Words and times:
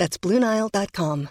That's 0.00 0.16
BlueNile.com. 0.16 1.28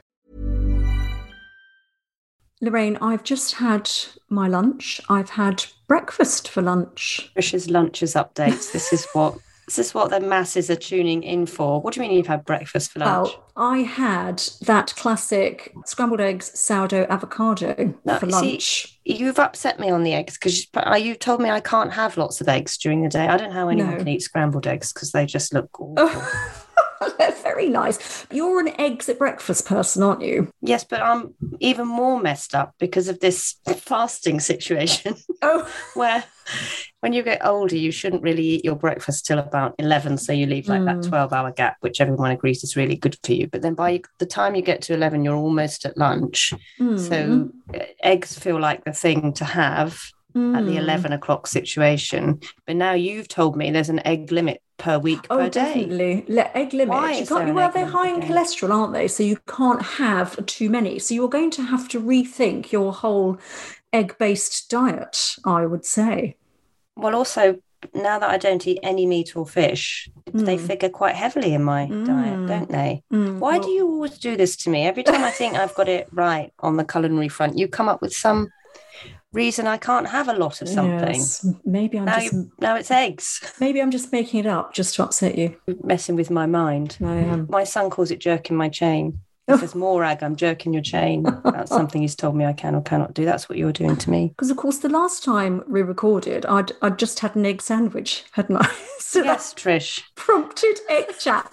Lorraine, 2.61 2.97
I've 3.01 3.23
just 3.23 3.55
had 3.55 3.89
my 4.29 4.47
lunch. 4.47 5.01
I've 5.09 5.31
had 5.31 5.65
breakfast 5.87 6.49
for 6.49 6.61
lunch. 6.61 7.31
Trish's 7.35 7.67
lunches 7.67 8.13
updates. 8.13 8.71
This 8.71 8.93
is 8.93 9.07
what 9.13 9.39
this 9.65 9.79
is 9.79 9.95
what 9.95 10.11
the 10.11 10.19
masses 10.19 10.69
are 10.69 10.75
tuning 10.75 11.23
in 11.23 11.47
for. 11.47 11.81
What 11.81 11.95
do 11.95 11.99
you 11.99 12.07
mean 12.07 12.15
you've 12.15 12.27
had 12.27 12.45
breakfast 12.45 12.91
for 12.91 12.99
lunch? 12.99 13.29
Well, 13.29 13.45
I 13.55 13.77
had 13.79 14.43
that 14.61 14.93
classic 14.95 15.73
scrambled 15.87 16.21
eggs, 16.21 16.51
sourdough, 16.59 17.07
avocado 17.09 17.95
No, 18.05 18.19
for 18.19 18.27
see, 18.27 18.31
lunch. 18.31 18.99
You've 19.03 19.39
upset 19.39 19.79
me 19.79 19.89
on 19.89 20.03
the 20.03 20.13
eggs 20.13 20.35
because 20.37 20.67
uh, 20.75 20.93
you 20.93 21.15
told 21.15 21.41
me 21.41 21.49
I 21.49 21.59
can't 21.59 21.93
have 21.93 22.17
lots 22.17 22.39
of 22.39 22.47
eggs 22.47 22.77
during 22.77 23.01
the 23.01 23.09
day. 23.09 23.25
I 23.25 23.35
don't 23.35 23.49
know 23.49 23.55
how 23.55 23.69
anyone 23.69 23.93
No. 23.93 23.97
can 23.97 24.07
eat 24.09 24.21
scrambled 24.21 24.67
eggs 24.67 24.93
because 24.93 25.11
they 25.11 25.25
just 25.25 25.55
look 25.55 25.69
awful. 25.79 26.21
They're 27.17 27.31
very 27.31 27.69
nice. 27.69 28.25
You're 28.31 28.59
an 28.59 28.79
eggs 28.79 29.09
at 29.09 29.17
breakfast 29.17 29.65
person, 29.65 30.03
aren't 30.03 30.21
you? 30.21 30.51
Yes, 30.61 30.83
but 30.83 31.01
I'm 31.01 31.33
even 31.59 31.87
more 31.87 32.19
messed 32.21 32.55
up 32.55 32.75
because 32.79 33.07
of 33.07 33.19
this 33.19 33.55
fasting 33.77 34.39
situation 34.39 35.15
Oh, 35.41 35.69
where 35.93 36.23
when 37.01 37.13
you 37.13 37.23
get 37.23 37.45
older, 37.45 37.75
you 37.75 37.91
shouldn't 37.91 38.23
really 38.23 38.43
eat 38.43 38.65
your 38.65 38.75
breakfast 38.75 39.25
till 39.25 39.39
about 39.39 39.75
11. 39.79 40.17
So 40.17 40.33
you 40.33 40.45
leave 40.45 40.67
like 40.67 40.83
that 40.85 40.97
Mm. 40.97 41.07
12 41.07 41.31
hour 41.33 41.51
gap, 41.51 41.77
which 41.79 42.01
everyone 42.01 42.31
agrees 42.31 42.63
is 42.63 42.75
really 42.75 42.95
good 42.97 43.17
for 43.23 43.31
you. 43.33 43.47
But 43.47 43.61
then 43.61 43.73
by 43.75 44.01
the 44.17 44.25
time 44.25 44.55
you 44.55 44.61
get 44.61 44.81
to 44.83 44.93
11, 44.93 45.23
you're 45.23 45.35
almost 45.35 45.85
at 45.85 45.97
lunch. 45.97 46.53
Mm. 46.79 46.99
So 46.99 47.49
uh, 47.73 47.83
eggs 48.03 48.37
feel 48.37 48.59
like 48.59 48.83
the 48.83 48.91
thing 48.93 49.31
to 49.33 49.45
have 49.45 50.01
at 50.55 50.65
the 50.65 50.73
Mm. 50.75 50.79
11 50.79 51.13
o'clock 51.13 51.47
situation. 51.47 52.39
But 52.65 52.75
now 52.75 52.93
you've 52.93 53.27
told 53.27 53.55
me 53.55 53.71
there's 53.71 53.89
an 53.89 54.05
egg 54.05 54.31
limit 54.31 54.61
per 54.77 54.97
week 54.97 55.25
Oh, 55.29 55.37
per 55.37 55.49
day. 55.49 55.61
definitely. 55.65 56.25
Le- 56.27 56.49
egg 56.55 56.73
limit. 56.73 56.89
Why 56.89 57.11
You 57.13 57.25
can't, 57.25 57.53
well, 57.53 57.67
egg 57.67 57.73
they're 57.73 57.85
high 57.85 58.09
in 58.09 58.21
cholesterol, 58.21 58.71
aren't 58.73 58.93
they? 58.93 59.07
So 59.07 59.23
you 59.23 59.37
can't 59.47 59.81
have 59.81 60.45
too 60.45 60.69
many. 60.69 60.99
So 60.99 61.13
you're 61.13 61.29
going 61.29 61.51
to 61.51 61.63
have 61.63 61.87
to 61.89 62.01
rethink 62.01 62.71
your 62.71 62.93
whole 62.93 63.37
egg-based 63.93 64.69
diet, 64.69 65.35
I 65.45 65.65
would 65.65 65.85
say. 65.85 66.35
Well, 66.95 67.15
also, 67.15 67.59
now 67.93 68.19
that 68.19 68.29
I 68.29 68.37
don't 68.37 68.65
eat 68.67 68.79
any 68.83 69.05
meat 69.05 69.35
or 69.35 69.45
fish, 69.45 70.09
they 70.33 70.57
Mm. 70.57 70.67
figure 70.67 70.89
quite 70.89 71.15
heavily 71.15 71.53
in 71.53 71.63
my 71.63 71.85
diet, 71.87 72.39
Mm. 72.39 72.47
don't 72.47 72.69
they? 72.69 73.03
Mm, 73.11 73.39
Why 73.39 73.53
well- 73.57 73.61
do 73.63 73.69
you 73.71 73.87
always 73.87 74.17
do 74.19 74.35
this 74.35 74.55
to 74.57 74.69
me? 74.69 74.85
Every 74.85 75.03
time 75.03 75.23
I 75.23 75.31
think 75.31 75.55
I've 75.55 75.73
got 75.75 75.87
it 75.87 76.07
right 76.11 76.51
on 76.59 76.77
the 76.77 76.83
culinary 76.83 77.29
front, 77.29 77.57
you 77.57 77.67
come 77.67 77.89
up 77.89 78.01
with 78.01 78.13
some 78.13 78.49
reason 79.33 79.67
I 79.67 79.77
can't 79.77 80.07
have 80.07 80.27
a 80.27 80.33
lot 80.33 80.61
of 80.61 80.69
something. 80.69 81.13
Yes, 81.15 81.45
maybe 81.65 81.99
I'm 81.99 82.05
Now, 82.05 82.19
just 82.19 82.33
you, 82.33 82.51
now 82.59 82.75
it's 82.75 82.91
eggs, 82.91 83.39
maybe 83.59 83.81
I'm 83.81 83.91
just 83.91 84.11
making 84.11 84.41
it 84.41 84.45
up 84.47 84.73
just 84.73 84.95
to 84.95 85.03
upset 85.03 85.37
you. 85.37 85.55
messing 85.83 86.15
with 86.15 86.31
my 86.31 86.45
mind. 86.45 86.97
I 87.03 87.15
am. 87.15 87.47
My 87.49 87.63
son 87.63 87.89
calls 87.89 88.11
it 88.11 88.19
jerking 88.19 88.57
my 88.57 88.69
chain. 88.69 89.19
He 89.49 89.57
says, 89.57 89.75
Morag, 89.75 90.21
I'm 90.23 90.35
jerking 90.35 90.73
your 90.73 90.81
chain. 90.83 91.23
That's 91.43 91.69
something 91.71 92.01
he's 92.01 92.15
told 92.15 92.35
me 92.35 92.45
I 92.45 92.53
can 92.53 92.75
or 92.75 92.81
cannot 92.81 93.13
do. 93.13 93.25
That's 93.25 93.49
what 93.49 93.57
you're 93.57 93.71
doing 93.73 93.95
to 93.97 94.09
me. 94.09 94.29
Because 94.29 94.51
of 94.51 94.57
course, 94.57 94.77
the 94.79 94.89
last 94.89 95.23
time 95.23 95.63
we 95.67 95.81
recorded, 95.81 96.45
I'd 96.45 96.71
I'd 96.81 96.99
just 96.99 97.19
had 97.19 97.35
an 97.35 97.45
egg 97.45 97.61
sandwich, 97.61 98.23
hadn't 98.31 98.57
I? 98.57 98.69
so 98.99 99.23
Yes, 99.23 99.53
Trish. 99.53 100.01
prompted 100.15 100.79
egg 100.89 101.17
chat. 101.19 101.49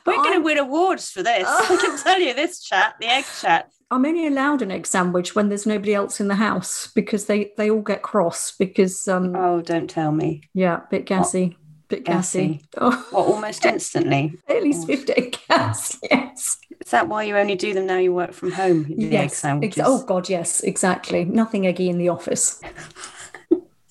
We're 0.06 0.16
going 0.16 0.34
to 0.34 0.40
win 0.40 0.58
awards 0.58 1.10
for 1.10 1.22
this. 1.22 1.44
I 1.48 1.76
can 1.80 1.98
tell 1.98 2.20
you 2.20 2.34
this 2.34 2.60
chat, 2.62 2.94
the 3.00 3.06
egg 3.06 3.24
chat. 3.40 3.70
I'm 3.92 4.04
only 4.06 4.26
allowed 4.28 4.62
an 4.62 4.70
egg 4.70 4.86
sandwich 4.86 5.34
when 5.34 5.48
there's 5.48 5.66
nobody 5.66 5.94
else 5.94 6.20
in 6.20 6.28
the 6.28 6.36
house 6.36 6.90
because 6.94 7.26
they 7.26 7.52
they 7.56 7.70
all 7.70 7.82
get 7.82 8.02
cross 8.02 8.52
because 8.56 9.08
um 9.08 9.34
Oh, 9.34 9.60
don't 9.60 9.90
tell 9.90 10.12
me. 10.12 10.42
yeah, 10.54 10.80
bit 10.90 11.06
gassy, 11.06 11.56
bit 11.88 12.04
gassy. 12.04 12.62
Oh, 12.78 13.04
Well, 13.12 13.24
almost 13.24 13.64
instantly. 13.64 14.34
at 14.48 14.62
least 14.62 14.86
15 14.86 15.32
gas. 15.48 15.98
Yes. 16.08 16.56
Is 16.80 16.92
that 16.92 17.08
why 17.08 17.24
you 17.24 17.36
only 17.36 17.56
do 17.56 17.74
them 17.74 17.84
now 17.86 17.98
you 17.98 18.14
work 18.14 18.32
from 18.32 18.52
home? 18.52 18.84
The 18.84 19.04
egg 19.04 19.12
yes. 19.12 19.36
sandwiches. 19.36 19.82
oh 19.86 20.02
God, 20.02 20.30
yes, 20.30 20.60
exactly. 20.60 21.26
Nothing 21.26 21.66
eggy 21.66 21.90
in 21.90 21.98
the 21.98 22.08
office. 22.08 22.58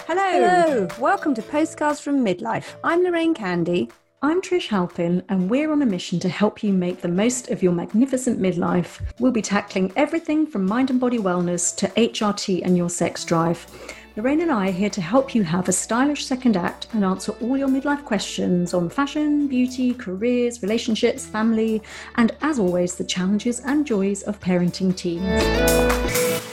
Hello. 0.06 0.90
Welcome 1.00 1.34
to 1.34 1.42
Postcards 1.42 2.02
from 2.02 2.26
Midlife. 2.26 2.76
I'm 2.84 3.04
Lorraine 3.04 3.34
Candy. 3.34 3.90
I'm 4.22 4.42
Trish 4.42 4.68
Halpin, 4.68 5.24
and 5.30 5.50
we're 5.50 5.72
on 5.72 5.82
a 5.82 5.86
mission 5.86 6.20
to 6.20 6.28
help 6.28 6.62
you 6.62 6.74
make 6.74 7.00
the 7.00 7.08
most 7.08 7.50
of 7.50 7.64
your 7.64 7.72
magnificent 7.72 8.38
midlife. 8.42 9.00
We'll 9.20 9.32
be 9.32 9.42
tackling 9.42 9.94
everything 9.96 10.46
from 10.46 10.66
mind 10.66 10.90
and 10.90 11.00
body 11.00 11.20
wellness 11.20 11.74
to 11.78 11.88
HRT 11.88 12.64
and 12.66 12.76
your 12.76 12.90
sex 12.90 13.24
drive. 13.24 13.66
Lorraine 14.18 14.42
and 14.42 14.52
I 14.52 14.70
are 14.70 14.72
here 14.72 14.90
to 14.90 15.00
help 15.00 15.36
you 15.36 15.44
have 15.44 15.70
a 15.70 15.72
stylish 15.72 16.26
second 16.26 16.58
act 16.58 16.88
and 16.92 17.06
answer 17.06 17.34
all 17.34 17.56
your 17.56 17.68
midlife 17.68 18.04
questions 18.04 18.74
on 18.74 18.90
fashion, 18.90 19.48
beauty, 19.48 19.94
careers, 19.94 20.64
relationships, 20.64 21.28
family, 21.28 21.84
and 22.16 22.32
as 22.42 22.58
always, 22.58 22.96
the 22.96 23.04
challenges 23.04 23.60
and 23.60 23.86
joys 23.86 24.24
of 24.24 24.40
parenting 24.40 24.98
teens. 24.98 26.47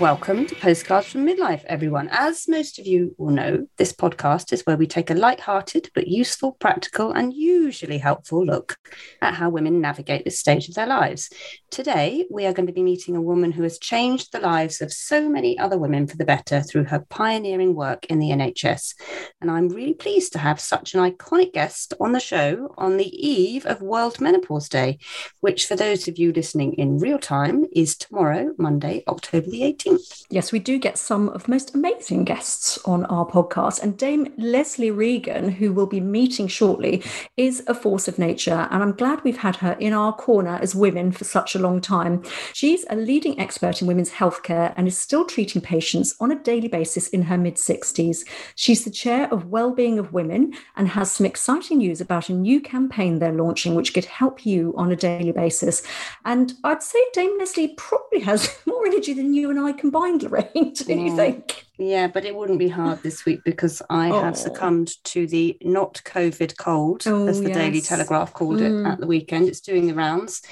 Welcome 0.00 0.46
to 0.46 0.54
Postcards 0.54 1.08
from 1.08 1.26
Midlife, 1.26 1.62
everyone. 1.66 2.08
As 2.10 2.48
most 2.48 2.78
of 2.78 2.86
you 2.86 3.14
will 3.18 3.28
know, 3.28 3.66
this 3.76 3.92
podcast 3.92 4.50
is 4.50 4.62
where 4.62 4.78
we 4.78 4.86
take 4.86 5.10
a 5.10 5.14
light-hearted 5.14 5.90
but 5.94 6.08
useful, 6.08 6.52
practical, 6.52 7.12
and 7.12 7.34
usually 7.34 7.98
helpful 7.98 8.42
look 8.42 8.78
at 9.20 9.34
how 9.34 9.50
women 9.50 9.82
navigate 9.82 10.24
this 10.24 10.38
stage 10.38 10.70
of 10.70 10.74
their 10.74 10.86
lives. 10.86 11.28
Today, 11.70 12.24
we 12.30 12.46
are 12.46 12.54
going 12.54 12.66
to 12.66 12.72
be 12.72 12.82
meeting 12.82 13.14
a 13.14 13.20
woman 13.20 13.52
who 13.52 13.62
has 13.62 13.78
changed 13.78 14.32
the 14.32 14.40
lives 14.40 14.80
of 14.80 14.90
so 14.90 15.28
many 15.28 15.58
other 15.58 15.76
women 15.76 16.06
for 16.06 16.16
the 16.16 16.24
better 16.24 16.62
through 16.62 16.84
her 16.84 17.04
pioneering 17.10 17.74
work 17.74 18.06
in 18.06 18.20
the 18.20 18.30
NHS. 18.30 18.94
And 19.42 19.50
I'm 19.50 19.68
really 19.68 19.92
pleased 19.92 20.32
to 20.32 20.38
have 20.38 20.60
such 20.60 20.94
an 20.94 21.00
iconic 21.00 21.52
guest 21.52 21.92
on 22.00 22.12
the 22.12 22.20
show 22.20 22.74
on 22.78 22.96
the 22.96 23.04
eve 23.04 23.66
of 23.66 23.82
World 23.82 24.18
Menopause 24.18 24.70
Day, 24.70 24.98
which, 25.40 25.66
for 25.66 25.76
those 25.76 26.08
of 26.08 26.16
you 26.16 26.32
listening 26.32 26.72
in 26.78 26.96
real 26.96 27.18
time, 27.18 27.66
is 27.70 27.98
tomorrow, 27.98 28.54
Monday, 28.56 29.04
October 29.06 29.50
the 29.50 29.60
18th. 29.60 29.89
Yes, 30.32 30.52
we 30.52 30.60
do 30.60 30.78
get 30.78 30.96
some 30.96 31.28
of 31.30 31.42
the 31.42 31.50
most 31.50 31.74
amazing 31.74 32.22
guests 32.22 32.78
on 32.84 33.04
our 33.06 33.26
podcast. 33.26 33.82
And 33.82 33.98
Dame 33.98 34.32
Lesley 34.38 34.92
Regan, 34.92 35.50
who 35.50 35.72
we'll 35.72 35.86
be 35.86 35.98
meeting 35.98 36.46
shortly, 36.46 37.02
is 37.36 37.64
a 37.66 37.74
force 37.74 38.06
of 38.06 38.16
nature. 38.16 38.68
And 38.70 38.80
I'm 38.80 38.92
glad 38.92 39.24
we've 39.24 39.36
had 39.36 39.56
her 39.56 39.72
in 39.80 39.92
our 39.92 40.12
corner 40.12 40.56
as 40.62 40.72
women 40.72 41.10
for 41.10 41.24
such 41.24 41.56
a 41.56 41.58
long 41.58 41.80
time. 41.80 42.22
She's 42.52 42.84
a 42.90 42.94
leading 42.94 43.40
expert 43.40 43.82
in 43.82 43.88
women's 43.88 44.12
healthcare 44.12 44.72
and 44.76 44.86
is 44.86 44.96
still 44.96 45.24
treating 45.24 45.60
patients 45.60 46.14
on 46.20 46.30
a 46.30 46.40
daily 46.40 46.68
basis 46.68 47.08
in 47.08 47.22
her 47.22 47.36
mid 47.36 47.56
60s. 47.56 48.24
She's 48.54 48.84
the 48.84 48.90
chair 48.90 49.28
of 49.32 49.46
Wellbeing 49.46 49.98
of 49.98 50.12
Women 50.12 50.54
and 50.76 50.86
has 50.90 51.10
some 51.10 51.26
exciting 51.26 51.78
news 51.78 52.00
about 52.00 52.28
a 52.28 52.34
new 52.34 52.60
campaign 52.60 53.18
they're 53.18 53.32
launching, 53.32 53.74
which 53.74 53.94
could 53.94 54.04
help 54.04 54.46
you 54.46 54.74
on 54.76 54.92
a 54.92 54.96
daily 54.96 55.32
basis. 55.32 55.82
And 56.24 56.54
I'd 56.62 56.84
say 56.84 57.04
Dame 57.12 57.36
Lesley 57.36 57.74
probably 57.76 58.20
has 58.20 58.56
more 58.66 58.86
energy 58.86 59.12
than 59.12 59.34
you 59.34 59.50
and 59.50 59.58
I 59.58 59.72
combined, 59.80 60.22
Lorraine. 60.24 60.72
Do 60.74 60.84
you 60.94 61.12
Mm. 61.12 61.16
think? 61.16 61.64
Yeah, 61.78 62.06
but 62.08 62.24
it 62.24 62.34
wouldn't 62.36 62.58
be 62.58 62.68
hard 62.68 63.02
this 63.02 63.24
week 63.24 63.40
because 63.44 63.80
I 63.90 64.10
Oh. 64.10 64.20
have 64.20 64.36
succumbed 64.36 64.92
to 65.04 65.26
the 65.26 65.56
not 65.62 66.00
COVID 66.04 66.56
cold, 66.58 67.02
Oh, 67.06 67.26
as 67.26 67.40
the 67.40 67.50
Daily. 67.52 67.80
Telegraph 67.80 68.32
called 68.34 68.60
Mm. 68.60 68.86
it 68.86 68.88
at 68.92 69.00
the 69.00 69.06
weekend. 69.06 69.48
It's 69.48 69.60
doing 69.60 69.86
the 69.86 69.94
rounds. 69.94 70.42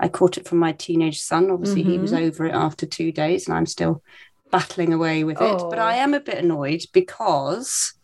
I 0.00 0.08
caught 0.08 0.36
it 0.36 0.48
from 0.48 0.58
my 0.58 0.72
teenage 0.72 1.20
son. 1.20 1.50
Obviously, 1.50 1.84
he 1.84 1.98
was 1.98 2.12
Mm-hmm. 2.12 2.24
over 2.26 2.46
it 2.46 2.54
after 2.54 2.84
two 2.86 3.12
days, 3.12 3.46
and 3.46 3.56
I'm 3.56 3.66
still 3.66 4.02
battling 4.50 4.92
away 4.92 5.22
with 5.24 5.40
it. 5.40 5.58
But 5.70 5.78
Oh. 5.78 5.82
I 5.82 5.94
am 5.94 6.12
a 6.14 6.20
bit 6.20 6.38
annoyed 6.38 6.82
because 6.92 7.94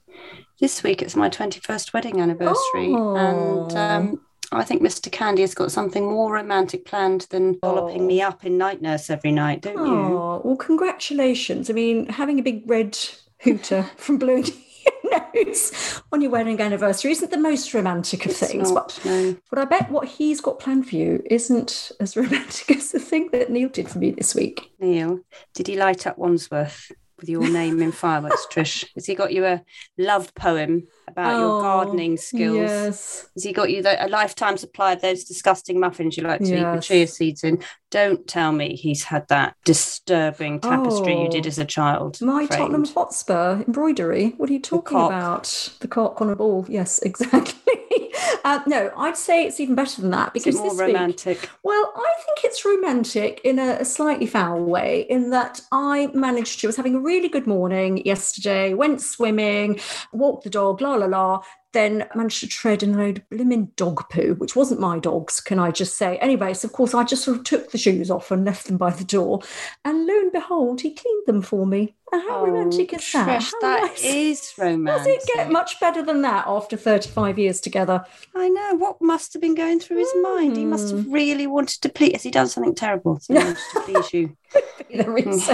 this 0.60 0.82
week 0.82 1.02
it's 1.02 1.16
my 1.16 1.28
21st 1.28 1.92
wedding 1.92 2.20
anniversary. 2.20 2.92
And 2.94 3.72
Oh. 3.72 3.76
um, 3.76 4.20
Oh, 4.52 4.58
I 4.58 4.64
think 4.64 4.82
Mr. 4.82 5.10
Candy 5.12 5.42
has 5.42 5.54
got 5.54 5.70
something 5.70 6.04
more 6.04 6.32
romantic 6.32 6.84
planned 6.84 7.22
than 7.30 7.58
dolloping 7.60 8.02
Oh. 8.02 8.06
me 8.06 8.20
up 8.20 8.44
in 8.44 8.58
night 8.58 8.82
nurse 8.82 9.08
every 9.08 9.30
night, 9.32 9.60
don't 9.62 9.76
you? 9.78 9.94
Oh, 9.94 10.40
well, 10.44 10.56
congratulations. 10.56 11.70
I 11.70 11.72
mean, 11.72 12.06
having 12.08 12.38
a 12.38 12.42
big 12.42 12.68
red 12.68 12.98
hooter 13.40 13.84
from 13.96 14.18
blowing 14.18 14.44
your 14.44 15.20
nose 15.34 16.02
on 16.12 16.20
your 16.20 16.32
wedding 16.32 16.60
anniversary 16.60 17.12
isn't 17.12 17.30
the 17.30 17.36
most 17.38 17.72
romantic 17.74 18.24
of 18.24 18.32
It's 18.32 18.40
things. 18.40 18.72
not, 18.72 18.98
But, 19.04 19.08
no. 19.10 19.36
but 19.50 19.58
I 19.60 19.64
bet 19.66 19.90
what 19.90 20.08
he's 20.08 20.40
got 20.40 20.58
planned 20.58 20.88
for 20.88 20.96
you 20.96 21.22
isn't 21.30 21.92
as 22.00 22.16
romantic 22.16 22.76
as 22.76 22.90
the 22.90 22.98
thing 22.98 23.28
that 23.32 23.50
Neil 23.50 23.68
did 23.68 23.88
for 23.88 23.98
me 23.98 24.10
this 24.10 24.34
week. 24.34 24.72
Neil, 24.80 25.20
did 25.54 25.68
he 25.68 25.76
light 25.76 26.06
up 26.08 26.18
Wandsworth 26.18 26.90
with 27.20 27.28
your 27.28 27.48
name 27.48 27.80
in 27.82 27.92
fireworks, 27.92 28.46
Trish? 28.50 28.84
Has 28.94 29.04
he 29.06 29.14
got 29.14 29.32
you 29.32 29.44
a 29.44 29.62
love 29.98 30.34
poem 30.34 30.88
about 31.10 31.34
Oh, 31.34 31.38
your 31.40 31.60
gardening 31.60 32.16
skills? 32.16 32.56
Yes. 32.56 33.26
Has 33.34 33.44
he 33.44 33.52
got 33.52 33.70
you 33.70 33.82
the, 33.82 34.04
a 34.04 34.08
lifetime 34.08 34.56
supply 34.56 34.92
of 34.92 35.00
those 35.00 35.24
disgusting 35.24 35.78
muffins 35.80 36.16
you 36.16 36.22
like 36.22 36.40
to 36.40 36.46
eat 36.46 36.50
with 36.52 36.74
Yes. 36.74 36.86
chia 36.86 37.06
seeds 37.06 37.44
in? 37.44 37.62
Don't 37.90 38.26
tell 38.28 38.52
me 38.52 38.76
he's 38.76 39.04
had 39.04 39.26
that 39.28 39.56
disturbing 39.64 40.60
tapestry 40.60 41.20
you 41.20 41.28
did 41.28 41.46
Oh. 41.46 41.48
as 41.48 41.58
a 41.58 41.64
child. 41.64 42.20
My 42.20 42.46
framed. 42.46 42.50
Tottenham 42.60 42.84
Hotspur 42.84 43.64
embroidery. 43.66 44.34
What 44.36 44.48
are 44.48 44.52
you 44.52 44.60
talking 44.60 44.96
cock. 44.96 45.10
about? 45.10 45.72
The 45.80 45.88
cock 45.88 46.20
on 46.20 46.30
a 46.30 46.36
ball. 46.36 46.64
Yes, 46.68 46.98
exactly. 47.02 48.12
uh, 48.44 48.60
no, 48.66 48.92
I'd 48.96 49.16
say 49.16 49.44
it's 49.44 49.58
even 49.58 49.74
better 49.74 50.00
than 50.00 50.10
that 50.12 50.32
because 50.32 50.54
it 50.54 50.58
more 50.58 50.70
this 50.70 51.26
week- 51.26 51.50
Well, 51.64 51.92
I 51.96 52.12
think 52.24 52.44
it's 52.44 52.64
romantic 52.64 53.40
in 53.42 53.58
a, 53.58 53.78
a 53.80 53.84
slightly 53.84 54.26
foul 54.26 54.60
way, 54.64 55.06
in 55.10 55.30
that 55.30 55.60
I 55.72 56.10
managed 56.14 56.60
to, 56.60 56.68
was 56.68 56.76
having 56.76 56.94
a 56.94 57.00
really 57.00 57.28
good 57.28 57.46
morning 57.48 58.02
yesterday, 58.06 58.72
went 58.74 59.00
swimming, 59.00 59.80
walked 60.12 60.44
the 60.44 60.50
dog, 60.50 60.80
la 60.80 60.94
la 60.94 61.06
la, 61.06 61.42
then 61.72 62.06
managed 62.14 62.40
to 62.40 62.48
tread 62.48 62.82
in 62.82 62.94
a 62.94 62.98
load 62.98 63.18
of 63.18 63.28
blimmin' 63.30 63.74
dog 63.76 64.08
poo, 64.10 64.34
which 64.34 64.56
wasn't 64.56 64.80
my 64.80 64.98
dog's, 64.98 65.40
can 65.40 65.58
I 65.58 65.70
just 65.70 65.96
say. 65.96 66.18
Anyway, 66.18 66.52
so 66.54 66.66
of 66.66 66.72
course 66.72 66.94
I 66.94 67.04
just 67.04 67.24
sort 67.24 67.38
of 67.38 67.44
took 67.44 67.70
the 67.70 67.78
shoes 67.78 68.10
off 68.10 68.30
and 68.30 68.44
left 68.44 68.66
them 68.66 68.76
by 68.76 68.90
the 68.90 69.04
door. 69.04 69.40
And 69.84 70.06
lo 70.06 70.18
and 70.18 70.32
behold, 70.32 70.80
he 70.80 70.92
cleaned 70.94 71.26
them 71.26 71.42
for 71.42 71.66
me. 71.66 71.94
And 72.12 72.22
how 72.22 72.44
romantic 72.44 72.92
is 72.92 73.12
that? 73.12 73.28
Oh, 73.28 73.32
Trish, 73.38 73.52
that 73.60 73.80
nice. 73.82 74.04
is 74.04 74.52
Does 74.58 75.06
it 75.06 75.22
get 75.32 75.52
much 75.52 75.78
better 75.78 76.02
than 76.02 76.22
that 76.22 76.44
after 76.48 76.76
35 76.76 77.38
years 77.38 77.60
together? 77.60 78.04
I 78.34 78.48
know. 78.48 78.74
What 78.74 79.00
must 79.00 79.32
have 79.34 79.40
been 79.42 79.54
going 79.54 79.78
through 79.78 79.98
his 79.98 80.12
mind? 80.20 80.56
He 80.56 80.64
must 80.64 80.90
Hmm. 80.90 80.96
have 80.96 81.06
really 81.12 81.46
wanted 81.46 81.82
to 81.82 81.88
please. 81.88 82.14
Has 82.14 82.22
he 82.24 82.32
done 82.32 82.48
something 82.48 82.74
terrible? 82.74 83.20
So 83.20 83.34
he 83.38 83.38
wanted 83.38 83.56
to 83.74 83.80
please 83.82 84.12
you. 84.12 84.36
There 84.92 85.16
is. 85.18 85.48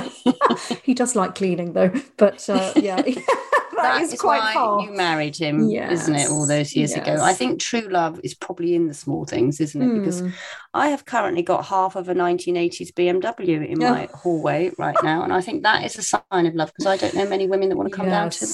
he 0.83 0.95
does 0.95 1.15
like 1.15 1.35
cleaning 1.35 1.75
though, 1.75 1.93
but 2.17 2.49
uh, 2.49 2.73
yeah, 2.77 3.03
that 3.83 4.03
is, 4.03 4.13
is 4.13 4.21
quite 4.21 4.55
why 4.55 4.85
you 4.85 4.93
married 4.93 5.37
him, 5.37 5.71
isn't 5.71 6.15
it? 6.15 6.31
All 6.31 6.47
those 6.47 6.75
years 6.75 6.93
ago. 6.95 7.19
I 7.21 7.33
think 7.33 7.61
true 7.61 7.89
love 7.89 8.21
is 8.25 8.35
probably 8.35 8.75
in 8.75 8.89
the 8.89 8.95
small 8.95 9.25
things, 9.25 9.61
isn't 9.61 9.81
it? 9.81 9.99
Because 9.99 10.21
Hmm. 10.21 10.29
I 10.75 10.89
have 10.89 11.05
currently 11.05 11.43
got 11.43 11.65
half 11.67 11.97
of 11.97 12.09
a 12.09 12.15
1980s 12.15 12.93
BMW 12.93 13.63
in 13.69 13.81
Yeah. 13.81 13.91
my 13.93 14.09
hallway 14.15 14.73
right 14.79 14.97
now, 15.03 15.23
and 15.23 15.33
I 15.33 15.41
think 15.41 15.63
that 15.63 15.85
is 15.85 15.97
a 15.97 16.03
sign 16.03 16.47
of 16.47 16.55
love 16.55 16.73
because 16.73 16.87
I 16.87 16.97
don't 16.97 17.15
know 17.15 17.29
many 17.29 17.47
women 17.47 17.69
that 17.71 17.77
want 17.77 17.91
to 17.91 17.97
come 17.97 18.07
down 18.07 18.31
to 18.31 18.47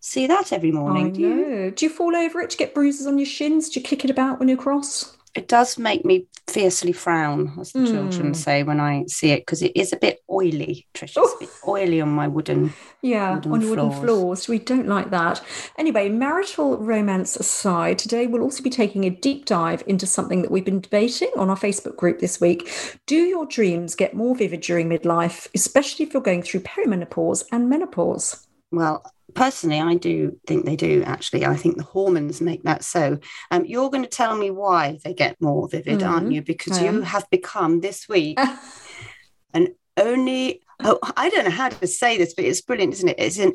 see 0.00 0.26
that 0.26 0.52
every 0.52 0.70
I 0.70 0.72
morning. 0.72 1.12
Do 1.12 1.20
you? 1.20 1.34
know. 1.34 1.70
Do 1.70 1.86
you 1.86 1.90
fall 1.90 2.16
over 2.16 2.40
it 2.40 2.50
to 2.50 2.56
get 2.56 2.74
bruises 2.74 3.06
on 3.06 3.18
your 3.18 3.26
shins? 3.26 3.68
Do 3.68 3.80
you 3.80 3.84
kick 3.84 4.04
it 4.04 4.10
about 4.10 4.38
when 4.38 4.48
you 4.48 4.56
cross? 4.56 5.16
It 5.38 5.46
does 5.48 5.78
make 5.78 6.04
me 6.04 6.26
fiercely 6.48 6.92
frown, 6.92 7.52
as 7.60 7.72
the 7.72 7.80
Hmm. 7.80 7.86
children 7.86 8.34
say 8.34 8.62
when 8.64 8.80
I 8.80 9.04
see 9.06 9.30
it, 9.30 9.40
because 9.42 9.62
it 9.62 9.72
is 9.76 9.92
a 9.92 9.96
bit 9.96 10.18
oily, 10.28 10.86
Tricia. 10.94 11.22
It's 11.22 11.34
a 11.34 11.38
bit 11.40 11.50
oily 11.68 12.00
on 12.00 12.08
my 12.08 12.26
wooden. 12.26 12.72
Yeah, 13.02 13.34
Wooden 13.36 13.52
on 13.52 13.60
your 13.60 13.70
wooden 13.70 13.90
floors. 13.90 14.04
floors. 14.04 14.48
We 14.48 14.58
don't 14.58 14.88
like 14.88 15.10
that. 15.10 15.40
Anyway, 15.78 16.08
marital 16.08 16.76
romance 16.78 17.36
aside, 17.36 17.98
today 17.98 18.26
we'll 18.26 18.42
also 18.42 18.62
be 18.64 18.70
taking 18.70 19.04
a 19.04 19.10
deep 19.10 19.44
dive 19.44 19.84
into 19.86 20.06
something 20.06 20.42
that 20.42 20.50
we've 20.50 20.64
been 20.64 20.80
debating 20.80 21.30
on 21.36 21.50
our 21.50 21.56
Facebook 21.56 21.96
group 21.96 22.18
this 22.18 22.40
week. 22.40 22.68
Do 23.06 23.16
your 23.16 23.46
dreams 23.46 23.94
get 23.94 24.14
more 24.14 24.34
vivid 24.34 24.62
during 24.62 24.88
midlife, 24.88 25.46
especially 25.54 26.04
if 26.06 26.12
you're 26.14 26.22
going 26.22 26.42
through 26.42 26.60
perimenopause 26.60 27.44
and 27.52 27.68
menopause? 27.68 28.46
Well, 28.72 29.04
personally, 29.38 29.80
I 29.80 29.94
do 29.94 30.38
think 30.46 30.64
they 30.64 30.76
do. 30.76 31.02
Actually, 31.04 31.46
I 31.46 31.56
think 31.56 31.76
the 31.76 31.84
hormones 31.84 32.40
make 32.40 32.62
that 32.64 32.84
so. 32.84 33.18
Um, 33.50 33.64
you're 33.64 33.90
going 33.90 34.02
to 34.02 34.08
tell 34.08 34.36
me 34.36 34.50
why 34.50 34.98
they 35.04 35.14
get 35.14 35.40
more 35.40 35.68
vivid, 35.68 36.02
aren't 36.02 36.28
Mhm, 36.28 36.34
you? 36.34 36.42
Because 36.42 36.78
I 36.78 36.84
you 36.84 37.02
have 37.02 37.28
become 37.30 37.80
this 37.80 38.08
week 38.08 38.38
an 39.54 39.74
only. 39.96 40.62
Oh, 40.84 40.98
I 41.16 41.28
don't 41.30 41.44
know 41.44 41.50
how 41.50 41.70
to 41.70 41.86
say 41.88 42.18
this, 42.18 42.34
but 42.34 42.44
it's 42.44 42.60
brilliant, 42.60 42.92
isn't 42.94 43.08
it? 43.08 43.18
It's 43.18 43.38
an 43.38 43.54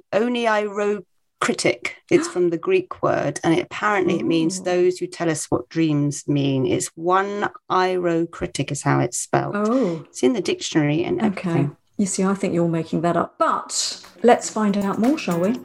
critic. 1.39 1.97
It's 2.09 2.27
from 2.27 2.50
the 2.50 2.57
Greek 2.57 3.03
word, 3.03 3.39
and 3.44 3.53
it, 3.53 3.63
apparently 3.65 4.18
it 4.19 4.25
means 4.25 4.62
those 4.62 4.97
who 4.97 5.07
tell 5.07 5.29
us 5.29 5.51
what 5.51 5.68
dreams 5.68 6.25
mean. 6.27 6.65
It's 6.65 6.88
one 6.95 7.50
irocritic 7.69 8.71
is 8.71 8.81
how 8.81 9.00
it's 9.01 9.18
spelled. 9.18 9.56
Oh, 9.57 10.06
It's 10.07 10.24
in 10.24 10.33
the 10.33 10.41
dictionary 10.41 11.03
and 11.03 11.21
okay. 11.21 11.69
You 11.97 12.05
see, 12.07 12.23
I 12.23 12.33
think 12.33 12.53
you're 12.53 12.67
making 12.67 13.01
that 13.01 13.15
up. 13.15 13.35
But 13.37 14.03
let's 14.23 14.49
find 14.49 14.77
out 14.77 14.99
more, 14.99 15.17
shall 15.17 15.39
we? 15.39 15.59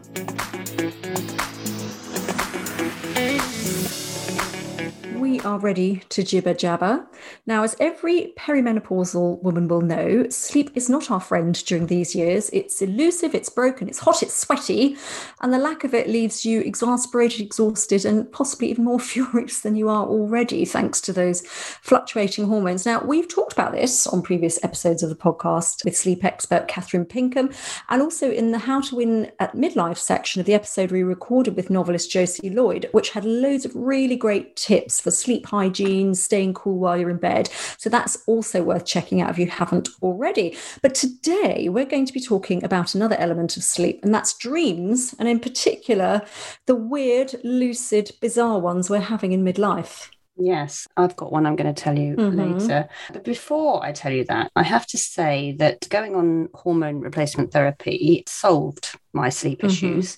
Are 5.49 5.59
ready 5.59 6.03
to 6.11 6.23
jibber 6.23 6.53
jabber. 6.53 7.07
Now, 7.47 7.63
as 7.63 7.75
every 7.81 8.35
perimenopausal 8.37 9.43
woman 9.43 9.67
will 9.67 9.81
know, 9.81 10.29
sleep 10.29 10.71
is 10.75 10.91
not 10.91 11.11
our 11.11 11.23
friend 11.23 11.55
during 11.65 11.87
these 11.87 12.15
years. 12.15 12.51
It's 12.53 12.83
elusive, 12.83 13.35
it's 13.35 13.49
broken, 13.49 13.89
it's 13.89 14.01
hot, 14.01 14.23
it's 14.23 14.35
sweaty, 14.35 14.99
and 15.41 15.51
the 15.51 15.59
lack 15.59 15.85
of 15.85 15.95
it 15.95 16.07
leaves 16.07 16.45
you 16.45 16.61
exasperated, 16.61 17.41
exhausted, 17.41 18.05
and 18.05 18.31
possibly 18.31 18.69
even 18.69 18.85
more 18.85 19.01
furious 19.15 19.61
than 19.61 19.75
you 19.75 19.89
are 19.89 20.07
already, 20.07 20.67
thanks 20.67 21.01
to 21.01 21.15
those 21.15 21.41
fluctuating 21.47 22.47
hormones. 22.47 22.85
Now, 22.85 23.03
we've 23.03 23.27
talked 23.27 23.55
about 23.55 23.73
this 23.73 24.07
on 24.07 24.21
previous 24.21 24.63
episodes 24.63 25.03
of 25.03 25.09
the 25.09 25.17
podcast 25.17 25.83
with 25.83 25.97
sleep 25.97 26.27
expert 26.27 26.69
Kathryn 26.69 27.09
Pinkham, 27.09 27.49
and 27.89 28.03
also 28.03 28.31
in 28.31 28.53
the 28.53 28.59
How 28.59 28.83
to 28.83 28.97
Win 28.97 29.33
at 29.39 29.55
Midlife 29.57 29.97
section 29.97 30.41
of 30.41 30.47
the 30.47 30.53
episode 30.53 30.93
we 30.93 31.03
recorded 31.03 31.57
with 31.57 31.71
novelist 31.71 32.11
Josie 32.11 32.51
Lloyd, 32.51 32.91
which 32.93 33.09
had 33.09 33.25
loads 33.25 33.65
of 33.65 33.75
really 33.75 34.17
great 34.17 34.55
tips 34.55 35.01
for 35.01 35.11
sleep 35.11 35.38
hygiene, 35.47 36.15
staying 36.15 36.55
cool 36.55 36.79
while 36.79 36.97
you're 36.97 37.11
in 37.11 37.19
bed. 37.19 37.49
So 37.77 37.91
that's 37.91 38.19
also 38.27 38.63
worth 38.63 38.85
checking 38.85 39.21
out 39.21 39.31
if 39.31 39.39
you 39.39 39.47
haven't 39.47 39.89
already. 40.03 40.57
But 40.83 40.95
today 40.95 41.69
we're 41.69 41.85
going 41.85 42.07
to 42.07 42.13
be 42.13 42.21
talking 42.21 42.63
about 42.65 42.95
another 42.95 43.17
element 43.17 43.57
of 43.57 43.65
sleep, 43.65 44.01
and 44.03 44.15
that's 44.15 44.37
dreams, 44.37 45.15
and 45.19 45.29
in 45.29 45.41
particular, 45.41 46.23
the 46.67 46.75
weird, 46.75 47.35
lucid, 47.45 48.13
bizarre 48.21 48.59
ones 48.61 48.91
we're 48.91 49.01
having 49.01 49.33
in 49.33 49.45
midlife. 49.45 50.09
Yes, 50.41 50.87
I've 50.97 51.17
got 51.17 51.33
one 51.33 51.47
I'm 51.47 51.57
going 51.57 51.75
to 51.75 51.83
tell 51.83 51.99
you 51.99 52.15
Mhm. 52.15 52.37
later. 52.37 52.89
But 53.13 53.25
before 53.25 53.85
I 53.85 53.91
tell 53.91 54.13
you 54.13 54.25
that, 54.27 54.53
I 54.55 54.63
have 54.63 54.87
to 54.89 54.97
say 54.97 55.57
that 55.59 55.89
going 55.89 56.15
on 56.15 56.49
hormone 56.55 57.01
replacement 57.01 57.51
therapy 57.53 58.23
solved 58.29 58.97
my 59.13 59.31
sleep 59.31 59.63
Mhm. 59.63 59.65
issues. 59.65 60.17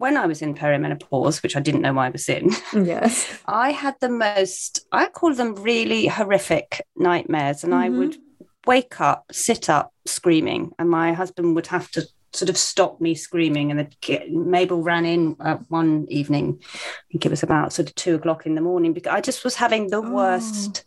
When 0.00 0.16
I 0.16 0.24
was 0.26 0.40
in 0.40 0.54
perimenopause, 0.54 1.42
which 1.42 1.56
I 1.56 1.60
didn't 1.60 1.82
know 1.82 1.98
I 1.98 2.08
was 2.08 2.26
in, 2.30 2.48
Yes. 2.72 3.28
I 3.44 3.70
had 3.72 3.96
the 4.00 4.08
most, 4.08 4.86
I 4.90 5.04
call 5.08 5.34
them 5.34 5.54
really 5.56 6.06
horrific 6.06 6.80
nightmares. 6.96 7.62
And 7.64 7.74
I 7.74 7.90
Mhm. 7.90 7.96
would 7.98 8.16
wake 8.66 8.98
up, 8.98 9.26
sit 9.30 9.68
up 9.68 9.92
screaming, 10.06 10.72
and 10.78 10.88
my 10.88 11.12
husband 11.12 11.54
would 11.54 11.66
have 11.66 11.90
to 11.90 12.06
sort 12.32 12.48
of 12.48 12.56
stop 12.56 13.00
me 13.00 13.14
screaming. 13.14 13.70
And 13.70 13.80
the, 13.80 14.20
Mabel 14.30 14.82
ran 14.82 15.04
in 15.04 15.36
uh, 15.40 15.58
one 15.68 16.06
evening, 16.08 16.60
I 16.62 17.02
think 17.10 17.26
it 17.26 17.30
was 17.30 17.42
about 17.42 17.72
sort 17.72 17.88
of 17.88 17.94
two 17.94 18.14
o'clock 18.14 18.46
in 18.46 18.54
the 18.54 18.60
morning, 18.60 18.92
because 18.92 19.12
I 19.12 19.20
just 19.20 19.44
was 19.44 19.56
having 19.56 19.88
the 19.88 19.96
Oh. 20.02 20.10
worst, 20.10 20.84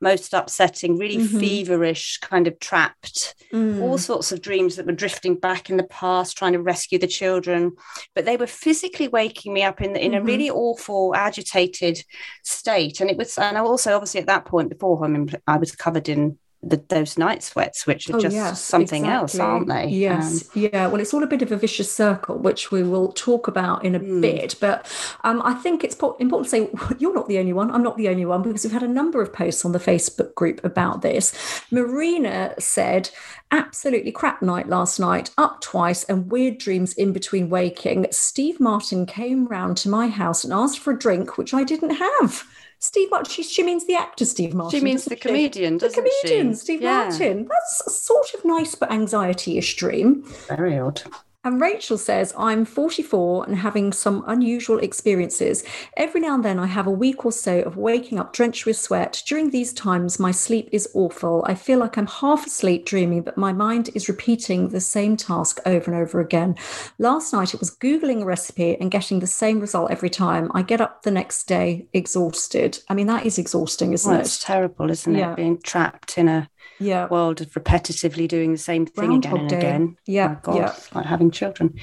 most 0.00 0.34
upsetting, 0.34 0.98
really 0.98 1.18
Mhm. 1.18 1.40
feverish, 1.40 2.18
kind 2.18 2.46
of 2.46 2.58
trapped 2.58 3.34
Mm. 3.52 3.82
all 3.82 3.98
sorts 3.98 4.32
of 4.32 4.40
dreams 4.40 4.76
that 4.76 4.86
were 4.86 4.92
drifting 4.92 5.34
back 5.34 5.68
in 5.70 5.76
the 5.76 5.82
past, 5.84 6.36
trying 6.36 6.52
to 6.52 6.62
rescue 6.62 6.98
the 6.98 7.06
children, 7.06 7.72
but 8.14 8.24
they 8.24 8.36
were 8.36 8.46
physically 8.46 9.08
waking 9.08 9.52
me 9.52 9.62
up 9.62 9.80
in 9.80 9.96
in 9.96 10.14
a 10.14 10.20
Mhm. 10.20 10.26
really 10.26 10.50
awful, 10.50 11.14
agitated 11.14 12.02
state. 12.42 13.00
And 13.00 13.10
it 13.10 13.16
was, 13.16 13.38
and 13.38 13.56
I 13.56 13.60
also 13.60 13.94
obviously 13.94 14.20
at 14.20 14.26
that 14.26 14.44
point 14.44 14.68
before 14.70 15.04
I, 15.04 15.08
mean, 15.08 15.30
I 15.46 15.56
was 15.58 15.72
covered 15.72 16.08
in 16.08 16.38
the, 16.62 16.82
those 16.88 17.18
night 17.18 17.42
sweats, 17.42 17.86
which 17.86 18.08
are 18.08 18.16
Oh, 18.16 18.20
just 18.20 18.34
yes, 18.36 18.60
something 18.62 19.06
else, 19.06 19.38
aren't 19.38 19.66
they? 19.66 19.88
Yes, 19.88 20.42
Um, 20.42 20.48
yeah. 20.62 20.86
Well, 20.86 21.00
it's 21.00 21.12
all 21.12 21.22
a 21.24 21.26
bit 21.26 21.42
of 21.42 21.50
a 21.50 21.56
vicious 21.56 21.92
circle, 21.92 22.38
which 22.38 22.70
we 22.70 22.82
will 22.84 23.10
talk 23.12 23.48
about 23.48 23.84
in 23.84 23.94
a 23.96 24.00
Mm. 24.00 24.20
bit. 24.20 24.54
But 24.60 24.86
um, 25.24 25.42
I 25.44 25.54
think 25.54 25.82
it's 25.82 25.96
important 26.20 26.44
to 26.44 26.50
say 26.50 26.70
you're 26.98 27.14
not 27.14 27.28
the 27.28 27.38
only 27.38 27.52
one. 27.52 27.70
I'm 27.70 27.82
not 27.82 27.96
the 27.96 28.08
only 28.08 28.24
one 28.24 28.42
because 28.42 28.62
we've 28.64 28.72
had 28.72 28.82
a 28.84 28.88
number 28.88 29.20
of 29.20 29.32
posts 29.32 29.64
on 29.64 29.72
the 29.72 29.80
Facebook 29.80 30.34
group 30.36 30.64
about 30.64 31.02
this. 31.02 31.32
Marina 31.72 32.54
said, 32.60 33.10
absolutely 33.50 34.12
crap 34.12 34.40
night 34.40 34.68
last 34.68 35.00
night, 35.00 35.30
up 35.38 35.60
twice, 35.60 36.04
and 36.04 36.30
weird 36.30 36.58
dreams 36.58 36.92
in 36.94 37.12
between 37.12 37.50
waking. 37.50 38.06
Steve 38.10 38.60
Martin 38.60 39.04
came 39.04 39.46
round 39.46 39.76
to 39.78 39.88
my 39.88 40.06
house 40.08 40.44
and 40.44 40.52
asked 40.52 40.78
for 40.78 40.92
a 40.92 40.98
drink, 40.98 41.36
which 41.38 41.52
I 41.52 41.64
didn't 41.64 41.96
have. 41.96 42.44
Steve 42.82 43.12
Martin, 43.12 43.30
she, 43.30 43.44
she 43.44 43.62
means 43.62 43.86
the 43.86 43.94
actor 43.94 44.24
Steve 44.24 44.54
Martin. 44.54 44.80
she 44.80 44.84
means 44.84 45.04
doesn't 45.04 45.20
the 45.20 45.28
comedian, 45.28 45.74
the 45.74 45.86
doesn't 45.86 46.04
she? 46.04 46.10
The 46.10 46.28
comedian, 46.28 46.50
she? 46.50 46.58
Steve 46.58 46.82
Yeah, 46.82 47.04
Martin. 47.04 47.46
That's 47.48 47.82
a 47.86 47.90
sort 47.90 48.34
of 48.34 48.44
nice 48.44 48.74
but 48.74 48.90
anxiety-ish 48.90 49.76
dream. 49.76 50.24
Very 50.48 50.76
odd. 50.80 51.00
And 51.44 51.60
Rachel 51.60 51.98
says, 51.98 52.32
I'm 52.38 52.64
44 52.64 53.46
and 53.46 53.56
having 53.56 53.92
some 53.92 54.22
unusual 54.28 54.78
experiences. 54.78 55.64
Every 55.96 56.20
now 56.20 56.34
and 56.36 56.44
then 56.44 56.60
I 56.60 56.66
have 56.66 56.86
a 56.86 56.90
week 56.92 57.24
or 57.26 57.32
so 57.32 57.62
of 57.62 57.76
waking 57.76 58.20
up 58.20 58.32
drenched 58.32 58.64
with 58.64 58.76
sweat. 58.76 59.20
During 59.26 59.50
these 59.50 59.72
times, 59.72 60.20
my 60.20 60.30
sleep 60.30 60.68
is 60.70 60.88
awful. 60.94 61.44
I 61.48 61.56
feel 61.56 61.80
like 61.80 61.98
I'm 61.98 62.06
half 62.06 62.46
asleep 62.46 62.86
dreaming, 62.86 63.22
but 63.22 63.36
my 63.36 63.52
mind 63.52 63.90
is 63.92 64.08
repeating 64.08 64.68
the 64.68 64.80
same 64.80 65.16
task 65.16 65.58
over 65.66 65.90
and 65.90 66.00
over 66.00 66.20
again. 66.20 66.54
Last 67.00 67.32
night 67.32 67.54
it 67.54 67.58
was 67.60 67.76
Googling 67.76 68.22
a 68.22 68.24
recipe 68.24 68.76
and 68.80 68.88
getting 68.92 69.18
the 69.18 69.26
same 69.26 69.58
result 69.58 69.90
every 69.90 70.10
time. 70.10 70.48
I 70.54 70.62
get 70.62 70.80
up 70.80 71.02
the 71.02 71.10
next 71.10 71.48
day 71.48 71.88
exhausted. 71.92 72.78
I 72.88 72.94
mean, 72.94 73.08
that 73.08 73.26
is 73.26 73.38
exhausting, 73.38 73.92
isn't 73.94 74.08
Well, 74.08 74.20
it? 74.20 74.26
it's 74.26 74.38
terrible, 74.44 74.90
isn't 74.92 75.12
Yeah. 75.12 75.32
it? 75.32 75.36
Being 75.36 75.60
trapped 75.60 76.18
in 76.18 76.28
a 76.28 76.48
yeah. 76.82 77.06
world 77.08 77.40
of 77.40 77.50
repetitively 77.52 78.26
doing 78.28 78.52
the 78.52 78.58
same 78.58 78.86
thing 78.86 79.20
Groundhog 79.20 79.32
again 79.34 79.40
and 79.40 79.48
Day. 79.50 79.56
again. 79.58 79.96
Yeah, 80.06 80.36
God, 80.42 80.56
yeah. 80.56 80.74
like 80.94 81.06
having 81.06 81.30
children. 81.30 81.74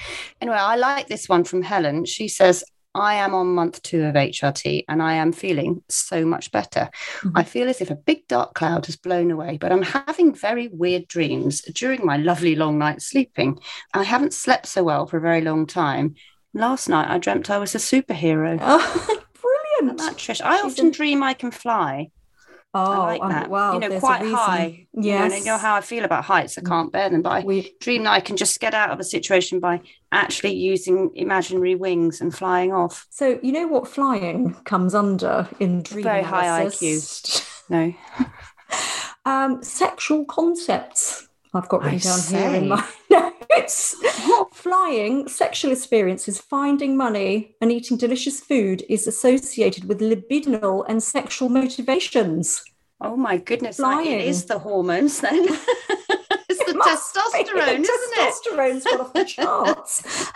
Anyway, 0.41 0.57
I 0.57 0.75
like 0.75 1.07
this 1.07 1.27
one 1.29 1.43
from 1.43 1.61
Helen. 1.61 2.05
She 2.05 2.27
says, 2.27 2.63
I 2.95 3.15
am 3.15 3.35
on 3.35 3.53
month 3.53 3.81
two 3.83 4.03
of 4.05 4.15
HRT 4.15 4.83
and 4.89 5.01
I 5.01 5.13
am 5.13 5.31
feeling 5.31 5.83
so 5.89 6.25
much 6.25 6.51
better. 6.51 6.89
Mhm. 7.21 7.31
I 7.35 7.43
feel 7.43 7.69
as 7.69 7.81
if 7.81 7.91
a 7.91 7.95
big 7.95 8.27
dark 8.27 8.55
cloud 8.55 8.87
has 8.87 8.95
blown 8.95 9.29
away, 9.29 9.57
but 9.61 9.71
I'm 9.71 9.83
having 9.83 10.33
very 10.33 10.69
weird 10.69 11.07
dreams 11.07 11.61
during 11.61 12.03
my 12.03 12.17
lovely 12.17 12.55
long 12.55 12.79
night 12.79 13.01
sleeping. 13.03 13.59
I 13.93 14.03
haven't 14.03 14.33
slept 14.33 14.65
so 14.65 14.83
well 14.83 15.05
for 15.05 15.17
a 15.17 15.21
very 15.21 15.41
long 15.41 15.67
time. 15.67 16.15
Last 16.55 16.89
night 16.89 17.07
I 17.09 17.19
dreamt 17.19 17.51
I 17.51 17.59
was 17.59 17.75
a 17.75 17.77
superhero. 17.77 18.57
Oh, 18.59 19.07
brilliant. 19.79 19.99
Trish? 20.17 20.41
I 20.41 20.55
She's 20.57 20.65
often 20.71 20.87
in- 20.87 20.91
dream 20.91 21.21
I 21.21 21.35
can 21.35 21.51
fly. 21.51 22.09
Oh, 22.73 22.79
I 22.91 22.97
like 23.17 23.21
um, 23.23 23.29
that. 23.29 23.49
wow. 23.49 23.73
you 23.73 23.79
know, 23.79 23.99
quite 23.99 24.21
high. 24.21 24.87
You 24.93 25.11
know, 25.13 25.17
and 25.23 25.31
Yes. 25.31 25.39
you 25.39 25.45
know 25.45 25.57
how 25.57 25.73
I 25.75 25.81
feel 25.81 26.05
about 26.05 26.23
heights. 26.25 26.57
I 26.57 26.61
can't 26.61 26.91
bear 26.91 27.09
them, 27.09 27.23
but 27.23 27.29
I 27.31 27.39
We, 27.43 27.73
dream 27.79 28.03
that 28.03 28.11
I 28.11 28.19
can 28.19 28.37
just 28.37 28.59
get 28.59 28.73
out 28.75 28.91
of 28.91 28.99
a 28.99 29.03
situation 29.03 29.59
by 29.59 29.81
actually 30.11 30.53
using 30.53 31.09
imaginary 31.15 31.73
wings 31.75 32.21
and 32.21 32.33
flying 32.33 32.71
off. 32.71 33.07
so 33.09 33.39
you 33.41 33.51
know 33.51 33.65
what 33.67 33.87
flying 33.87 34.53
comes 34.65 34.93
under 34.93 35.47
in 35.59 35.81
dream 35.81 36.03
Very 36.03 36.21
high 36.23 36.45
analysis? 36.45 37.43
No. 37.69 37.93
um, 39.25 39.63
sexual 39.63 40.25
concepts. 40.25 41.27
I've 41.53 41.67
got 41.69 41.83
written 41.83 41.99
I 41.99 42.01
down 42.03 42.19
here 42.41 42.55
in 42.55 42.61
say. 42.63 42.67
my 42.67 42.87
notes. 43.09 43.38
It's 43.51 43.95
flying, 44.53 45.27
sexual 45.27 45.71
experiences, 45.71 46.39
finding 46.39 46.95
money, 46.95 47.55
and 47.61 47.71
eating 47.71 47.97
delicious 47.97 48.39
food 48.39 48.83
is 48.89 49.07
associated 49.07 49.85
with 49.85 50.01
libidinal 50.01 50.85
and 50.87 51.01
sexual 51.01 51.49
motivations. 51.49 52.63
Oh 53.01 53.15
my 53.15 53.37
goodness. 53.37 53.79
like, 53.79 54.03
Flying. 54.03 54.19
it 54.19 54.27
is 54.27 54.45
the 54.45 54.59
hormones 54.59 55.21
then. 55.21 55.47
the 56.59 56.73
testosterone, 56.85 57.79
isn't 57.79 57.87
it? 57.87 58.33
Testosterone's 58.33 58.83
gone 58.83 59.01
off 59.01 59.13
the 59.13 59.25
charts. 59.25 60.31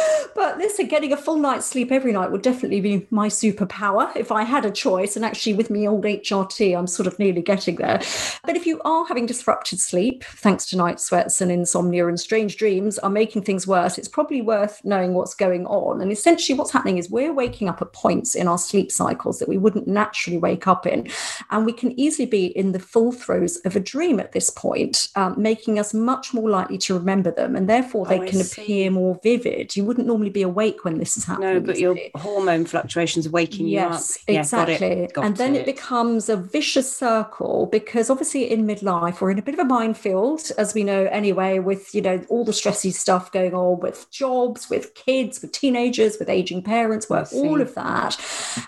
but 0.34 0.58
listen, 0.58 0.86
getting 0.86 1.12
a 1.12 1.16
full 1.16 1.36
night's 1.36 1.66
sleep 1.66 1.92
every 1.92 2.12
night 2.12 2.30
would 2.30 2.42
definitely 2.42 2.80
be 2.80 3.06
my 3.10 3.28
superpower 3.28 4.14
if 4.16 4.32
I 4.32 4.42
had 4.44 4.64
a 4.64 4.70
choice. 4.70 5.16
And 5.16 5.24
actually, 5.24 5.54
with 5.54 5.70
me 5.70 5.88
old 5.88 6.04
HRT, 6.04 6.76
I'm 6.76 6.86
sort 6.86 7.06
of 7.06 7.18
nearly 7.18 7.42
getting 7.42 7.76
there. 7.76 8.00
But 8.44 8.56
if 8.56 8.66
you 8.66 8.80
are 8.84 9.06
having 9.06 9.26
disrupted 9.26 9.80
sleep, 9.80 10.24
thanks 10.24 10.66
to 10.66 10.76
night 10.76 11.00
sweats 11.00 11.40
and 11.40 11.50
insomnia 11.50 12.08
and 12.08 12.18
strange 12.18 12.56
dreams 12.56 12.98
are 12.98 13.10
making 13.10 13.42
things 13.42 13.66
worse, 13.66 13.98
it's 13.98 14.08
probably 14.08 14.42
worth 14.42 14.80
knowing 14.84 15.14
what's 15.14 15.34
going 15.34 15.66
on. 15.66 16.00
And 16.00 16.12
essentially, 16.12 16.58
what's 16.58 16.72
happening 16.72 16.98
is 16.98 17.10
we're 17.10 17.32
waking 17.32 17.68
up 17.68 17.82
at 17.82 17.92
points 17.92 18.34
in 18.34 18.48
our 18.48 18.58
sleep 18.58 18.90
cycles 18.90 19.38
that 19.38 19.48
we 19.48 19.58
wouldn't 19.58 19.88
naturally 19.88 20.38
wake 20.38 20.66
up 20.66 20.86
in. 20.86 21.08
And 21.50 21.66
we 21.66 21.72
can 21.72 21.98
easily 21.98 22.26
be 22.26 22.46
in 22.46 22.72
the 22.72 22.78
full 22.78 23.12
throes 23.12 23.56
of 23.64 23.76
a 23.76 23.80
dream 23.80 24.20
at 24.20 24.32
this 24.32 24.50
point, 24.50 25.08
um, 25.16 25.40
making 25.52 25.78
us 25.78 25.92
much 25.92 26.26
more 26.32 26.48
likely 26.58 26.78
to 26.78 26.94
remember 26.94 27.30
them. 27.30 27.54
And 27.56 27.68
therefore, 27.68 28.06
they 28.06 28.20
Oh, 28.20 28.26
can 28.26 28.42
see. 28.42 28.62
appear 28.62 28.90
more 28.90 29.18
vivid. 29.22 29.76
You 29.76 29.84
wouldn't 29.86 30.06
normally 30.06 30.30
be 30.30 30.42
awake 30.42 30.84
when 30.84 30.96
this 30.98 31.16
is 31.18 31.24
happening. 31.24 31.54
No, 31.54 31.60
but 31.60 31.78
your 31.78 31.94
see. 31.96 32.10
hormone 32.16 32.64
fluctuations 32.64 33.26
are 33.26 33.30
waking 33.30 33.66
Yes, 33.68 34.18
you 34.28 34.34
up. 34.34 34.40
exactly. 34.40 34.74
Yeah, 34.74 34.78
got 34.78 34.98
it. 34.98 35.12
Got 35.14 35.24
and 35.26 35.36
then 35.36 35.54
it. 35.54 35.60
it 35.60 35.66
becomes 35.66 36.28
a 36.28 36.36
vicious 36.36 36.88
circle 37.04 37.66
because 37.70 38.08
obviously 38.10 38.50
in 38.50 38.66
midlife 38.66 39.20
we're 39.20 39.30
in 39.30 39.38
a 39.38 39.42
bit 39.42 39.54
of 39.54 39.60
a 39.60 39.64
minefield, 39.64 40.40
as 40.58 40.74
we 40.74 40.82
know 40.84 41.04
anyway, 41.20 41.58
with 41.58 41.94
you 41.94 42.02
know 42.02 42.16
all 42.28 42.44
the 42.44 42.52
stressy 42.52 42.92
stuff 42.92 43.30
going 43.32 43.54
on 43.54 43.80
with 43.80 44.10
jobs, 44.10 44.70
with 44.70 44.94
kids, 44.94 45.42
with 45.42 45.52
teenagers, 45.52 46.18
with 46.18 46.28
aging 46.28 46.62
parents, 46.62 47.08
with 47.10 47.32
all 47.34 47.60
of 47.60 47.74
that. 47.74 48.16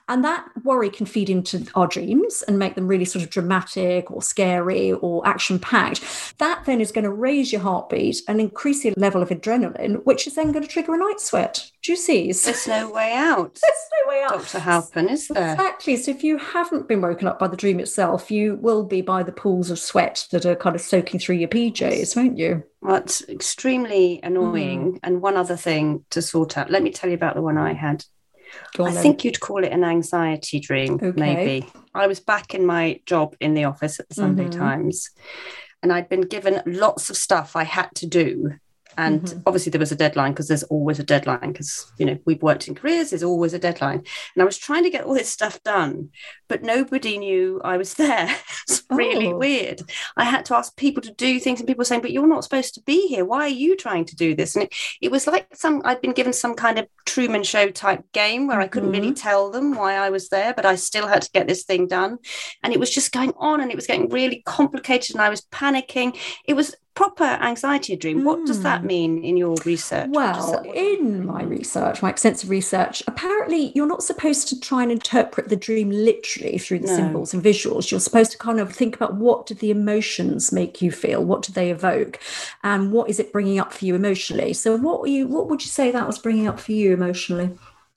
And 0.09 0.23
that 0.25 0.45
worry 0.64 0.91
can 0.91 1.07
feed 1.07 1.31
into 1.31 1.67
our 1.75 1.87
dreams 1.87 2.43
and 2.47 2.59
make 2.59 2.75
them 2.75 2.87
really 2.88 3.05
sort 3.05 3.23
of 3.25 3.31
dramatic 3.31 4.11
or 4.11 4.21
scary 4.23 4.93
or 4.93 5.26
action 5.26 5.59
packed. 5.59 6.00
That 6.38 6.64
then 6.67 6.74
is 6.81 6.93
going 6.93 7.04
to 7.04 7.11
raise 7.11 7.52
your 7.52 7.61
heartbeat 7.61 8.23
and 8.28 8.40
increase 8.40 8.85
your 8.85 8.95
level 8.97 9.23
of 9.23 9.28
adrenaline, 9.31 10.04
which 10.04 10.26
is 10.26 10.35
then 10.35 10.52
going 10.52 10.62
to 10.62 10.69
trigger 10.69 10.95
a 10.95 10.99
night 10.99 11.21
sweat. 11.21 11.71
Do 11.83 11.93
you 11.93 11.97
see? 11.97 12.33
There's 12.33 12.66
no 12.66 12.90
way 12.90 13.12
out. 13.14 13.54
there's 13.62 13.90
no 14.04 14.09
way 14.11 14.23
out. 14.23 14.31
Dr. 14.31 14.59
Halpin, 14.59 15.09
is 15.09 15.28
there? 15.28 15.52
Exactly. 15.52 15.97
So 15.97 16.11
if 16.11 16.23
you 16.25 16.38
haven't 16.38 16.88
been 16.88 17.00
woken 17.02 17.28
up 17.28 17.38
by 17.38 17.49
the 17.49 17.57
dream 17.57 17.81
itself, 17.81 18.31
you 18.31 18.57
will 18.61 18.85
be 18.85 19.00
by 19.02 19.23
the 19.23 19.33
pools 19.33 19.71
of 19.71 19.78
sweat 19.78 20.26
that 20.31 20.47
are 20.47 20.57
kind 20.57 20.75
of 20.76 20.83
soaking 20.83 21.21
through 21.21 21.37
your 21.37 21.49
PJs, 21.49 22.16
won't 22.16 22.38
you? 22.38 22.62
Well, 22.81 22.97
it's 22.97 23.26
extremely 23.28 24.21
annoying. 24.23 25.00
And 25.02 25.21
one 25.23 25.37
other 25.37 25.57
thing 25.57 26.04
to 26.11 26.23
sort 26.23 26.57
out. 26.59 26.71
Let 26.71 26.83
me 26.83 26.90
tell 26.90 27.09
you 27.11 27.16
about 27.16 27.35
the 27.35 27.43
one 27.43 27.59
I 27.59 27.73
had. 27.73 28.04
I 28.78 28.85
then. 28.93 29.02
think 29.02 29.25
you'd 29.25 29.40
call 29.40 29.64
it 29.64 29.73
an 29.73 29.83
anxiety 29.83 30.61
dream, 30.61 30.95
Okay. 31.02 31.12
maybe. 31.16 31.66
I 31.93 32.07
was 32.07 32.21
back 32.21 32.54
in 32.54 32.64
my 32.64 33.00
job 33.04 33.35
in 33.40 33.54
the 33.54 33.64
office 33.64 33.99
at 33.99 34.09
the 34.09 34.14
Sunday 34.14 34.45
Mhm. 34.45 34.52
Times, 34.59 35.11
and 35.85 35.93
I'd 35.93 36.09
been 36.09 36.23
given 36.23 36.62
lots 36.64 37.11
of 37.11 37.17
stuff 37.17 37.55
I 37.55 37.64
had 37.64 37.95
to 37.97 38.07
do. 38.07 38.55
And 38.97 39.23
Mhm. 39.23 39.43
obviously, 39.47 39.71
there 39.71 39.79
was 39.81 39.93
a 39.93 39.97
deadline 39.97 40.33
because 40.33 40.49
there's 40.49 40.63
always 40.65 40.99
a 40.99 41.03
deadline 41.05 41.53
because, 41.53 41.91
you 41.99 42.07
know, 42.07 42.19
we've 42.25 42.43
worked 42.43 42.69
in 42.69 42.75
careers, 42.75 43.11
there's 43.11 43.23
always 43.23 43.55
a 43.55 43.59
deadline. 43.59 44.03
And 44.35 44.43
I 44.43 44.45
was 44.45 44.59
trying 44.59 44.85
to 44.85 44.91
get 44.91 45.05
all 45.05 45.15
this 45.15 45.29
stuff 45.29 45.63
done, 45.63 46.11
but 46.49 46.63
nobody 46.63 47.19
knew 47.19 47.61
I 47.65 47.77
was 47.77 47.95
there. 48.05 48.35
it's 48.69 48.83
really 48.91 49.29
Oh. 49.33 49.37
weird. 49.37 49.83
I 50.17 50.25
had 50.25 50.45
to 50.47 50.57
ask 50.57 50.77
people 50.77 51.03
to 51.03 51.13
do 51.13 51.41
things, 51.41 51.61
and 51.61 51.67
people 51.67 51.81
were 51.81 51.85
saying, 51.85 52.03
But 52.03 52.13
you're 52.13 52.27
not 52.27 52.45
supposed 52.45 52.75
to 52.75 52.83
be 52.83 53.07
here. 53.09 53.25
Why 53.25 53.41
are 53.43 53.49
you 53.49 53.77
trying 53.77 54.05
to 54.07 54.17
do 54.17 54.35
this? 54.35 54.55
And 54.55 54.65
it, 54.65 54.75
it 55.01 55.11
was 55.11 55.27
like 55.27 55.49
some, 55.55 55.83
I'd 55.85 56.01
been 56.01 56.13
given 56.13 56.33
some 56.33 56.55
kind 56.55 56.79
of 56.79 56.87
Truman 57.07 57.43
Show 57.43 57.71
type 57.71 58.03
game 58.13 58.47
where 58.47 58.61
I 58.61 58.69
couldn't 58.69 58.93
really 58.93 59.13
tell 59.13 59.51
them 59.51 59.75
why 59.75 59.95
I 59.97 60.11
was 60.11 60.29
there, 60.29 60.55
but 60.55 60.65
I 60.67 60.77
still 60.77 61.07
had 61.07 61.23
to 61.23 61.31
get 61.33 61.47
this 61.49 61.65
thing 61.65 61.87
done. 61.87 62.19
And 62.63 62.73
it 62.73 62.81
was 62.81 62.91
just 62.91 63.13
going 63.13 63.33
on 63.37 63.61
and 63.61 63.71
it 63.71 63.77
was 63.77 63.87
getting 63.87 64.09
really 64.09 64.43
complicated, 64.47 65.15
and 65.15 65.23
I 65.23 65.29
was 65.31 65.43
panicking. 65.53 66.17
It 66.47 66.55
was 66.55 66.75
proper 66.95 67.25
anxiety 67.25 67.97
dream. 67.97 68.25
What 68.25 68.47
does 68.47 68.63
that 68.63 68.83
Mm. 68.83 68.87
mean 68.87 69.25
in 69.25 69.37
your 69.37 69.57
research? 69.65 70.11
Well, 70.13 70.63
in 70.75 71.27
my 71.27 71.43
research, 71.43 72.03
my 72.03 72.11
extensive 72.11 72.51
research, 72.51 73.03
apparently 73.09 73.73
you're 73.75 73.87
not 73.87 74.03
supposed 74.05 74.47
to 74.49 74.61
try 74.61 74.83
and 74.85 74.93
interpret 74.93 75.49
the 75.49 75.57
dream 75.57 75.91
literally 75.91 76.57
through 76.59 76.81
the 76.81 76.87
No. 76.87 76.97
symbols 76.97 77.35
and 77.35 77.43
visuals. 77.43 77.91
You're 77.91 78.01
supposed 78.01 78.31
to 78.33 78.39
kind 78.39 78.61
of 78.61 78.73
think 78.73 78.95
about 78.95 79.17
what 79.17 79.47
did 79.47 79.59
the 79.59 79.71
emotions 79.71 80.53
make 80.53 80.81
you 80.81 80.93
feel, 80.93 81.25
what 81.25 81.43
did 81.43 81.55
they 81.57 81.71
evoke, 81.71 82.21
and 82.63 82.93
what 82.93 83.11
is 83.11 83.19
it 83.19 83.33
bringing 83.33 83.59
up 83.59 83.73
for 83.73 83.85
you 83.85 83.95
emotionally. 83.97 84.53
So, 84.53 84.77
what 84.77 85.09
you? 85.11 85.27
What 85.27 85.49
would 85.49 85.63
you 85.65 85.71
say 85.71 85.91
that 85.91 86.07
was 86.07 86.19
bringing 86.19 86.47
up 86.47 86.61
for 86.61 86.73
you 86.73 86.93
emotionally? 86.93 87.51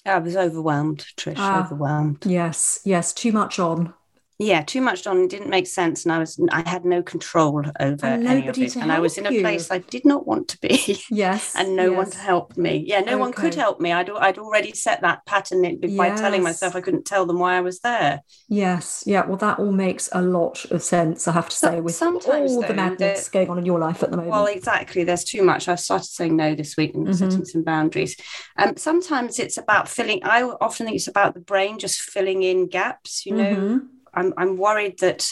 I 0.05 0.19
was 0.19 0.35
overwhelmed, 0.37 1.05
Trish, 1.17 1.35
Ah. 1.37 1.63
overwhelmed. 1.65 2.25
Yes, 2.25 2.79
yes, 2.83 3.13
too 3.13 3.31
much 3.33 3.59
on. 3.59 3.93
Yeah 4.39 4.61
too 4.61 4.81
much 4.81 5.07
on 5.07 5.27
didn't 5.27 5.49
make 5.49 5.65
sense 5.65 6.05
and 6.05 6.11
i 6.13 6.19
was 6.19 6.39
i 6.51 6.61
had 6.69 6.85
no 6.85 7.01
control 7.01 7.63
over 7.79 8.05
And 8.05 8.27
any 8.27 8.47
of 8.47 8.57
it 8.57 8.69
to 8.71 8.79
and 8.79 8.91
i 8.91 8.99
was 8.99 9.17
in 9.17 9.25
a 9.25 9.31
you. 9.31 9.41
place 9.41 9.71
i 9.71 9.79
did 9.79 10.05
not 10.05 10.27
want 10.27 10.47
to 10.49 10.59
be 10.59 10.99
Yes, 11.09 11.55
and 11.55 11.75
no 11.75 11.91
one 11.93 12.11
to 12.11 12.17
help 12.17 12.55
me 12.55 12.83
yeah 12.87 13.01
no 13.01 13.17
one 13.17 13.31
could 13.33 13.55
help 13.55 13.79
me 13.79 13.91
I'd, 13.91 14.09
I'd 14.09 14.37
already 14.37 14.73
set 14.73 15.01
that 15.01 15.25
pattern 15.25 15.79
by 15.97 16.11
telling 16.15 16.43
myself 16.43 16.75
i 16.75 16.81
couldn't 16.81 17.05
tell 17.05 17.25
them 17.25 17.39
why 17.39 17.57
i 17.57 17.61
was 17.61 17.79
there 17.79 18.21
Yes, 18.49 19.03
yeah. 19.05 19.25
Well, 19.25 19.35
that 19.37 19.59
all 19.59 19.73
makes 19.73 20.07
a 20.13 20.21
lot 20.21 20.63
of 20.71 20.81
sense. 20.81 21.27
I 21.27 21.33
have 21.33 21.49
to 21.49 21.55
So- 21.55 21.67
say, 21.69 21.81
with 21.81 21.95
sometimes, 21.95 22.51
all 22.51 22.61
though, 22.61 22.67
the 22.69 22.73
madness 22.73 23.25
the- 23.27 23.31
going 23.31 23.49
on 23.49 23.57
in 23.57 23.65
your 23.65 23.77
life 23.79 24.01
at 24.03 24.09
the 24.11 24.15
moment. 24.17 24.31
well 24.31 24.45
exactly 24.45 25.03
there's 25.03 25.23
too 25.25 25.43
much 25.43 25.67
i 25.67 25.75
started 25.75 26.07
saying 26.07 26.35
no 26.37 26.55
this 26.55 26.77
week 26.77 26.93
and 26.93 27.07
Mhm. 27.07 27.15
setting 27.17 27.43
some 27.45 27.63
boundaries 27.63 28.15
um, 28.57 28.77
sometimes 28.77 29.37
it's 29.39 29.57
about 29.57 29.89
filling 29.89 30.21
i 30.23 30.43
often 30.43 30.85
think 30.85 30.95
it's 30.95 31.07
about 31.09 31.33
the 31.33 31.39
brain 31.41 31.77
just 31.79 31.99
filling 32.01 32.43
in 32.43 32.67
gaps 32.67 33.25
you 33.25 33.33
know 33.35 33.55
Mhm. 33.55 33.87
I'm, 34.17 34.33
I'm 34.37 34.57
worried 34.57 34.99
that 34.99 35.31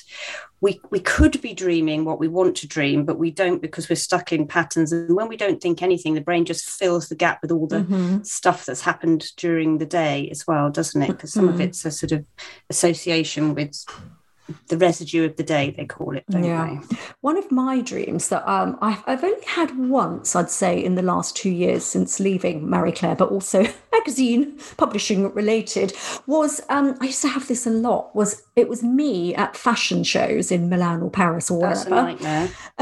we 0.62 0.80
we 0.90 1.00
could 1.00 1.42
be 1.42 1.54
dreaming 1.54 2.06
what 2.06 2.20
we 2.20 2.28
want 2.28 2.56
to 2.58 2.68
dream, 2.68 3.04
but 3.06 3.20
we 3.20 3.30
don't 3.32 3.62
because 3.62 3.90
we're 3.90 3.96
stuck 3.96 4.32
in 4.32 4.48
patterns. 4.48 4.92
And 4.92 5.16
when 5.16 5.28
we 5.28 5.38
don't 5.38 5.62
think 5.62 5.82
anything, 5.82 6.14
the 6.14 6.22
brain 6.22 6.46
just 6.46 6.66
fills 6.70 7.10
the 7.10 7.16
gap 7.16 7.40
with 7.42 7.52
all 7.52 7.68
the 7.68 7.82
Mhm. 7.82 8.26
stuff 8.26 8.66
that's 8.66 8.82
happened 8.82 9.26
during 9.38 9.78
the 9.80 9.86
day 9.86 10.30
as 10.32 10.48
well, 10.48 10.70
doesn't 10.70 11.02
it? 11.02 11.08
Because 11.10 11.34
some 11.34 11.50
of 11.50 11.56
Mhm. 11.56 11.62
it's 11.66 11.84
a 11.86 11.92
sort 11.92 12.12
of 12.14 12.26
association 12.70 13.54
with 13.56 13.76
the 14.68 14.78
residue 14.78 15.26
of 15.26 15.36
the 15.38 15.44
day, 15.44 15.74
they 15.76 15.86
call 15.86 16.16
it, 16.16 16.24
don't 16.30 16.44
Yeah. 16.44 16.80
they? 16.90 16.98
One 17.22 17.38
of 17.38 17.52
my 17.52 17.82
dreams 17.82 18.30
that 18.30 18.48
um, 18.50 18.78
I've, 18.82 19.04
I've 19.08 19.24
only 19.24 19.46
had 19.46 19.78
once, 19.78 20.36
I'd 20.36 20.50
say, 20.52 20.84
in 20.84 20.96
the 20.96 21.02
last 21.02 21.36
two 21.36 21.50
years 21.50 21.84
since 21.86 22.20
leaving 22.20 22.70
Marie 22.70 22.92
Claire, 22.92 23.16
but 23.16 23.30
also 23.30 23.66
magazine 23.92 24.60
publishing 24.78 25.34
related, 25.34 25.94
was 26.28 26.62
um, 26.70 26.96
I 27.02 27.06
used 27.06 27.22
to 27.24 27.28
have 27.30 27.48
this 27.48 27.66
a 27.66 27.72
lot. 27.72 28.16
Was 28.16 28.44
it 28.56 28.70
was 28.70 28.84
me 28.84 29.34
at 29.36 29.56
fashion 29.58 30.04
shows 30.04 30.52
in 30.52 30.70
Milan 30.70 31.02
or 31.02 31.10
Paris 31.10 31.50
or 31.50 31.62
That's 31.62 31.86
wherever. 31.86 32.50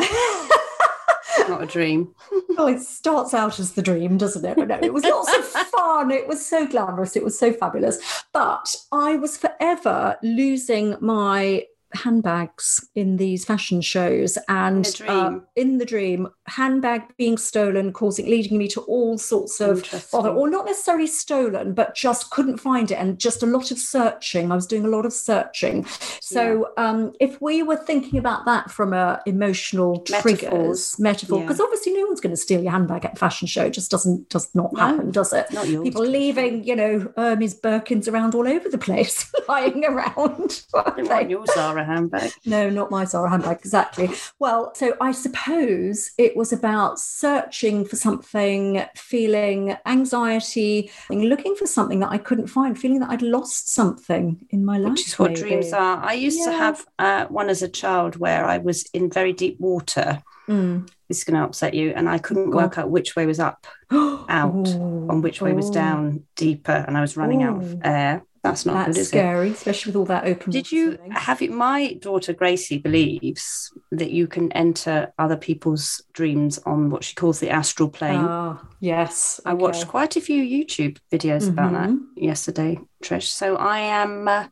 not 1.50 1.64
a 1.64 1.66
dream. 1.66 2.14
well, 2.50 2.68
it 2.68 2.82
starts 2.82 3.34
out 3.34 3.60
as 3.60 3.74
the 3.74 3.82
dream, 3.82 4.18
doesn't 4.18 4.46
it? 4.46 4.56
But 4.56 4.68
no, 4.68 4.80
it 4.82 4.94
was 4.94 5.04
lots 5.04 5.36
of 5.36 5.44
fun. 5.68 6.12
It 6.12 6.28
was 6.28 6.46
so 6.46 6.66
glamorous. 6.68 7.16
It 7.16 7.24
was 7.24 7.38
so 7.38 7.54
fabulous. 7.54 8.24
But 8.34 8.76
I 8.92 9.16
was 9.16 9.38
forever 9.38 10.18
losing 10.24 10.96
my 11.00 11.66
handbags 11.96 12.90
in 12.96 13.18
these 13.18 13.46
fashion 13.46 13.82
shows 13.82 14.38
and 14.50 14.92
dream? 14.96 15.10
uh, 15.10 15.40
in 15.56 15.78
the 15.78 15.86
dream 15.86 16.28
handbag 16.48 17.16
being 17.18 17.38
stolen, 17.38 17.94
causing 17.94 18.26
leading 18.26 18.58
me 18.58 18.68
to 18.70 18.82
all 18.82 19.18
sorts 19.18 19.62
of 19.62 19.84
bother, 20.12 20.30
or 20.30 20.50
not 20.50 20.66
necessarily 20.66 21.08
stolen, 21.08 21.74
but 21.74 21.96
just 21.96 22.30
couldn't 22.32 22.58
find 22.58 22.92
it, 22.92 22.96
and 22.96 23.20
just 23.20 23.44
a 23.44 23.46
lot 23.46 23.72
of 23.72 23.78
searching. 23.78 24.52
I 24.52 24.56
was 24.56 24.68
doing 24.68 24.86
a 24.86 24.90
lot 24.90 25.06
of 25.06 25.14
searching. 25.14 25.86
So 26.22 26.72
yeah. 26.78 26.90
um, 26.90 27.14
if 27.20 27.42
we 27.42 27.64
were 27.64 27.78
thinking 27.78 28.20
about 28.20 28.46
that 28.46 28.72
from 28.72 28.94
a 28.94 29.22
emotional 29.26 30.04
metaphors. 30.10 30.22
triggers 30.22 31.00
metaphor, 31.00 31.42
because 31.42 31.60
yeah. 31.60 31.66
obviously 31.66 31.94
no 31.94 32.06
one's 32.06 32.20
going 32.20 32.36
to 32.36 32.42
steal 32.42 32.62
your 32.62 32.72
handbag 32.72 33.06
at 33.06 33.14
a 33.14 33.18
fashion 33.18 33.48
show. 33.48 33.66
It 33.66 33.74
just 33.74 33.92
doesn't 33.92 34.30
does 34.30 34.54
not 34.54 34.74
no, 34.74 34.80
happen, 34.80 35.12
does 35.12 35.34
it? 35.34 35.52
Not 35.52 35.68
yours. 35.68 35.84
People 35.84 36.06
leaving, 36.06 36.64
you 36.64 36.76
know, 36.76 37.12
Hermes 37.16 37.60
Birkins 37.60 38.12
around 38.12 38.36
all 38.36 38.48
over 38.48 38.70
the 38.70 38.78
place, 38.78 39.32
lying 39.48 39.86
around. 39.86 40.64
Not 40.98 41.30
your 41.30 41.46
Zara 41.48 41.86
handbag. 41.86 42.32
No, 42.46 42.70
not 42.70 42.92
my 42.92 43.06
Zara 43.06 43.30
handbag. 43.30 43.58
Exactly. 43.58 44.10
Well, 44.40 44.74
so 44.76 44.96
I 45.00 45.12
suppose 45.12 46.12
it 46.18 46.33
was 46.36 46.54
about 46.54 47.00
searching 47.00 47.86
for 47.86 47.96
something, 47.96 48.84
feeling 48.96 49.76
anxiety, 49.86 50.92
looking 51.10 51.56
for 51.56 51.68
something 51.68 52.00
that 52.00 52.12
I 52.12 52.18
couldn't 52.18 52.48
find, 52.48 52.78
feeling 52.78 53.00
that 53.00 53.10
I'd 53.10 53.22
lost 53.22 53.74
something 53.74 54.46
in 54.50 54.66
my 54.66 54.78
life. 54.78 54.92
Which 54.92 55.08
is 55.08 55.20
what 55.20 55.32
maybe. 55.32 55.42
dreams 55.42 55.74
are. 55.74 56.04
I 56.04 56.14
used 56.14 56.40
yeah. 56.40 56.46
to 56.46 56.52
have 56.52 56.86
uh, 57.00 57.26
one 57.28 57.50
as 57.50 57.62
a 57.62 57.68
child 57.68 58.16
where 58.16 58.46
I 58.46 58.58
was 58.58 58.84
in 58.94 59.10
very 59.10 59.34
deep 59.34 59.60
water. 59.60 60.22
Mm. 60.48 60.90
This 61.08 61.20
is 61.20 61.24
going 61.24 61.40
to 61.40 61.46
upset 61.46 61.74
you. 61.74 61.92
And 61.96 62.10
I 62.10 62.18
couldn't 62.18 62.52
work 62.52 62.78
out 62.78 62.90
which 62.90 63.16
way 63.16 63.26
was 63.26 63.40
up, 63.40 63.66
out, 63.92 64.68
and 64.68 65.24
which 65.24 65.42
way 65.42 65.54
was 65.54 65.70
down, 65.70 66.24
deeper. 66.36 66.84
And 66.88 66.98
I 66.98 67.02
was 67.02 67.18
running 67.18 67.44
Ooh. 67.44 67.48
out 67.48 67.64
of 67.64 67.82
air. 67.84 68.24
That's 68.44 68.66
not 68.66 68.88
That's 68.88 68.98
good, 68.98 69.06
scary, 69.06 69.50
it? 69.50 69.54
especially 69.54 69.92
with 69.92 69.96
all 69.96 70.06
that 70.06 70.26
open. 70.26 70.52
Did 70.52 70.70
you 70.70 71.00
have 71.12 71.42
it? 71.42 71.50
My 71.50 71.94
daughter 71.94 72.34
Gracie 72.34 72.78
believes 72.78 73.72
that 73.92 74.12
you 74.12 74.28
can 74.28 74.52
enter 74.52 75.14
other 75.18 75.38
people's 75.38 76.04
dreams 76.12 76.60
on 76.66 76.90
what 76.90 77.06
she 77.06 77.16
calls 77.16 77.40
the 77.40 77.50
astral 77.50 77.88
plane. 77.88 78.20
Oh, 78.20 78.60
yes. 78.82 79.40
Okay. 79.40 79.52
I 79.52 79.54
watched 79.54 79.88
quite 79.88 80.18
a 80.18 80.22
few 80.22 80.44
YouTube 80.44 80.98
videos 81.10 81.44
mm-hmm. 81.44 81.52
about 81.52 81.72
that 81.72 81.90
mm-hmm. 81.90 82.22
yesterday, 82.22 82.80
Trish. 83.02 83.28
So 83.28 83.56
I 83.56 83.80
am. 83.80 84.28
Uh, 84.28 84.48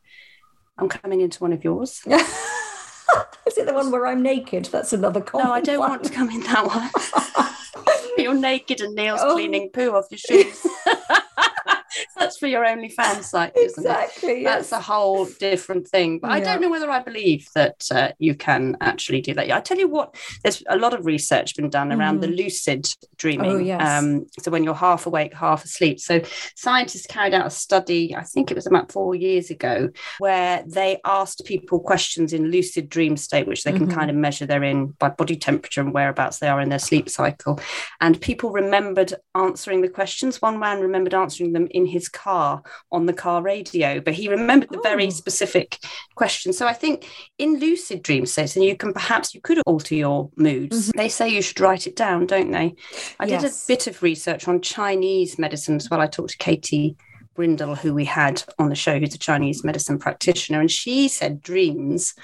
I'm 0.78 0.88
coming 0.88 1.20
into 1.20 1.40
one 1.40 1.52
of 1.52 1.62
yours. 1.62 2.00
Is 3.46 3.58
it 3.58 3.66
the 3.66 3.74
one 3.74 3.90
where 3.90 4.06
I'm 4.06 4.22
naked? 4.22 4.66
That's 4.66 4.94
another 4.94 5.22
No, 5.34 5.52
I 5.52 5.60
don't 5.60 5.80
one. 5.80 5.90
want 5.90 6.04
to 6.04 6.10
come 6.10 6.30
in 6.30 6.40
that 6.40 6.66
one. 6.66 6.90
You're 8.16 8.34
naked 8.34 8.80
and 8.80 8.94
Neil's 8.94 9.20
oh. 9.22 9.34
cleaning 9.34 9.70
poo 9.70 9.90
off 9.90 10.06
your 10.10 10.18
shoes. 10.18 10.66
That's 12.16 12.38
for 12.38 12.46
your 12.46 12.64
OnlyFans 12.64 13.24
site, 13.24 13.56
isn't 13.56 13.84
exactly, 13.84 14.32
it? 14.32 14.42
Yes. 14.42 14.70
That's 14.70 14.72
a 14.72 14.80
whole 14.80 15.26
different 15.26 15.88
thing. 15.88 16.18
But 16.18 16.28
yeah. 16.28 16.34
I 16.34 16.40
don't 16.40 16.60
know 16.60 16.70
whether 16.70 16.90
I 16.90 17.00
believe 17.00 17.48
that 17.54 17.86
uh, 17.90 18.12
you 18.18 18.34
can 18.34 18.76
actually 18.80 19.20
do 19.20 19.34
that. 19.34 19.50
I 19.50 19.60
tell 19.60 19.78
you 19.78 19.88
what, 19.88 20.14
there's 20.42 20.62
a 20.68 20.76
lot 20.76 20.94
of 20.94 21.06
research 21.06 21.56
been 21.56 21.70
done 21.70 21.92
around 21.92 22.18
mm. 22.18 22.22
the 22.22 22.28
lucid 22.28 22.88
dreaming. 23.16 23.50
Oh, 23.50 23.58
yes. 23.58 24.02
Um, 24.02 24.26
so 24.40 24.50
when 24.50 24.64
you're 24.64 24.74
half 24.74 25.06
awake, 25.06 25.34
half 25.34 25.64
asleep. 25.64 26.00
So 26.00 26.20
scientists 26.56 27.06
carried 27.06 27.34
out 27.34 27.46
a 27.46 27.50
study, 27.50 28.14
I 28.14 28.22
think 28.22 28.50
it 28.50 28.54
was 28.54 28.66
about 28.66 28.92
four 28.92 29.14
years 29.14 29.50
ago, 29.50 29.90
where 30.18 30.64
they 30.66 31.00
asked 31.04 31.44
people 31.44 31.80
questions 31.80 32.32
in 32.32 32.50
lucid 32.50 32.88
dream 32.88 33.16
state, 33.16 33.46
which 33.46 33.64
they 33.64 33.72
can 33.72 33.86
mm-hmm. 33.86 33.98
kind 33.98 34.10
of 34.10 34.16
measure 34.16 34.46
they're 34.46 34.62
in 34.62 34.88
by 34.98 35.08
body 35.08 35.36
temperature 35.36 35.80
and 35.80 35.92
whereabouts 35.92 36.38
they 36.38 36.48
are 36.48 36.60
in 36.60 36.68
their 36.68 36.78
sleep 36.78 37.08
cycle. 37.08 37.60
And 38.00 38.20
people 38.20 38.50
remembered 38.50 39.14
answering 39.34 39.80
the 39.80 39.88
questions. 39.88 40.42
One 40.42 40.58
man 40.58 40.80
remembered 40.80 41.14
answering 41.14 41.52
them 41.52 41.68
in 41.70 41.86
his 41.86 42.01
car 42.08 42.62
on 42.90 43.06
the 43.06 43.12
car 43.12 43.42
radio, 43.42 44.00
but 44.00 44.14
he 44.14 44.28
remembered 44.28 44.70
the 44.70 44.80
very 44.82 45.06
oh. 45.06 45.10
specific 45.10 45.78
question. 46.14 46.52
So 46.52 46.66
I 46.66 46.72
think 46.72 47.08
in 47.38 47.58
lucid 47.58 48.02
dream 48.02 48.26
states, 48.26 48.56
and 48.56 48.64
you 48.64 48.76
can 48.76 48.92
perhaps 48.92 49.34
you 49.34 49.40
could 49.40 49.60
alter 49.66 49.94
your 49.94 50.30
moods. 50.36 50.88
Mm-hmm. 50.88 50.98
They 50.98 51.08
say 51.08 51.28
you 51.28 51.42
should 51.42 51.60
write 51.60 51.86
it 51.86 51.96
down, 51.96 52.26
don't 52.26 52.50
they? 52.50 52.74
I 53.20 53.26
yes. 53.26 53.42
did 53.42 53.50
a 53.50 53.54
bit 53.68 53.86
of 53.86 54.02
research 54.02 54.48
on 54.48 54.60
Chinese 54.60 55.38
medicine 55.38 55.76
as 55.76 55.90
well. 55.90 56.00
I 56.00 56.06
talked 56.06 56.30
to 56.30 56.38
Katie 56.38 56.96
Brindle, 57.34 57.74
who 57.74 57.94
we 57.94 58.04
had 58.04 58.42
on 58.58 58.68
the 58.68 58.74
show, 58.74 58.98
who's 58.98 59.14
a 59.14 59.18
Chinese 59.18 59.64
medicine 59.64 59.98
practitioner, 59.98 60.60
and 60.60 60.70
she 60.70 61.08
said 61.08 61.42
dreams 61.42 62.14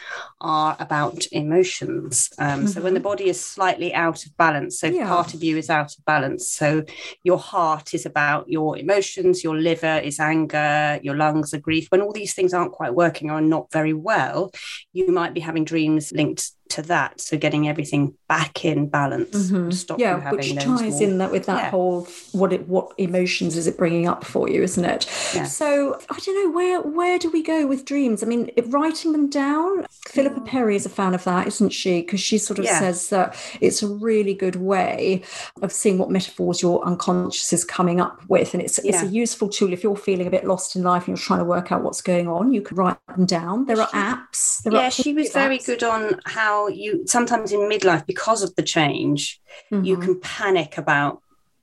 are 0.41 0.77
about 0.79 1.27
emotions. 1.33 2.31
Um, 2.39 2.61
mm-hmm. 2.61 2.67
So 2.67 2.83
when 2.83 2.95
the 2.95 3.01
mm-hmm. 3.01 3.09
body 3.09 3.29
is 3.29 3.43
slightly 3.43 3.95
out 3.95 4.25
of 4.27 4.37
balance, 4.37 4.79
so 4.81 4.89
yeah. 4.89 5.09
part 5.09 5.35
of 5.35 5.43
you 5.43 5.57
is 5.57 5.71
out 5.71 5.97
of 5.97 6.05
balance. 6.05 6.51
So 6.51 6.85
your 7.23 7.39
heart 7.39 7.95
is 7.95 8.07
about 8.07 8.49
your 8.49 8.79
emotions, 8.79 9.43
your 9.43 9.57
liver 9.57 9.99
is 9.99 10.21
anger, 10.21 10.99
your 11.03 11.17
lungs 11.17 11.55
are 11.55 11.61
grief. 11.61 11.87
When 11.91 12.03
all 12.03 12.13
these 12.13 12.35
things 12.35 12.55
aren't 12.55 12.73
quite 12.73 12.95
working 12.95 13.31
or 13.31 13.35
are 13.35 13.41
not 13.41 13.73
very 13.73 13.95
well, 13.95 14.51
you 14.93 15.11
might 15.11 15.35
be 15.35 15.41
having 15.41 15.65
dreams 15.65 16.13
linked 16.13 16.51
to 16.71 16.83
that. 16.83 17.21
So 17.21 17.37
getting 17.37 17.69
everything 17.69 18.15
back 18.29 18.65
in 18.65 18.89
balance 18.89 19.51
mm-hmm. 19.51 19.71
stop 19.71 19.99
yeah 19.99 20.31
which 20.31 20.55
ties 20.57 21.01
more... 21.01 21.03
in 21.03 21.19
that 21.19 21.31
with 21.31 21.47
that 21.47 21.65
yeah. 21.65 21.71
whole 21.71 22.07
what 22.33 22.53
it 22.53 22.69
what 22.69 22.93
emotions 22.99 23.57
is 23.57 23.67
it 23.67 23.79
bringing 23.79 24.07
up 24.07 24.23
for 24.23 24.51
you 24.51 24.63
isn't 24.63 24.85
it? 24.85 25.07
Yeah. 25.35 25.45
so 25.45 25.99
i 26.11 26.19
don't 26.19 26.45
know 26.45 26.51
where 26.55 26.83
where 26.83 27.19
do 27.19 27.31
we 27.31 27.43
go 27.43 27.67
with 27.67 27.85
dreams? 27.85 28.23
I 28.23 28.27
mean 28.27 28.51
writing 28.67 29.13
them 29.13 29.31
down 29.31 29.87
philippa 30.07 30.43
perry 30.43 30.77
is 30.77 30.85
a 30.85 30.91
fan 30.91 31.15
of 31.15 31.25
that 31.25 31.47
isn't 31.47 31.71
she? 31.71 32.03
Because 32.03 32.21
she 32.21 32.39
sort 32.39 32.59
of 32.59 32.65
yeah. 32.65 32.79
says 32.79 33.09
that 33.09 33.37
it's 33.61 33.83
a 33.83 33.89
really 33.89 34.35
good 34.35 34.57
way 34.57 35.23
of 35.63 35.73
seeing 35.73 35.99
what 35.99 36.11
metaphors 36.11 36.63
your 36.63 36.85
unconscious 36.85 37.53
is 37.53 37.65
coming 37.65 38.01
up 38.01 38.21
with. 38.29 38.55
And 38.55 38.63
it's 38.63 38.79
it's 38.79 39.03
a 39.03 39.07
useful 39.07 39.49
tool. 39.49 39.73
If 39.73 39.83
you're 39.83 39.97
feeling 39.97 40.27
a 40.27 40.31
bit 40.31 40.45
lost 40.45 40.77
in 40.77 40.83
life 40.83 41.03
and 41.07 41.17
you're 41.17 41.27
trying 41.29 41.41
to 41.41 41.45
work 41.45 41.73
out 41.73 41.83
what's 41.83 42.03
going 42.03 42.29
on 42.29 42.53
you 42.53 42.63
can 42.63 42.77
write 42.77 42.99
them 43.17 43.27
down. 43.27 43.67
There 43.67 43.81
are 43.81 43.89
apps 43.89 44.63
there 44.63 44.75
yeah 44.75 44.89
are 44.89 44.91
she 44.91 45.13
was 45.13 45.33
very 45.33 45.59
good 45.59 45.83
on 45.83 46.21
how 46.25 46.58
you 46.67 47.07
sometimes 47.07 47.53
in 47.53 47.61
midlife 47.61 48.07
because 48.07 48.43
of 48.43 48.55
the 48.57 48.63
change 48.63 49.41
mm-hmm. 49.71 49.85
you 49.85 49.97
can 49.97 50.19
panic 50.21 50.79
about 50.79 51.23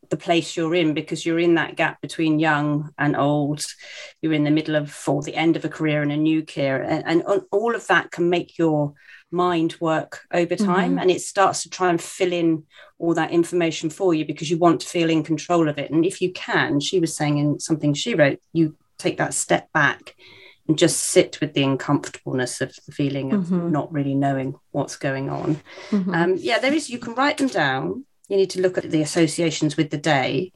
the 0.10 0.17
place 0.17 0.55
you're 0.55 0.75
in 0.75 0.93
because 0.93 1.25
you're 1.25 1.39
in 1.39 1.55
that 1.55 1.75
gap 1.75 1.99
between 2.01 2.39
young 2.39 2.91
and 2.97 3.15
old 3.15 3.63
you're 4.21 4.34
in 4.34 4.43
the 4.43 4.51
middle 4.51 4.75
of 4.75 4.95
or 5.08 5.21
the 5.23 5.36
end 5.36 5.55
of 5.55 5.65
a 5.65 5.69
career 5.69 6.01
and 6.01 6.12
a 6.12 6.17
new 6.17 6.45
career 6.45 6.81
and, 6.81 7.03
and 7.05 7.41
all 7.51 7.75
of 7.75 7.88
that 7.88 8.12
can 8.12 8.29
make 8.29 8.58
your 8.58 8.93
mind 9.31 9.75
work 9.79 10.21
over 10.31 10.55
time 10.55 10.91
mm-hmm. 10.91 10.99
and 10.99 11.12
it 11.12 11.21
starts 11.21 11.63
to 11.63 11.69
try 11.69 11.89
and 11.89 12.01
fill 12.01 12.31
in 12.31 12.63
all 12.99 13.13
that 13.13 13.31
information 13.31 13.89
for 13.89 14.13
you 14.13 14.25
because 14.25 14.49
you 14.49 14.58
want 14.58 14.79
to 14.79 14.88
feel 14.88 15.10
in 15.10 15.23
control 15.23 15.67
of 15.67 15.77
it 15.77 15.91
and 15.91 16.05
if 16.05 16.21
you 16.21 16.31
can 16.34 16.79
she 16.79 16.99
was 16.99 17.15
saying 17.15 17.38
in 17.38 17.60
something 17.60 17.93
she 17.93 18.13
wrote 18.15 18.39
you 18.53 18.75
take 18.97 19.17
that 19.17 19.34
step 19.34 19.71
back 19.73 20.15
and 20.67 20.78
just 20.78 20.99
sit 20.99 21.39
with 21.41 21.54
the 21.54 21.63
uncomfortableness 21.63 22.62
of 22.62 22.75
the 22.86 22.91
feeling 22.91 23.34
of 23.34 23.45
mm-hmm. 23.45 23.71
not 23.71 23.91
really 23.91 24.15
knowing 24.15 24.56
what's 24.71 24.95
going 24.95 25.30
on. 25.30 25.62
Mm-hmm. 25.89 26.13
Um, 26.13 26.36
yeah, 26.38 26.60
there 26.60 26.73
is, 26.73 26.89
you 26.89 26.99
can 26.99 27.13
write 27.13 27.38
them 27.38 27.47
down. 27.47 28.06
You 28.30 28.38
need 28.38 28.49
to 28.51 28.62
look 28.62 28.78
at 28.78 28.89
the 28.89 29.04
associations 29.04 29.78
with 29.78 29.91
the 29.91 29.99
day. 29.99 30.51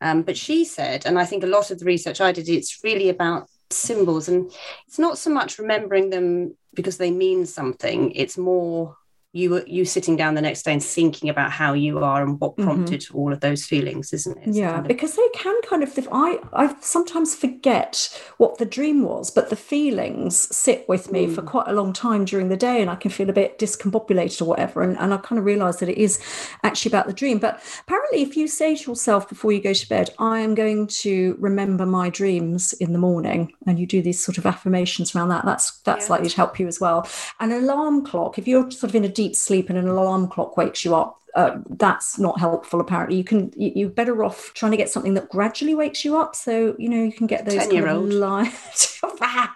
Um, 0.00 0.22
but 0.22 0.36
she 0.36 0.64
said, 0.64 1.06
and 1.06 1.18
I 1.18 1.24
think 1.24 1.44
a 1.44 1.48
lot 1.48 1.70
of 1.70 1.78
the 1.78 1.84
research 1.84 2.20
I 2.20 2.32
did, 2.32 2.48
it's 2.48 2.82
really 2.82 3.08
about 3.08 3.48
symbols. 3.70 4.28
And 4.28 4.50
it's 4.88 4.98
not 4.98 5.18
so 5.18 5.30
much 5.30 5.58
remembering 5.58 6.10
them 6.10 6.56
because 6.74 6.98
they 6.98 7.12
mean 7.12 7.46
something, 7.46 8.10
it's 8.12 8.36
more 8.36 8.96
you 9.34 9.64
you 9.66 9.84
sitting 9.84 10.14
down 10.14 10.34
the 10.34 10.40
next 10.40 10.62
day 10.62 10.72
and 10.72 10.82
thinking 10.82 11.28
about 11.28 11.50
how 11.50 11.72
you 11.72 11.98
are 11.98 12.22
and 12.22 12.40
what 12.40 12.52
mm-hmm. 12.52 12.62
prompted 12.62 13.00
mm-hmm. 13.00 13.18
all 13.18 13.32
of 13.32 13.40
those 13.40 13.66
feelings 13.66 14.12
isn't 14.12 14.38
it 14.38 14.54
yeah 14.54 14.70
kind 14.70 14.82
of... 14.82 14.88
because 14.88 15.16
they 15.16 15.28
can 15.34 15.60
kind 15.68 15.82
of 15.82 16.08
i 16.12 16.38
i 16.52 16.74
sometimes 16.80 17.34
forget 17.34 18.16
what 18.38 18.58
the 18.58 18.64
dream 18.64 19.02
was 19.02 19.32
but 19.32 19.50
the 19.50 19.56
feelings 19.56 20.56
sit 20.56 20.88
with 20.88 21.10
me 21.10 21.26
mm. 21.26 21.34
for 21.34 21.42
quite 21.42 21.66
a 21.66 21.72
long 21.72 21.92
time 21.92 22.24
during 22.24 22.48
the 22.48 22.56
day 22.56 22.80
and 22.80 22.88
i 22.88 22.94
can 22.94 23.10
feel 23.10 23.28
a 23.28 23.32
bit 23.32 23.58
discombobulated 23.58 24.40
or 24.40 24.44
whatever 24.44 24.82
and, 24.82 24.96
and 24.98 25.12
i 25.12 25.16
kind 25.16 25.38
of 25.38 25.44
realize 25.44 25.78
that 25.78 25.88
it 25.88 25.98
is 25.98 26.20
actually 26.62 26.90
about 26.90 27.08
the 27.08 27.12
dream 27.12 27.38
but 27.38 27.60
apparently 27.80 28.22
if 28.22 28.36
you 28.36 28.46
say 28.46 28.76
to 28.76 28.92
yourself 28.92 29.28
before 29.28 29.50
you 29.50 29.60
go 29.60 29.72
to 29.72 29.88
bed 29.88 30.10
i 30.20 30.38
am 30.38 30.54
going 30.54 30.86
to 30.86 31.36
remember 31.40 31.84
my 31.84 32.08
dreams 32.08 32.72
in 32.74 32.92
the 32.92 32.98
morning 32.98 33.52
and 33.66 33.80
you 33.80 33.86
do 33.86 34.00
these 34.00 34.24
sort 34.24 34.38
of 34.38 34.46
affirmations 34.46 35.14
around 35.14 35.28
that 35.28 35.44
that's 35.44 35.78
that's 35.80 36.06
yeah. 36.06 36.12
likely 36.12 36.28
to 36.28 36.36
help 36.36 36.60
you 36.60 36.68
as 36.68 36.78
well 36.78 37.08
an 37.40 37.50
alarm 37.50 38.04
clock 38.06 38.38
if 38.38 38.46
you're 38.46 38.70
sort 38.70 38.90
of 38.90 38.94
in 38.94 39.04
a 39.04 39.08
deep 39.08 39.23
deep 39.24 39.34
sleep 39.34 39.70
and 39.70 39.78
an 39.78 39.88
alarm 39.88 40.28
clock 40.28 40.56
wakes 40.58 40.84
you 40.84 40.94
up 40.94 41.18
uh, 41.34 41.58
that's 41.70 42.18
not 42.18 42.38
helpful 42.38 42.80
apparently. 42.80 43.16
You 43.16 43.24
can 43.24 43.52
you, 43.56 43.86
are 43.86 43.90
better 43.90 44.24
off 44.24 44.52
trying 44.54 44.70
to 44.70 44.76
get 44.76 44.88
something 44.88 45.14
that 45.14 45.28
gradually 45.28 45.74
wakes 45.74 46.04
you 46.04 46.16
up 46.16 46.36
so 46.36 46.76
you 46.78 46.88
know 46.88 47.02
you 47.02 47.12
can 47.12 47.26
get 47.26 47.44
those 47.44 47.56
10 47.56 47.70
year 47.72 47.88
old 47.88 48.12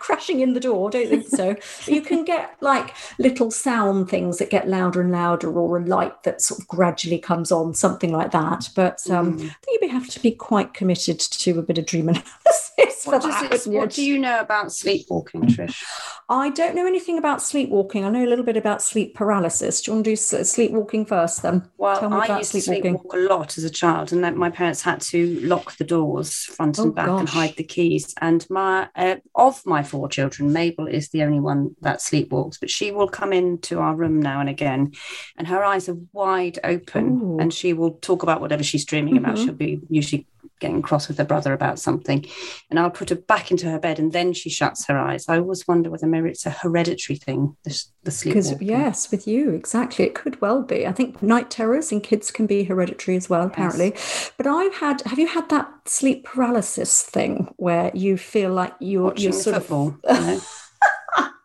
crashing 0.00 0.40
in 0.40 0.54
the 0.54 0.60
door 0.60 0.90
don't 0.90 1.08
think 1.08 1.28
so. 1.28 1.56
You 1.86 2.02
can 2.02 2.24
get 2.24 2.56
like 2.60 2.94
little 3.18 3.50
sound 3.50 4.10
things 4.10 4.38
that 4.38 4.50
get 4.50 4.68
louder 4.68 5.00
and 5.00 5.12
louder 5.12 5.52
or 5.52 5.78
a 5.78 5.84
light 5.84 6.22
that 6.24 6.42
sort 6.42 6.60
of 6.60 6.68
gradually 6.68 7.18
comes 7.18 7.52
on 7.52 7.74
something 7.74 8.12
like 8.12 8.32
that. 8.32 8.68
But 8.74 9.08
um, 9.10 9.38
mm. 9.38 9.44
i 9.44 9.56
think 9.64 9.66
you 9.66 9.78
may 9.82 9.88
have 9.88 10.08
to 10.08 10.20
be 10.20 10.32
quite 10.32 10.74
committed 10.74 11.20
to 11.20 11.58
a 11.58 11.62
bit 11.62 11.78
of 11.78 11.86
dream 11.86 12.08
analysis 12.08 12.72
what, 13.04 13.24
it, 13.52 13.66
what 13.66 13.90
do 13.90 14.04
you? 14.04 14.18
know 14.18 14.40
about 14.40 14.72
sleepwalking 14.72 15.42
trish? 15.42 15.82
I 16.28 16.50
don't 16.50 16.74
know 16.74 16.86
anything 16.86 17.18
about 17.18 17.40
sleepwalking. 17.40 18.04
I 18.04 18.10
know 18.10 18.24
a 18.24 18.28
little 18.28 18.44
bit 18.44 18.56
about 18.56 18.82
sleep 18.82 19.14
paralysis. 19.14 19.80
Do 19.80 19.90
you 19.90 19.94
want 19.94 20.04
to 20.04 20.10
do 20.10 20.16
sleepwalking 20.16 21.06
first 21.06 21.42
then 21.42 21.67
Well, 21.76 22.12
I 22.12 22.38
used 22.38 22.52
to 22.52 22.58
sleepwalk 22.58 23.14
a 23.14 23.16
lot 23.16 23.58
as 23.58 23.64
a 23.64 23.70
child, 23.70 24.12
and 24.12 24.36
my 24.36 24.50
parents 24.50 24.82
had 24.82 25.00
to 25.02 25.40
lock 25.40 25.76
the 25.76 25.84
doors 25.84 26.44
front 26.44 26.78
and 26.78 26.88
oh, 26.88 26.92
back 26.92 27.06
gosh. 27.06 27.20
and 27.20 27.28
hide 27.28 27.56
the 27.56 27.64
keys. 27.64 28.14
And 28.20 28.46
my 28.50 28.88
uh, 28.96 29.16
of 29.34 29.64
my 29.66 29.82
four 29.82 30.08
children, 30.08 30.52
Mabel 30.52 30.86
is 30.86 31.10
the 31.10 31.22
only 31.22 31.40
one 31.40 31.76
that 31.82 31.98
sleepwalks, 31.98 32.58
but 32.58 32.70
she 32.70 32.90
will 32.90 33.08
come 33.08 33.32
into 33.32 33.78
our 33.78 33.94
room 33.94 34.20
now 34.20 34.40
and 34.40 34.48
again, 34.48 34.92
and 35.36 35.46
her 35.48 35.64
eyes 35.64 35.88
are 35.88 35.98
wide 36.12 36.58
open, 36.64 37.20
Ooh. 37.20 37.38
and 37.38 37.52
she 37.52 37.72
will 37.72 37.92
talk 37.92 38.22
about 38.22 38.40
whatever 38.40 38.62
she's 38.62 38.84
dreaming 38.84 39.14
mm-hmm. 39.14 39.24
about. 39.24 39.38
She'll 39.38 39.54
be 39.54 39.80
usually 39.88 40.26
getting 40.60 40.82
cross 40.82 41.08
with 41.08 41.18
her 41.18 41.24
brother 41.24 41.52
about 41.52 41.78
something. 41.78 42.24
And 42.70 42.78
I'll 42.78 42.90
put 42.90 43.10
her 43.10 43.16
back 43.16 43.50
into 43.50 43.70
her 43.70 43.78
bed 43.78 43.98
and 43.98 44.12
then 44.12 44.32
she 44.32 44.50
shuts 44.50 44.86
her 44.86 44.98
eyes. 44.98 45.28
I 45.28 45.38
always 45.38 45.66
wonder 45.66 45.90
whether 45.90 46.06
maybe 46.06 46.30
it's 46.30 46.46
a 46.46 46.50
hereditary 46.50 47.16
thing, 47.16 47.56
the, 47.64 47.84
the 48.04 48.10
sleep. 48.10 48.34
Because, 48.34 48.60
yes, 48.60 49.10
with 49.10 49.26
you, 49.26 49.50
exactly. 49.50 50.04
It 50.04 50.14
could 50.14 50.40
well 50.40 50.62
be. 50.62 50.86
I 50.86 50.92
think 50.92 51.22
night 51.22 51.50
terrors 51.50 51.92
in 51.92 52.00
kids 52.00 52.30
can 52.30 52.46
be 52.46 52.64
hereditary 52.64 53.16
as 53.16 53.28
well, 53.28 53.46
apparently. 53.46 53.90
Yes. 53.90 54.32
But 54.36 54.46
I've 54.46 54.74
had, 54.74 55.02
have 55.02 55.18
you 55.18 55.28
had 55.28 55.48
that 55.50 55.70
sleep 55.86 56.24
paralysis 56.24 57.02
thing 57.02 57.52
where 57.56 57.90
you 57.94 58.16
feel 58.16 58.52
like 58.52 58.74
you're, 58.80 59.04
Watching 59.04 59.24
you're 59.24 59.32
sort 59.32 59.56
football, 59.56 59.96
of. 60.04 60.18
You 60.18 60.26
know? 60.26 60.40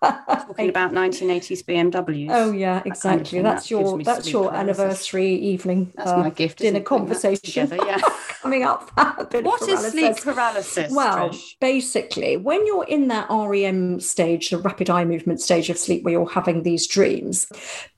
Talking 0.04 0.70
about 0.70 0.92
1980s 0.92 1.64
BMWs. 1.64 2.28
Oh 2.30 2.52
yeah, 2.52 2.82
exactly. 2.86 3.42
That's 3.42 3.64
that 3.64 3.72
your 3.72 4.04
that's 4.04 4.32
your 4.32 4.50
paralysis. 4.50 4.80
anniversary 4.80 5.36
evening. 5.36 5.92
That's 5.96 6.12
uh, 6.12 6.18
my 6.18 6.30
gift. 6.30 6.60
Dinner 6.60 6.82
conversation. 6.82 7.68
Together, 7.68 7.78
yeah. 7.86 8.00
coming 8.42 8.64
up. 8.64 8.92
what 9.32 9.68
is 9.68 9.80
sleep 9.92 10.18
paralysis? 10.18 10.92
Well, 10.94 11.30
Trish? 11.30 11.60
basically, 11.60 12.38
when 12.38 12.66
you're 12.66 12.86
in 12.86 13.08
that 13.08 13.28
REM 13.30 14.00
stage, 14.00 14.50
the 14.50 14.58
rapid 14.58 14.90
eye 14.90 15.06
movement 15.06 15.42
stage 15.42 15.70
of 15.70 15.78
sleep, 15.78 16.04
where 16.04 16.12
you're 16.12 16.30
having 16.30 16.64
these 16.64 16.88
dreams, 16.88 17.48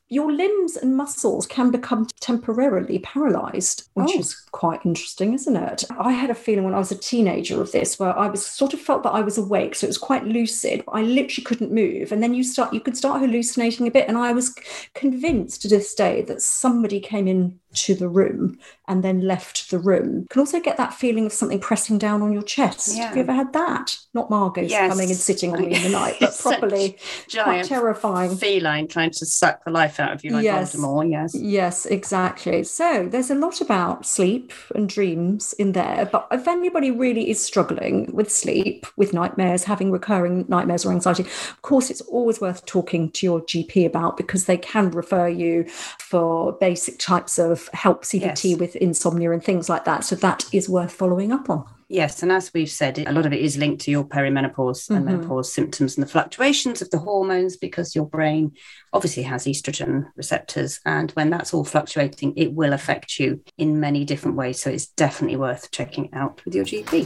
your 0.07 0.31
limbs 0.31 0.77
and 0.77 0.95
muscles 0.95 1.47
can 1.47 1.71
become 1.71 2.07
temporarily 2.19 2.99
paralyzed, 2.99 3.89
which 3.95 4.11
oh. 4.15 4.19
is 4.19 4.35
quite 4.51 4.85
interesting, 4.85 5.33
isn't 5.33 5.55
it? 5.55 5.83
I 5.97 6.11
had 6.11 6.29
a 6.29 6.35
feeling 6.35 6.63
when 6.63 6.75
I 6.75 6.79
was 6.79 6.91
a 6.91 6.97
teenager 6.97 7.59
of 7.59 7.71
this 7.71 7.97
where 7.97 8.17
I 8.17 8.27
was 8.27 8.45
sort 8.45 8.75
of 8.75 8.79
felt 8.79 9.01
that 9.03 9.13
I 9.13 9.21
was 9.21 9.37
awake, 9.37 9.73
so 9.73 9.85
it 9.85 9.89
was 9.89 9.97
quite 9.97 10.25
lucid, 10.25 10.83
but 10.85 10.91
I 10.91 11.01
literally 11.01 11.43
couldn't 11.43 11.71
move. 11.71 12.11
And 12.11 12.21
then 12.21 12.35
you 12.35 12.43
start 12.43 12.73
you 12.73 12.79
could 12.79 12.97
start 12.97 13.19
hallucinating 13.19 13.87
a 13.87 13.91
bit. 13.91 14.07
And 14.07 14.17
I 14.17 14.31
was 14.31 14.53
convinced 14.93 15.63
to 15.63 15.67
this 15.67 15.93
day 15.95 16.21
that 16.23 16.41
somebody 16.41 16.99
came 16.99 17.27
in 17.27 17.59
to 17.75 17.95
the 17.95 18.07
room 18.07 18.57
and 18.88 19.03
then 19.03 19.21
left 19.21 19.71
the 19.71 19.79
room. 19.79 20.19
You 20.19 20.27
can 20.29 20.39
also 20.39 20.59
get 20.59 20.77
that 20.77 20.93
feeling 20.93 21.25
of 21.25 21.33
something 21.33 21.59
pressing 21.59 21.97
down 21.97 22.21
on 22.21 22.31
your 22.31 22.43
chest. 22.43 22.95
Yeah. 22.95 23.07
Have 23.07 23.15
you 23.15 23.23
ever 23.23 23.33
had 23.33 23.53
that? 23.53 23.97
Not 24.13 24.29
Margot's 24.29 24.69
yes. 24.69 24.91
coming 24.91 25.09
and 25.09 25.17
sitting 25.17 25.53
on 25.53 25.61
me 25.61 25.75
in 25.75 25.83
the 25.83 25.89
night, 25.89 26.17
but 26.19 26.38
properly 26.39 26.97
quite 27.31 27.65
terrifying. 27.65 28.35
Feline 28.35 28.88
trying 28.88 29.11
to 29.11 29.25
suck 29.25 29.63
the 29.65 29.71
life 29.71 29.99
out 29.99 30.13
of 30.13 30.23
you 30.23 30.31
like 30.31 30.43
yes. 30.43 30.75
Voldemort. 30.75 31.09
Yes. 31.09 31.35
Yes, 31.35 31.85
exactly. 31.85 32.63
So 32.63 33.07
there's 33.09 33.31
a 33.31 33.35
lot 33.35 33.61
about 33.61 34.05
sleep 34.05 34.53
and 34.75 34.88
dreams 34.88 35.53
in 35.53 35.71
there. 35.71 36.07
But 36.11 36.27
if 36.31 36.47
anybody 36.47 36.91
really 36.91 37.29
is 37.29 37.43
struggling 37.43 38.11
with 38.13 38.31
sleep, 38.31 38.85
with 38.95 39.13
nightmares, 39.13 39.63
having 39.63 39.91
recurring 39.91 40.45
nightmares 40.47 40.85
or 40.85 40.91
anxiety, 40.91 41.23
of 41.23 41.61
course 41.61 41.89
it's 41.89 42.01
always 42.01 42.39
worth 42.39 42.65
talking 42.65 43.11
to 43.11 43.25
your 43.25 43.41
GP 43.41 43.85
about 43.85 44.17
because 44.17 44.45
they 44.45 44.57
can 44.57 44.91
refer 44.91 45.27
you 45.27 45.65
for 45.99 46.53
basic 46.53 46.99
types 46.99 47.39
of 47.39 47.64
help 47.73 48.04
CBT 48.04 48.51
yes. 48.51 48.60
with 48.60 48.75
insomnia 48.75 49.32
and 49.32 49.43
things 49.43 49.69
like 49.69 49.86
that. 49.86 50.04
So 50.04 50.15
that 50.17 50.45
is 50.51 50.69
worth 50.69 50.91
following 50.91 51.32
up 51.32 51.49
on. 51.49 51.65
Yes, 51.88 52.23
and 52.23 52.32
as 52.32 52.51
we've 52.51 52.69
said, 52.69 52.97
a 52.97 53.12
lot 53.12 53.28
of 53.28 53.34
it 53.34 53.41
is 53.41 53.58
linked 53.58 53.84
to 53.84 53.91
your 53.91 54.04
perimenopause 54.04 54.86
mm-hmm. 54.86 54.95
and 54.95 55.06
menopause 55.06 55.54
symptoms 55.54 55.95
and 55.95 56.06
the 56.06 56.10
fluctuations 56.12 56.82
of 56.82 56.89
the 56.89 56.97
hormones 56.97 57.58
because 57.58 57.95
your 57.95 58.08
brain 58.08 58.54
obviously 58.91 59.21
has 59.23 59.45
estrogen 59.45 60.08
receptors. 60.15 60.80
And 60.86 61.12
when 61.12 61.30
that's 61.30 61.54
all 61.54 61.63
fluctuating, 61.63 62.34
it 62.38 62.54
will 62.54 62.73
affect 62.73 63.19
you 63.19 63.41
in 63.58 63.80
many 63.80 64.04
different 64.04 64.36
ways. 64.36 64.60
So 64.60 64.71
it's 64.71 64.88
definitely 64.88 65.38
worth 65.38 65.69
checking 65.69 66.12
out 66.13 66.43
with 66.43 66.56
your 66.56 66.65
GP. 66.65 67.06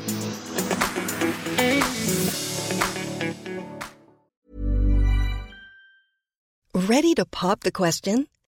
Ready 6.74 7.14
to 7.16 7.26
pop 7.26 7.62
the 7.62 7.72
question? 7.72 8.28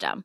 system. 0.00 0.24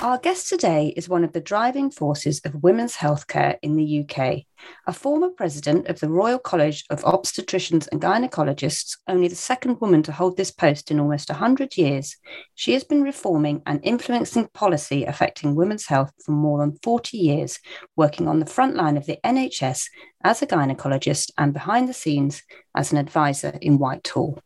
Our 0.00 0.16
guest 0.18 0.48
today 0.48 0.94
is 0.96 1.08
one 1.08 1.24
of 1.24 1.32
the 1.32 1.40
driving 1.40 1.90
forces 1.90 2.40
of 2.44 2.62
women's 2.62 2.94
healthcare 2.94 3.58
in 3.62 3.74
the 3.74 4.04
UK. 4.04 4.44
A 4.86 4.92
former 4.92 5.30
president 5.30 5.88
of 5.88 5.98
the 5.98 6.08
Royal 6.08 6.38
College 6.38 6.84
of 6.88 7.02
Obstetricians 7.02 7.88
and 7.90 8.00
Gynecologists, 8.00 8.98
only 9.08 9.26
the 9.26 9.34
second 9.34 9.80
woman 9.80 10.04
to 10.04 10.12
hold 10.12 10.36
this 10.36 10.52
post 10.52 10.92
in 10.92 11.00
almost 11.00 11.30
100 11.30 11.76
years, 11.76 12.16
she 12.54 12.74
has 12.74 12.84
been 12.84 13.02
reforming 13.02 13.60
and 13.66 13.80
influencing 13.82 14.46
policy 14.54 15.04
affecting 15.04 15.56
women's 15.56 15.86
health 15.86 16.12
for 16.24 16.30
more 16.30 16.60
than 16.60 16.78
40 16.80 17.18
years, 17.18 17.58
working 17.96 18.28
on 18.28 18.38
the 18.38 18.46
front 18.46 18.76
line 18.76 18.96
of 18.96 19.06
the 19.06 19.18
NHS 19.24 19.88
as 20.22 20.40
a 20.42 20.46
gynecologist 20.46 21.32
and 21.36 21.52
behind 21.52 21.88
the 21.88 21.92
scenes 21.92 22.44
as 22.72 22.92
an 22.92 22.98
advisor 22.98 23.58
in 23.60 23.78
Whitehall. 23.78 24.38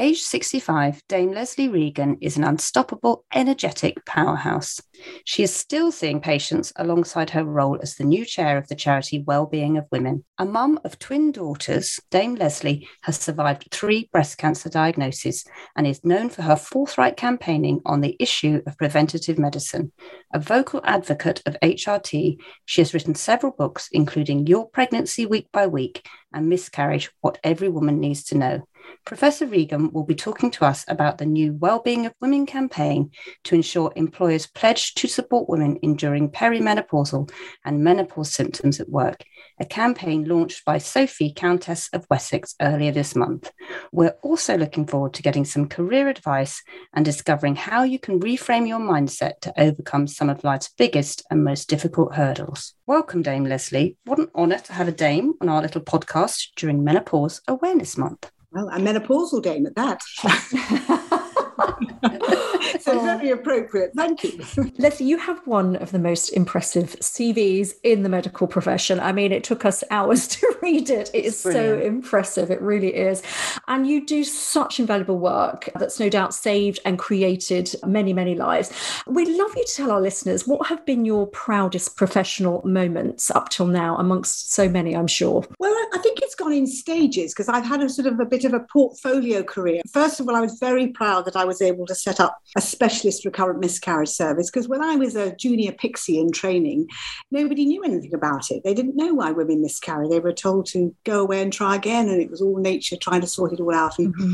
Age 0.00 0.22
65, 0.22 1.02
Dame 1.08 1.32
Lesley 1.32 1.68
Regan 1.68 2.16
is 2.22 2.38
an 2.38 2.44
unstoppable, 2.44 3.26
energetic 3.34 4.02
powerhouse. 4.06 4.80
She 5.26 5.42
is 5.42 5.54
still 5.54 5.92
seeing 5.92 6.22
patients 6.22 6.72
alongside 6.76 7.28
her 7.28 7.44
role 7.44 7.78
as 7.82 7.96
the 7.96 8.04
new 8.04 8.24
chair 8.24 8.56
of 8.56 8.66
the 8.68 8.74
charity 8.74 9.18
Wellbeing 9.18 9.76
of 9.76 9.84
Women. 9.92 10.24
A 10.38 10.46
mum 10.46 10.80
of 10.84 10.98
twin 10.98 11.32
daughters, 11.32 12.00
Dame 12.10 12.34
Lesley 12.34 12.88
has 13.02 13.18
survived 13.18 13.68
three 13.70 14.08
breast 14.10 14.38
cancer 14.38 14.70
diagnoses 14.70 15.44
and 15.76 15.86
is 15.86 16.02
known 16.02 16.30
for 16.30 16.40
her 16.40 16.56
forthright 16.56 17.18
campaigning 17.18 17.82
on 17.84 18.00
the 18.00 18.16
issue 18.18 18.62
of 18.66 18.78
preventative 18.78 19.38
medicine. 19.38 19.92
A 20.32 20.38
vocal 20.38 20.80
advocate 20.84 21.42
of 21.44 21.58
HRT, 21.62 22.38
she 22.64 22.80
has 22.80 22.94
written 22.94 23.14
several 23.14 23.52
books, 23.52 23.90
including 23.92 24.46
Your 24.46 24.66
Pregnancy 24.66 25.26
Week 25.26 25.48
by 25.52 25.66
Week 25.66 26.08
and 26.32 26.48
Miscarriage 26.48 27.10
What 27.20 27.36
Every 27.44 27.68
Woman 27.68 28.00
Needs 28.00 28.24
to 28.24 28.38
Know. 28.38 28.62
Professor 29.04 29.46
Regan 29.46 29.90
will 29.92 30.04
be 30.04 30.14
talking 30.14 30.50
to 30.52 30.64
us 30.64 30.84
about 30.86 31.18
the 31.18 31.26
new 31.26 31.54
Wellbeing 31.54 32.06
of 32.06 32.14
Women 32.20 32.46
campaign 32.46 33.10
to 33.44 33.54
ensure 33.54 33.92
employers 33.96 34.46
pledge 34.46 34.94
to 34.94 35.08
support 35.08 35.48
women 35.48 35.78
enduring 35.82 36.30
perimenopausal 36.30 37.30
and 37.64 37.82
menopause 37.82 38.32
symptoms 38.32 38.78
at 38.80 38.88
work, 38.88 39.24
a 39.58 39.64
campaign 39.64 40.24
launched 40.24 40.64
by 40.64 40.78
Sophie, 40.78 41.32
Countess 41.34 41.88
of 41.92 42.06
Wessex, 42.10 42.54
earlier 42.60 42.92
this 42.92 43.16
month. 43.16 43.50
We're 43.92 44.16
also 44.22 44.56
looking 44.56 44.86
forward 44.86 45.14
to 45.14 45.22
getting 45.22 45.44
some 45.44 45.68
career 45.68 46.08
advice 46.08 46.62
and 46.94 47.04
discovering 47.04 47.56
how 47.56 47.82
you 47.82 47.98
can 47.98 48.20
reframe 48.20 48.68
your 48.68 48.80
mindset 48.80 49.40
to 49.40 49.60
overcome 49.60 50.06
some 50.06 50.30
of 50.30 50.44
life's 50.44 50.72
biggest 50.76 51.24
and 51.30 51.44
most 51.44 51.68
difficult 51.68 52.14
hurdles. 52.14 52.74
Welcome, 52.86 53.22
Dame 53.22 53.44
Lesley. 53.44 53.96
What 54.04 54.18
an 54.18 54.28
honour 54.34 54.58
to 54.58 54.72
have 54.72 54.88
a 54.88 54.92
dame 54.92 55.34
on 55.40 55.48
our 55.48 55.62
little 55.62 55.80
podcast 55.80 56.48
during 56.56 56.84
Menopause 56.84 57.40
Awareness 57.48 57.96
Month. 57.96 58.30
Well, 58.52 58.68
a 58.68 58.78
menopausal 58.78 59.42
dame 59.42 59.66
at 59.66 59.76
that. 59.76 61.10
so 62.80 63.00
very 63.00 63.30
oh. 63.30 63.34
appropriate. 63.34 63.92
Thank 63.94 64.24
you. 64.24 64.44
Lesley, 64.78 65.06
you 65.06 65.18
have 65.18 65.46
one 65.46 65.76
of 65.76 65.92
the 65.92 65.98
most 65.98 66.30
impressive 66.30 66.96
CVs 67.00 67.74
in 67.82 68.02
the 68.02 68.08
medical 68.08 68.46
profession. 68.46 69.00
I 69.00 69.12
mean, 69.12 69.32
it 69.32 69.44
took 69.44 69.64
us 69.64 69.84
hours 69.90 70.26
to 70.36 70.56
read 70.62 70.90
it. 70.90 71.10
It 71.12 71.24
is 71.24 71.42
Brilliant. 71.42 71.82
so 71.82 71.86
impressive. 71.86 72.50
It 72.50 72.60
really 72.60 72.94
is. 72.94 73.22
And 73.68 73.86
you 73.86 74.06
do 74.06 74.24
such 74.24 74.80
invaluable 74.80 75.18
work 75.18 75.68
that's 75.76 76.00
no 76.00 76.08
doubt 76.08 76.34
saved 76.34 76.80
and 76.84 76.98
created 76.98 77.74
many, 77.86 78.12
many 78.12 78.34
lives. 78.34 78.72
We'd 79.06 79.28
love 79.28 79.54
you 79.56 79.64
to 79.64 79.74
tell 79.74 79.90
our 79.90 80.00
listeners 80.00 80.46
what 80.46 80.66
have 80.68 80.84
been 80.86 81.04
your 81.04 81.26
proudest 81.26 81.96
professional 81.96 82.62
moments 82.64 83.30
up 83.30 83.48
till 83.48 83.66
now, 83.66 83.96
amongst 83.96 84.52
so 84.52 84.68
many, 84.68 84.96
I'm 84.96 85.06
sure. 85.06 85.44
Well, 85.58 85.74
I 85.92 85.98
think 85.98 86.20
it's 86.22 86.34
gone 86.34 86.52
in 86.52 86.66
stages 86.66 87.32
because 87.32 87.48
I've 87.48 87.64
had 87.64 87.82
a 87.82 87.88
sort 87.88 88.06
of 88.06 88.20
a 88.20 88.24
bit 88.24 88.44
of 88.44 88.54
a 88.54 88.60
portfolio 88.60 89.42
career. 89.42 89.82
First 89.92 90.20
of 90.20 90.28
all, 90.28 90.36
I 90.36 90.40
was 90.40 90.58
very 90.58 90.88
proud 90.88 91.24
that 91.24 91.36
I 91.36 91.44
was 91.50 91.60
able 91.60 91.84
to 91.86 91.94
set 91.96 92.20
up 92.20 92.38
a 92.56 92.60
specialist 92.60 93.24
recurrent 93.24 93.58
miscarriage 93.58 94.08
service 94.08 94.50
because 94.50 94.68
when 94.68 94.82
I 94.82 94.94
was 94.94 95.16
a 95.16 95.34
junior 95.34 95.72
pixie 95.72 96.20
in 96.20 96.30
training, 96.30 96.86
nobody 97.32 97.66
knew 97.66 97.82
anything 97.82 98.14
about 98.14 98.50
it. 98.50 98.62
They 98.62 98.72
didn't 98.72 98.96
know 98.96 99.14
why 99.14 99.32
women 99.32 99.62
miscarry. 99.62 100.08
They 100.08 100.20
were 100.20 100.32
told 100.32 100.66
to 100.66 100.94
go 101.04 101.20
away 101.20 101.42
and 101.42 101.52
try 101.52 101.74
again, 101.74 102.08
and 102.08 102.22
it 102.22 102.30
was 102.30 102.40
all 102.40 102.56
nature 102.56 102.96
trying 102.96 103.20
to 103.22 103.26
sort 103.26 103.52
it 103.52 103.60
all 103.60 103.74
out. 103.74 103.98
And 103.98 104.14
mm-hmm. 104.14 104.32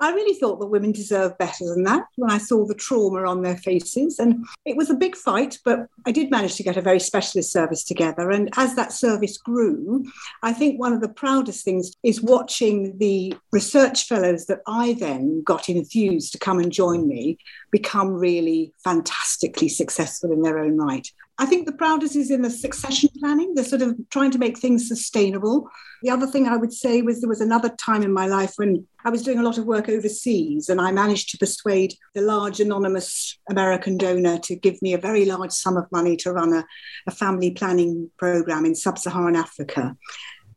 I 0.00 0.12
really 0.12 0.38
thought 0.38 0.60
that 0.60 0.66
women 0.66 0.92
deserved 0.92 1.38
better 1.38 1.64
than 1.64 1.84
that 1.84 2.04
when 2.16 2.30
I 2.30 2.38
saw 2.38 2.66
the 2.66 2.74
trauma 2.74 3.24
on 3.24 3.42
their 3.42 3.56
faces. 3.56 4.18
And 4.18 4.44
it 4.66 4.76
was 4.76 4.90
a 4.90 4.94
big 4.94 5.16
fight, 5.16 5.58
but 5.64 5.86
I 6.06 6.12
did 6.12 6.30
manage 6.30 6.56
to 6.56 6.62
get 6.62 6.76
a 6.76 6.82
very 6.82 7.00
specialist 7.00 7.50
service 7.50 7.82
together. 7.84 8.30
And 8.30 8.50
as 8.56 8.74
that 8.74 8.92
service 8.92 9.38
grew, 9.38 10.04
I 10.42 10.52
think 10.52 10.78
one 10.78 10.92
of 10.92 11.00
the 11.00 11.08
proudest 11.08 11.64
things 11.64 11.92
is 12.02 12.22
watching 12.22 12.98
the 12.98 13.34
research 13.52 14.04
fellows 14.04 14.46
that 14.46 14.60
I 14.66 14.94
then 14.94 15.42
got 15.44 15.68
enthused 15.68 16.32
to 16.32 16.38
come 16.48 16.60
and 16.60 16.72
join 16.72 17.06
me 17.06 17.36
become 17.70 18.08
really 18.08 18.72
fantastically 18.82 19.68
successful 19.68 20.32
in 20.32 20.40
their 20.40 20.58
own 20.58 20.78
right. 20.78 21.06
I 21.40 21.44
think 21.44 21.66
the 21.66 21.72
proudest 21.72 22.16
is 22.16 22.30
in 22.30 22.40
the 22.40 22.50
succession 22.50 23.10
planning, 23.20 23.54
the 23.54 23.62
sort 23.62 23.82
of 23.82 23.94
trying 24.10 24.30
to 24.30 24.38
make 24.38 24.58
things 24.58 24.88
sustainable. 24.88 25.68
The 26.02 26.10
other 26.10 26.26
thing 26.26 26.48
I 26.48 26.56
would 26.56 26.72
say 26.72 27.02
was 27.02 27.20
there 27.20 27.28
was 27.28 27.42
another 27.42 27.68
time 27.68 28.02
in 28.02 28.12
my 28.12 28.26
life 28.26 28.54
when 28.56 28.86
I 29.04 29.10
was 29.10 29.22
doing 29.22 29.38
a 29.38 29.42
lot 29.42 29.58
of 29.58 29.66
work 29.66 29.90
overseas 29.90 30.70
and 30.70 30.80
I 30.80 30.90
managed 30.90 31.28
to 31.30 31.38
persuade 31.38 31.92
the 32.14 32.22
large 32.22 32.60
anonymous 32.60 33.38
American 33.50 33.98
donor 33.98 34.38
to 34.38 34.56
give 34.56 34.80
me 34.80 34.94
a 34.94 34.98
very 34.98 35.26
large 35.26 35.52
sum 35.52 35.76
of 35.76 35.92
money 35.92 36.16
to 36.16 36.32
run 36.32 36.54
a, 36.54 36.64
a 37.06 37.10
family 37.10 37.50
planning 37.50 38.10
program 38.16 38.64
in 38.64 38.74
sub 38.74 38.98
Saharan 38.98 39.36
Africa. 39.36 39.94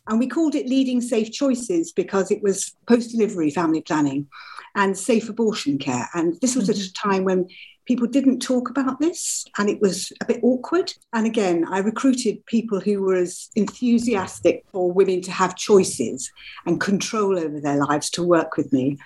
And 0.08 0.20
we 0.20 0.28
called 0.28 0.56
it 0.56 0.68
Leading 0.68 1.02
Safe 1.02 1.32
Choices 1.32 1.92
because 1.92 2.32
it 2.32 2.42
was 2.42 2.76
post 2.88 3.12
delivery 3.12 3.52
family 3.52 3.82
planning 3.82 4.28
and 4.76 4.98
safe 4.98 5.30
abortion 5.30 5.78
care. 5.78 6.08
And 6.14 6.40
this 6.42 6.56
was 6.56 6.70
mm-hmm. 6.70 6.80
at 6.80 6.86
a 6.86 6.94
time 6.94 7.24
when 7.24 7.48
people 7.86 8.08
didn't 8.08 8.40
talk 8.40 8.70
about 8.70 9.00
this 9.00 9.46
and 9.58 9.70
it 9.70 9.82
was 9.82 10.14
a 10.22 10.26
bit 10.26 10.40
awkward. 10.44 10.94
And 11.14 11.26
again, 11.26 11.66
I 11.70 11.80
recruited 11.80 12.46
people 12.46 12.80
who 12.80 13.02
were 13.02 13.16
as 13.16 13.50
enthusiastic 13.56 14.64
for 14.72 14.92
women 14.92 15.22
to 15.24 15.32
have 15.32 15.56
choices 15.56 16.32
and 16.66 16.80
control 16.80 17.38
over 17.38 17.60
their 17.60 17.78
lives 17.78 18.10
to 18.12 18.24
work 18.24 18.56
with 18.56 18.72
me. 18.72 18.98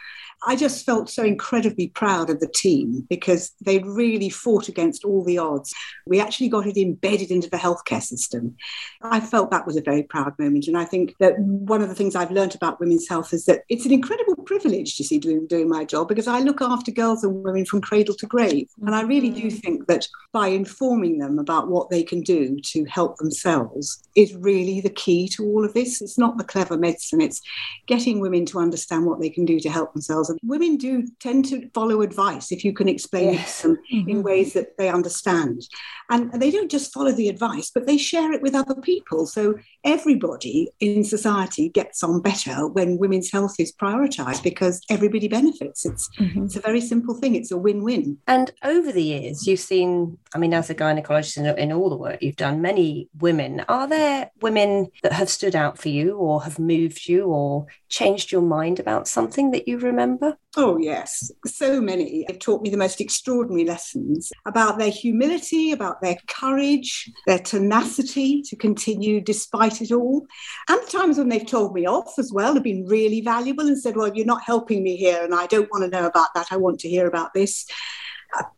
I 0.47 0.55
just 0.55 0.86
felt 0.86 1.10
so 1.10 1.23
incredibly 1.23 1.88
proud 1.88 2.29
of 2.29 2.39
the 2.39 2.47
team 2.47 3.05
because 3.10 3.53
they 3.62 3.79
really 3.79 4.29
fought 4.29 4.67
against 4.67 5.03
all 5.03 5.23
the 5.23 5.39
odds. 5.39 5.73
We 6.05 6.19
actually 6.19 6.49
got 6.49 6.67
it 6.67 6.77
embedded 6.77 7.31
into 7.31 7.49
the 7.49 7.58
healthcare 7.58 8.01
system. 8.01 8.55
I 9.01 9.19
felt 9.19 9.49
that 9.51 9.65
was 9.65 9.75
a 9.75 9.81
very 9.81 10.03
proud 10.03 10.38
moment. 10.38 10.67
And 10.67 10.77
I 10.77 10.86
think 10.86 11.15
that 11.19 11.39
one 11.39 11.81
of 11.81 11.89
the 11.89 11.95
things 11.95 12.15
I've 12.15 12.31
learned 12.31 12.55
about 12.55 12.79
women's 12.79 13.08
health 13.08 13.34
is 13.34 13.45
that 13.45 13.63
it's 13.69 13.86
an 13.86 13.91
incredible 13.91 14.36
privilege 14.43 14.97
to 14.97 15.03
see 15.03 15.17
doing, 15.17 15.47
doing 15.47 15.67
my 15.67 15.84
job 15.84 16.08
because 16.08 16.27
I 16.27 16.39
look 16.39 16.62
after 16.62 16.91
girls 16.91 17.23
and 17.23 17.43
women 17.43 17.65
from 17.65 17.81
cradle 17.81 18.15
to 18.15 18.27
grave. 18.27 18.67
And 18.86 18.95
I 18.95 19.01
really 19.01 19.29
do 19.29 19.47
mm. 19.47 19.60
think 19.60 19.88
that 19.88 20.08
by 20.31 20.47
informing 20.49 21.17
them 21.17 21.39
about 21.39 21.69
what 21.69 21.89
they 21.89 22.03
can 22.03 22.21
do 22.21 22.60
to 22.65 22.86
help 22.86 23.17
themselves 23.17 24.03
is 24.15 24.36
really 24.36 24.81
the 24.81 24.89
key 24.89 25.27
to 25.29 25.43
all 25.43 25.65
of 25.65 25.73
this. 25.73 26.01
It's 26.01 26.17
not 26.17 26.38
the 26.38 26.43
clever 26.43 26.77
medicine, 26.77 27.21
it's 27.21 27.41
getting 27.88 28.19
women 28.19 28.45
to 28.47 28.60
understand 28.60 29.05
what 29.05 29.19
they 29.19 29.29
can 29.29 29.45
do 29.45 29.60
to 29.60 29.69
help 29.69 29.93
themselves 29.93 30.29
women 30.43 30.78
do 30.78 31.08
tend 31.19 31.45
to 31.45 31.69
follow 31.74 32.02
advice 32.02 32.52
if 32.52 32.63
you 32.63 32.74
can 32.74 32.88
explain 32.88 33.34
yes. 33.34 33.60
it 33.60 33.62
to 33.62 33.67
them 33.67 33.78
mm-hmm. 33.93 34.10
in 34.10 34.24
ways 34.24 34.54
that 34.54 34.78
they 34.78 34.89
understand. 34.89 35.62
And 36.10 36.32
they 36.34 36.52
don't 36.52 36.69
just 36.69 36.93
follow 36.93 37.12
the 37.12 37.30
advice, 37.30 37.71
but 37.74 37.88
they 37.88 37.98
share 37.98 38.32
it 38.32 38.41
with 38.41 38.56
other 38.56 38.76
people. 38.76 39.26
So 39.26 39.56
everybody 39.84 40.69
in 40.80 41.04
society 41.04 41.69
gets 41.69 42.04
on 42.04 42.21
better 42.21 42.67
when 42.67 42.98
women's 42.98 43.32
health 43.32 43.56
is 43.60 43.74
prioritized 43.74 44.43
because 44.43 44.82
everybody 44.89 45.28
benefits. 45.28 45.86
It's 45.86 46.10
mm-hmm. 46.19 46.45
it's 46.45 46.56
a 46.56 46.62
very 46.62 46.82
simple 46.82 47.15
thing. 47.15 47.36
It's 47.36 47.52
a 47.52 47.58
win-win. 47.58 48.17
And 48.28 48.52
over 48.63 48.91
the 48.91 49.04
years, 49.04 49.48
you've 49.48 49.60
seen, 49.60 50.17
I 50.34 50.38
mean, 50.38 50.54
as 50.54 50.69
a 50.69 50.76
gynecologist 50.76 51.38
in, 51.38 51.45
in 51.58 51.71
all 51.71 51.89
the 51.89 51.98
work 51.98 52.21
you've 52.21 52.36
done, 52.36 52.62
many 52.62 53.10
women. 53.19 53.65
Are 53.67 53.88
there 53.88 54.32
women 54.41 54.88
that 55.04 55.13
have 55.13 55.30
stood 55.30 55.56
out 55.56 55.78
for 55.78 55.89
you 55.89 56.17
or 56.17 56.43
have 56.43 56.60
moved 56.60 57.08
you 57.08 57.26
or 57.26 57.67
changed 57.95 58.29
your 58.29 58.41
mind 58.41 58.77
about 58.77 59.08
something 59.08 59.51
that 59.51 59.69
you 59.69 59.77
remember? 59.79 60.38
Oh, 60.58 60.77
yes. 60.77 61.31
So 61.45 61.79
many 61.79 62.25
have 62.27 62.39
taught 62.39 62.62
me 62.62 62.69
the 62.69 62.75
most 62.77 62.99
extraordinary 62.99 63.63
lessons 63.63 64.34
about 64.45 64.77
their 64.77 64.89
humility, 64.89 65.71
about 65.71 66.01
their 66.01 66.17
courage, 66.27 67.10
their 67.25 67.39
tenacity 67.39 68.41
to 68.43 68.58
continue 68.58 69.21
despite 69.21 69.81
it 69.81 69.93
all. 69.93 70.27
And 70.67 70.81
the 70.81 70.91
times 70.91 71.17
when 71.17 71.29
they've 71.29 71.45
told 71.45 71.73
me 71.73 71.86
off 71.86 72.19
as 72.19 72.34
well 72.34 72.53
have 72.55 72.63
been 72.63 72.86
really 72.86 73.21
valuable 73.21 73.65
and 73.65 73.79
said, 73.79 73.95
Well, 73.95 74.13
you're 74.13 74.25
not 74.25 74.43
helping 74.43 74.84
me 74.84 74.97
here, 74.97 75.23
and 75.23 75.34
I 75.34 75.47
don't 75.47 75.71
want 75.71 75.86
to 75.86 75.89
know 75.89 76.05
about 76.05 76.34
that. 76.36 76.47
I 76.51 76.58
want 76.58 76.81
to 76.81 76.89
hear 76.89 77.08
about 77.08 77.34
this 77.34 77.65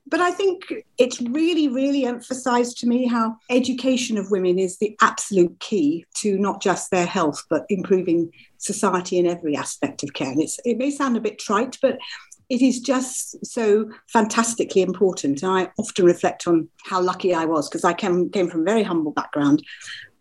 but 0.09 0.21
I 0.21 0.31
think 0.31 0.73
it's 0.97 1.21
really, 1.21 1.67
really 1.67 2.05
emphasized 2.05 2.77
to 2.79 2.87
me 2.87 3.07
how 3.07 3.35
education 3.49 4.17
of 4.17 4.31
women 4.31 4.57
is 4.57 4.77
the 4.77 4.95
absolute 5.01 5.59
key 5.59 6.05
to 6.15 6.37
not 6.37 6.61
just 6.61 6.91
their 6.91 7.05
health, 7.05 7.43
but 7.49 7.65
improving 7.69 8.31
society 8.57 9.17
in 9.17 9.27
every 9.27 9.55
aspect 9.55 10.03
of 10.03 10.13
care. 10.13 10.31
And 10.31 10.41
it's, 10.41 10.59
it 10.65 10.77
may 10.77 10.91
sound 10.91 11.17
a 11.17 11.21
bit 11.21 11.39
trite, 11.39 11.77
but 11.81 11.97
it 12.49 12.61
is 12.61 12.79
just 12.79 13.45
so 13.45 13.89
fantastically 14.07 14.81
important. 14.81 15.43
And 15.43 15.51
I 15.51 15.71
often 15.77 16.05
reflect 16.05 16.47
on 16.47 16.69
how 16.85 17.01
lucky 17.01 17.33
I 17.33 17.45
was 17.45 17.67
because 17.67 17.83
I 17.83 17.93
came, 17.93 18.29
came 18.29 18.49
from 18.49 18.61
a 18.61 18.65
very 18.65 18.83
humble 18.83 19.11
background. 19.11 19.61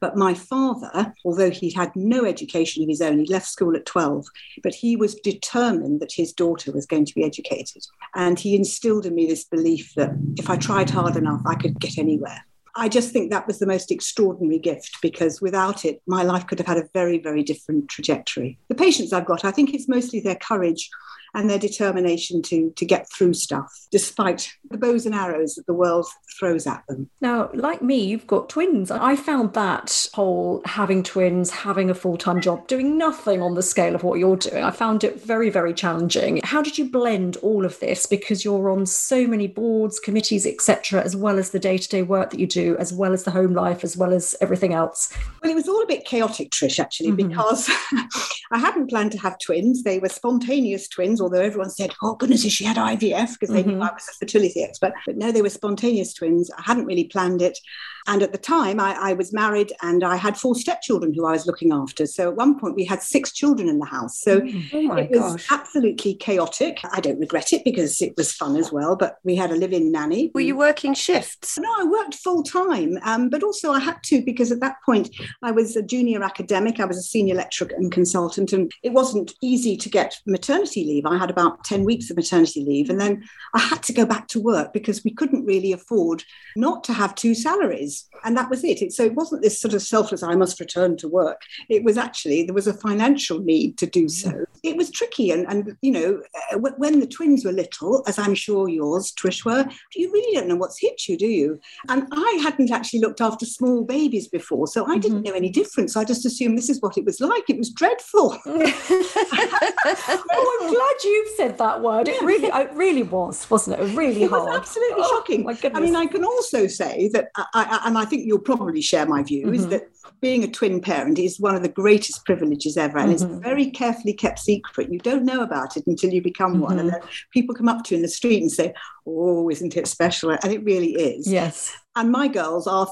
But 0.01 0.17
my 0.17 0.35
father, 0.35 1.15
although 1.25 1.51
he 1.51 1.73
had 1.73 1.95
no 1.95 2.25
education 2.25 2.83
of 2.83 2.89
his 2.89 3.01
own, 3.01 3.19
he 3.19 3.33
left 3.33 3.47
school 3.47 3.77
at 3.77 3.87
12, 3.87 4.27
but 4.63 4.75
he 4.75 4.97
was 4.97 5.15
determined 5.15 6.01
that 6.01 6.13
his 6.13 6.33
daughter 6.33 6.73
was 6.73 6.87
going 6.87 7.07
to 7.07 7.15
be 7.15 7.25
educated. 7.25 7.85
And 8.15 8.39
he 8.39 8.55
instilled 8.55 9.07
in 9.07 9.15
me 9.15 9.27
this 9.27 9.45
belief 9.45 9.95
that 9.97 10.11
if 10.37 10.51
I 10.51 10.57
tried 10.57 10.91
hard 10.91 11.17
enough, 11.17 11.41
I 11.47 11.55
could 11.55 11.81
get 11.81 11.99
anywhere. 11.99 12.45
I 12.79 12.91
just 12.91 13.11
think 13.11 13.31
that 13.31 13.47
was 13.47 13.59
the 13.59 13.67
most 13.67 13.91
extraordinary 13.91 14.59
gift 14.59 14.99
because 15.01 15.41
without 15.41 15.87
it, 15.87 16.03
my 16.07 16.23
life 16.23 16.47
could 16.47 16.59
have 16.59 16.67
had 16.67 16.77
a 16.77 16.89
very, 16.93 17.19
very 17.19 17.43
different 17.43 17.89
trajectory. 17.89 18.59
The 18.69 18.75
patients 18.75 19.15
I've 19.15 19.25
got, 19.25 19.47
I 19.47 19.51
think 19.51 19.73
it's 19.73 19.89
mostly 19.89 20.21
their 20.21 20.37
courage 20.37 20.91
and 21.37 21.51
their 21.51 21.59
determination 21.59 22.43
to 22.43 22.73
to 22.77 22.85
get 22.85 23.09
through 23.13 23.35
stuff 23.35 23.87
despite 23.93 24.51
the 24.71 24.79
bows 24.79 25.07
and 25.07 25.15
arrows 25.15 25.55
that 25.55 25.67
the 25.67 25.75
world 25.75 26.07
throws 26.39 26.67
at 26.67 26.83
them. 26.89 27.09
Now, 27.21 27.51
like 27.55 27.81
me, 27.81 28.05
you've 28.05 28.27
got 28.27 28.49
twins. 28.49 28.91
I 28.91 29.17
found 29.17 29.55
that 29.55 30.09
whole 30.13 30.61
having 30.65 31.03
twins, 31.03 31.51
having 31.51 31.89
a 31.89 31.95
full-time 31.95 32.41
job, 32.41 32.67
doing 32.67 32.99
nothing 32.99 33.41
on 33.41 33.55
the 33.55 33.63
scale 33.63 33.95
of 33.95 34.03
what 34.03 34.19
you're 34.19 34.37
doing. 34.37 34.65
I 34.65 34.71
found 34.71 35.05
it 35.05 35.23
very 35.23 35.51
very 35.51 35.75
challenging. 35.75 36.41
How 36.43 36.63
did 36.63 36.79
you 36.79 36.91
blend 36.91 37.37
all 37.39 37.65
of 37.65 37.79
this 37.81 38.07
because 38.07 38.45
you're 38.45 38.71
on 38.71 38.87
so 38.87 39.27
many 39.27 39.47
boards, 39.47 40.01
committees, 40.01 40.47
etc., 40.47 41.03
as 41.03 41.15
well 41.15 41.39
as 41.39 41.51
the 41.51 41.59
day-to-day 41.59 42.03
work 42.03 42.31
that 42.31 42.41
you 42.41 42.47
do, 42.47 42.77
as 42.79 42.93
well 42.93 43.13
as 43.13 43.25
the 43.25 43.31
home 43.31 43.53
life, 43.53 43.85
as 43.85 43.97
well 43.97 44.13
as 44.13 44.35
everything 44.41 44.73
else? 44.73 45.13
Well, 45.43 45.53
it 45.53 45.55
was 45.55 45.69
all 45.69 45.83
a 45.83 45.87
bit 45.87 46.07
chaotic, 46.07 46.51
Trish, 46.51 46.79
actually, 46.79 47.11
mm-hmm. 47.11 47.29
because 47.29 47.69
I 48.53 48.59
hadn't 48.59 48.89
planned 48.89 49.13
to 49.13 49.19
have 49.19 49.39
twins. 49.39 49.83
They 49.83 49.99
were 49.99 50.09
spontaneous 50.09 50.89
twins, 50.89 51.21
although 51.27 51.41
everyone 51.41 51.71
said, 51.71 51.93
oh, 52.05 52.15
goodness, 52.15 52.45
if 52.45 52.53
she 52.53 52.63
had 52.63 52.77
IVF, 52.77 53.33
because 53.33 53.53
they 53.53 53.63
mm-hmm. 53.63 53.79
knew 53.79 53.83
I 53.83 53.93
was 53.93 54.09
a 54.09 54.15
fertility 54.15 54.63
expert. 54.63 54.93
But 55.05 55.17
no, 55.17 55.33
they 55.33 55.43
were 55.43 55.51
spontaneous 55.51 56.15
twins. 56.15 56.53
I 56.57 56.63
hadn't 56.63 56.87
really 56.87 57.05
planned 57.05 57.43
it. 57.43 57.59
And 58.07 58.23
at 58.23 58.31
the 58.31 58.39
time, 58.39 58.79
I, 58.79 58.93
I 58.93 59.13
was 59.15 59.33
married 59.33 59.73
and 59.83 60.05
I 60.05 60.17
had 60.17 60.37
four 60.37 60.55
stepchildren 60.55 61.13
who 61.13 61.27
I 61.27 61.33
was 61.33 61.47
looking 61.47 61.73
after. 61.73 62.07
So 62.07 62.29
at 62.29 62.37
one 62.37 62.59
point, 62.59 62.77
we 62.77 62.85
had 62.85 63.03
six 63.03 63.33
children 63.33 63.69
in 63.69 63.81
the 63.81 63.87
house. 63.87 64.21
So 64.21 64.41
mm-hmm. 64.41 64.91
oh 64.91 64.97
it 64.97 65.11
was 65.11 65.33
gosh. 65.33 65.47
absolutely 65.51 66.15
chaotic. 66.15 66.79
I 66.93 67.01
don't 67.01 67.19
regret 67.19 67.53
it 67.53 67.65
because 67.65 68.01
it 68.01 68.15
was 68.17 68.33
fun 68.33 68.57
as 68.57 68.71
well. 68.71 68.95
But 68.95 69.19
we 69.25 69.35
had 69.35 69.51
a 69.51 69.57
live 69.57 69.73
in 69.73 69.91
nanny. 69.91 70.31
Were 70.35 70.41
you 70.41 70.57
working 70.57 70.95
shifts? 70.95 71.59
No, 71.59 71.69
I 71.69 71.85
worked 71.85 72.15
full 72.15 72.45
time. 72.45 72.99
Um, 73.03 73.29
but 73.29 73.43
also, 73.43 73.73
I 73.73 73.81
had 73.81 73.97
to 74.05 74.23
because 74.23 74.53
at 74.53 74.61
that 74.61 74.77
point, 74.87 75.11
I 75.43 75.51
was 75.51 75.75
a 75.75 75.83
junior 75.83 76.23
academic. 76.23 76.79
I 76.79 76.85
was 76.85 76.99
a 76.99 77.03
senior 77.03 77.35
lecturer 77.35 77.71
and 77.77 77.91
consultant. 77.91 78.53
And 78.53 78.73
it 78.85 78.93
wasn't 78.93 79.35
easy 79.43 79.77
to 79.77 79.89
get 79.89 80.17
maternity 80.27 80.85
leave. 80.85 81.07
I 81.07 81.16
had 81.19 81.31
about 81.31 81.65
10 81.65 81.85
weeks 81.85 82.11
of 82.11 82.17
maternity 82.17 82.65
leave. 82.65 82.91
And 82.91 83.01
then 83.01 83.25
I 83.55 83.61
had 83.61 83.83
to 83.85 83.93
go 83.93 84.05
back 84.05 84.29
to 84.29 84.41
work 84.41 84.73
because 84.73 85.05
we 85.05 85.13
couldn't 85.13 85.45
really 85.45 85.73
afford 85.73 86.25
not 86.57 86.85
to 86.85 86.93
have 86.93 87.15
two 87.15 87.35
salaries. 87.35 88.09
And 88.25 88.37
that 88.37 88.51
was 88.51 88.65
it. 88.65 88.83
it. 88.83 88.93
So 88.93 89.05
it 89.05 89.15
wasn't 89.15 89.43
this 89.43 89.61
sort 89.61 89.75
of 89.75 89.83
selfless, 89.83 90.23
I 90.23 90.35
must 90.35 90.61
return 90.61 90.97
to 90.99 91.09
work. 91.09 91.43
It 91.69 91.85
was 91.85 91.97
actually, 91.97 92.45
there 92.45 92.55
was 92.55 92.67
a 92.67 92.75
financial 92.75 93.39
need 93.39 93.79
to 93.79 93.87
do 93.87 94.09
so. 94.09 94.45
It 94.63 94.77
was 94.77 94.91
tricky. 94.91 95.31
And, 95.31 95.47
and 95.49 95.77
you 95.83 95.93
know, 95.93 96.23
uh, 96.53 96.59
when 96.59 97.01
the 97.01 97.07
twins 97.07 97.45
were 97.45 97.53
little, 97.53 98.03
as 98.07 98.19
I'm 98.19 98.35
sure 98.35 98.69
yours, 98.69 99.13
Trish, 99.13 99.45
were, 99.45 99.67
you 99.95 100.13
really 100.13 100.35
don't 100.35 100.49
know 100.49 100.57
what's 100.57 100.81
hit 100.81 101.09
you, 101.09 101.17
do 101.17 101.27
you? 101.27 101.61
And 101.89 102.07
I 102.13 102.41
hadn't 102.43 102.71
actually 102.71 103.01
looked 103.01 103.21
after 103.21 103.47
small 103.47 103.85
babies 103.85 104.29
before. 104.29 104.67
So 104.67 104.87
I 104.87 104.99
didn't 104.99 105.19
mm-hmm. 105.19 105.31
know 105.31 105.37
any 105.37 105.51
difference. 105.51 105.97
I 105.97 106.05
just 106.05 106.27
assumed 106.27 106.57
this 106.57 106.71
is 106.71 106.81
what 106.81 106.99
it 106.99 107.05
was 107.05 107.21
like. 107.21 107.49
It 107.49 107.59
was 107.59 107.71
dreadful. 107.71 108.39
oh, 108.47 110.59
I'm 110.63 110.73
glad 110.73 110.96
you've 111.05 111.29
said 111.37 111.59
that 111.59 111.83
word. 111.83 112.09
It 112.09 112.21
really, 112.23 112.49
it 112.49 112.73
really 112.75 113.03
was, 113.03 113.49
wasn't 113.51 113.79
it? 113.79 113.83
It 113.83 113.97
really 113.97 114.25
it 114.25 114.31
hard. 114.31 114.45
Was 114.45 114.57
absolutely 114.57 115.03
oh, 115.05 115.09
shocking. 115.09 115.75
I 115.75 115.81
mean, 115.81 115.97
I 115.97 116.07
can 116.07 116.25
also 116.25 116.67
say 116.67 117.09
that 117.13 117.29
I, 117.37 117.47
I, 117.55 117.81
and 117.87 117.99
I 117.99 118.05
think 118.05 118.27
you'll 118.27 118.39
probably 118.39 118.81
share 118.81 119.07
my 119.07 119.23
view, 119.23 119.47
mm-hmm. 119.47 119.55
is 119.55 119.69
that 119.69 119.89
being 120.21 120.45
a 120.45 120.49
twin 120.49 120.81
parent 120.81 121.19
is 121.19 121.41
one 121.41 121.55
of 121.55 121.63
the 121.63 121.69
greatest 121.69 122.25
privileges 122.25 122.77
ever. 122.77 122.99
And 122.99 123.15
mm-hmm. 123.15 123.35
it's 123.35 123.45
very 123.45 123.71
carefully 123.71 124.13
kept 124.13 124.39
secret. 124.39 124.93
You 124.93 124.99
don't 124.99 125.25
know 125.25 125.43
about 125.43 125.77
it 125.77 125.87
until 125.87 126.11
you 126.11 126.23
become 126.23 126.55
mm-hmm. 126.55 126.63
one. 126.63 126.79
And 126.79 126.91
mm-hmm. 126.91 127.01
then 127.01 127.11
people 127.33 127.55
come 127.55 127.69
up 127.69 127.85
to 127.85 127.95
you 127.95 127.97
in 127.97 128.03
the 128.03 128.09
street 128.09 128.41
and 128.41 128.51
say, 128.51 128.75
Oh, 129.07 129.49
isn't 129.51 129.77
it 129.77 129.87
special? 129.87 130.31
And 130.31 130.53
it 130.53 130.65
really 130.65 130.95
is. 130.95 131.31
Yes. 131.31 131.77
And 131.97 132.13
my 132.13 132.29
girls 132.29 132.67
are 132.67 132.87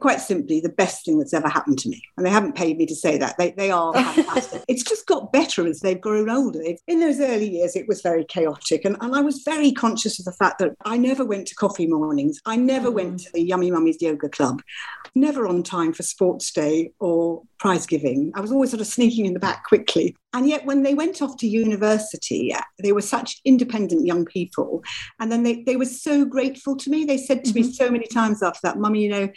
quite 0.00 0.20
simply 0.20 0.60
the 0.60 0.70
best 0.70 1.04
thing 1.04 1.18
that's 1.18 1.34
ever 1.34 1.48
happened 1.48 1.78
to 1.80 1.90
me. 1.90 2.02
And 2.16 2.24
they 2.24 2.30
haven't 2.30 2.56
paid 2.56 2.78
me 2.78 2.86
to 2.86 2.94
say 2.94 3.18
that. 3.18 3.36
They, 3.36 3.50
they 3.50 3.70
are 3.70 3.92
fantastic. 3.92 4.64
it's 4.68 4.82
just 4.82 5.06
got 5.06 5.30
better 5.30 5.66
as 5.66 5.80
they've 5.80 6.00
grown 6.00 6.30
older. 6.30 6.60
In 6.86 7.00
those 7.00 7.20
early 7.20 7.50
years, 7.50 7.76
it 7.76 7.86
was 7.86 8.00
very 8.00 8.24
chaotic. 8.24 8.86
And, 8.86 8.96
and 9.02 9.14
I 9.14 9.20
was 9.20 9.42
very 9.44 9.72
conscious 9.72 10.18
of 10.18 10.24
the 10.24 10.32
fact 10.32 10.58
that 10.60 10.74
I 10.86 10.96
never 10.96 11.24
went 11.24 11.46
to 11.48 11.54
coffee 11.54 11.86
mornings. 11.86 12.40
I 12.46 12.56
never 12.56 12.90
mm. 12.90 12.94
went 12.94 13.20
to 13.20 13.32
the 13.32 13.42
Yummy 13.42 13.70
Mummies 13.70 14.00
Yoga 14.00 14.30
Club, 14.30 14.62
never 15.14 15.46
on 15.46 15.62
time 15.62 15.92
for 15.92 16.02
sports 16.02 16.50
day 16.50 16.92
or 16.98 17.42
prize 17.58 17.86
giving. 17.86 18.32
I 18.34 18.40
was 18.40 18.52
always 18.52 18.70
sort 18.70 18.80
of 18.80 18.86
sneaking 18.86 19.26
in 19.26 19.34
the 19.34 19.40
back 19.40 19.64
quickly. 19.66 20.16
And 20.32 20.48
yet, 20.48 20.66
when 20.66 20.82
they 20.82 20.92
went 20.92 21.22
off 21.22 21.36
to 21.38 21.46
university, 21.46 22.54
they 22.82 22.92
were 22.92 23.00
such 23.00 23.40
independent 23.44 24.04
young 24.04 24.26
people. 24.26 24.82
And 25.18 25.32
then 25.32 25.44
they, 25.44 25.62
they 25.62 25.76
were 25.76 25.86
so 25.86 26.24
grateful 26.24 26.76
to 26.76 26.90
me. 26.90 27.04
They 27.04 27.16
said 27.16 27.44
to 27.44 27.50
mm-hmm. 27.52 27.68
me 27.68 27.72
so 27.72 27.90
many 27.90 28.06
times 28.06 28.42
after 28.42 28.60
that, 28.64 28.78
Mummy, 28.78 29.04
you 29.04 29.08
know, 29.08 29.28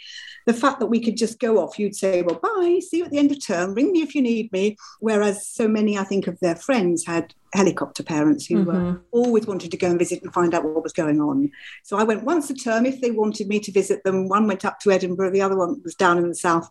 the 0.46 0.52
fact 0.52 0.80
that 0.80 0.86
we 0.88 1.00
could 1.00 1.16
just 1.16 1.38
go 1.38 1.58
off, 1.58 1.78
you'd 1.78 1.96
say, 1.96 2.22
Well, 2.22 2.40
bye, 2.42 2.80
see 2.80 2.98
you 2.98 3.04
at 3.04 3.10
the 3.10 3.18
end 3.18 3.32
of 3.32 3.44
term, 3.44 3.72
ring 3.72 3.92
me 3.92 4.02
if 4.02 4.14
you 4.14 4.20
need 4.20 4.52
me. 4.52 4.76
Whereas 4.98 5.46
so 5.46 5.66
many, 5.66 5.96
I 5.96 6.04
think, 6.04 6.26
of 6.26 6.38
their 6.40 6.56
friends 6.56 7.06
had 7.06 7.34
helicopter 7.52 8.02
parents 8.02 8.46
who 8.46 8.62
uh, 8.62 8.74
mm-hmm. 8.74 8.96
always 9.10 9.46
wanted 9.46 9.70
to 9.70 9.76
go 9.76 9.88
and 9.88 9.98
visit 9.98 10.22
and 10.22 10.32
find 10.32 10.54
out 10.54 10.64
what 10.64 10.82
was 10.82 10.92
going 10.92 11.20
on. 11.20 11.50
So 11.82 11.96
I 11.96 12.04
went 12.04 12.24
once 12.24 12.48
a 12.50 12.54
term 12.54 12.86
if 12.86 13.00
they 13.00 13.10
wanted 13.10 13.48
me 13.48 13.60
to 13.60 13.72
visit 13.72 14.04
them. 14.04 14.28
One 14.28 14.46
went 14.46 14.64
up 14.64 14.78
to 14.80 14.90
Edinburgh, 14.90 15.30
the 15.30 15.42
other 15.42 15.56
one 15.56 15.80
was 15.84 15.94
down 15.94 16.18
in 16.18 16.28
the 16.28 16.34
south. 16.34 16.70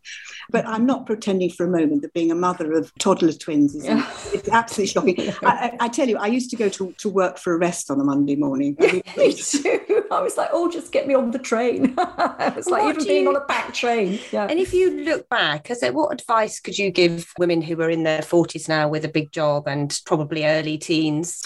But 0.50 0.68
I'm 0.68 0.86
not 0.86 1.06
pretending 1.06 1.50
for 1.50 1.66
a 1.66 1.70
moment 1.70 2.02
that 2.04 2.14
being 2.14 2.32
a 2.32 2.36
mother 2.36 2.74
of 2.74 2.92
toddler 3.00 3.34
twins 3.34 3.76
is 3.76 3.86
yeah. 3.86 4.10
it's 4.34 4.50
absolutely 4.50 4.88
shocking. 5.18 5.34
I, 5.44 5.78
I, 5.80 5.88
tell 5.90 6.08
you, 6.08 6.18
I 6.18 6.28
used 6.28 6.50
to 6.52 6.56
go 6.56 6.70
to, 6.70 6.94
to 6.94 7.10
work 7.10 7.38
for 7.38 7.54
a 7.54 7.58
rest 7.58 7.92
on 7.92 8.00
a 8.00 8.04
Monday 8.04 8.36
morning. 8.36 8.76
me 9.18 9.34
too. 9.34 10.06
I 10.12 10.22
was 10.22 10.38
like, 10.38 10.50
oh, 10.52 10.72
just 10.72 10.92
get 10.92 11.08
me 11.08 11.14
on 11.14 11.32
the 11.32 11.40
train. 11.40 11.94
it's 11.98 12.68
like 12.68 12.84
what 12.84 12.96
even 12.96 13.08
being 13.08 13.24
you... 13.24 13.30
on 13.30 13.36
a 13.36 13.46
back 13.46 13.74
train. 13.74 14.20
Yeah. 14.32 14.48
And 14.50 14.60
if 14.60 14.74
you 14.74 15.02
look 15.02 15.30
back, 15.30 15.70
as 15.70 15.84
what 15.92 16.14
advice 16.14 16.60
could 16.60 16.78
you 16.78 16.92
give 16.92 17.32
women 17.38 17.62
who 17.62 17.80
are 17.82 17.90
in 17.90 18.04
their 18.04 18.22
40s 18.22 18.68
now 18.68 18.88
with 18.88 19.06
a 19.06 19.10
big 19.10 19.32
job 19.32 19.68
and 19.68 19.98
probably 20.06 20.46
early 20.46 20.69
early 20.70 20.78
teens? 20.78 21.42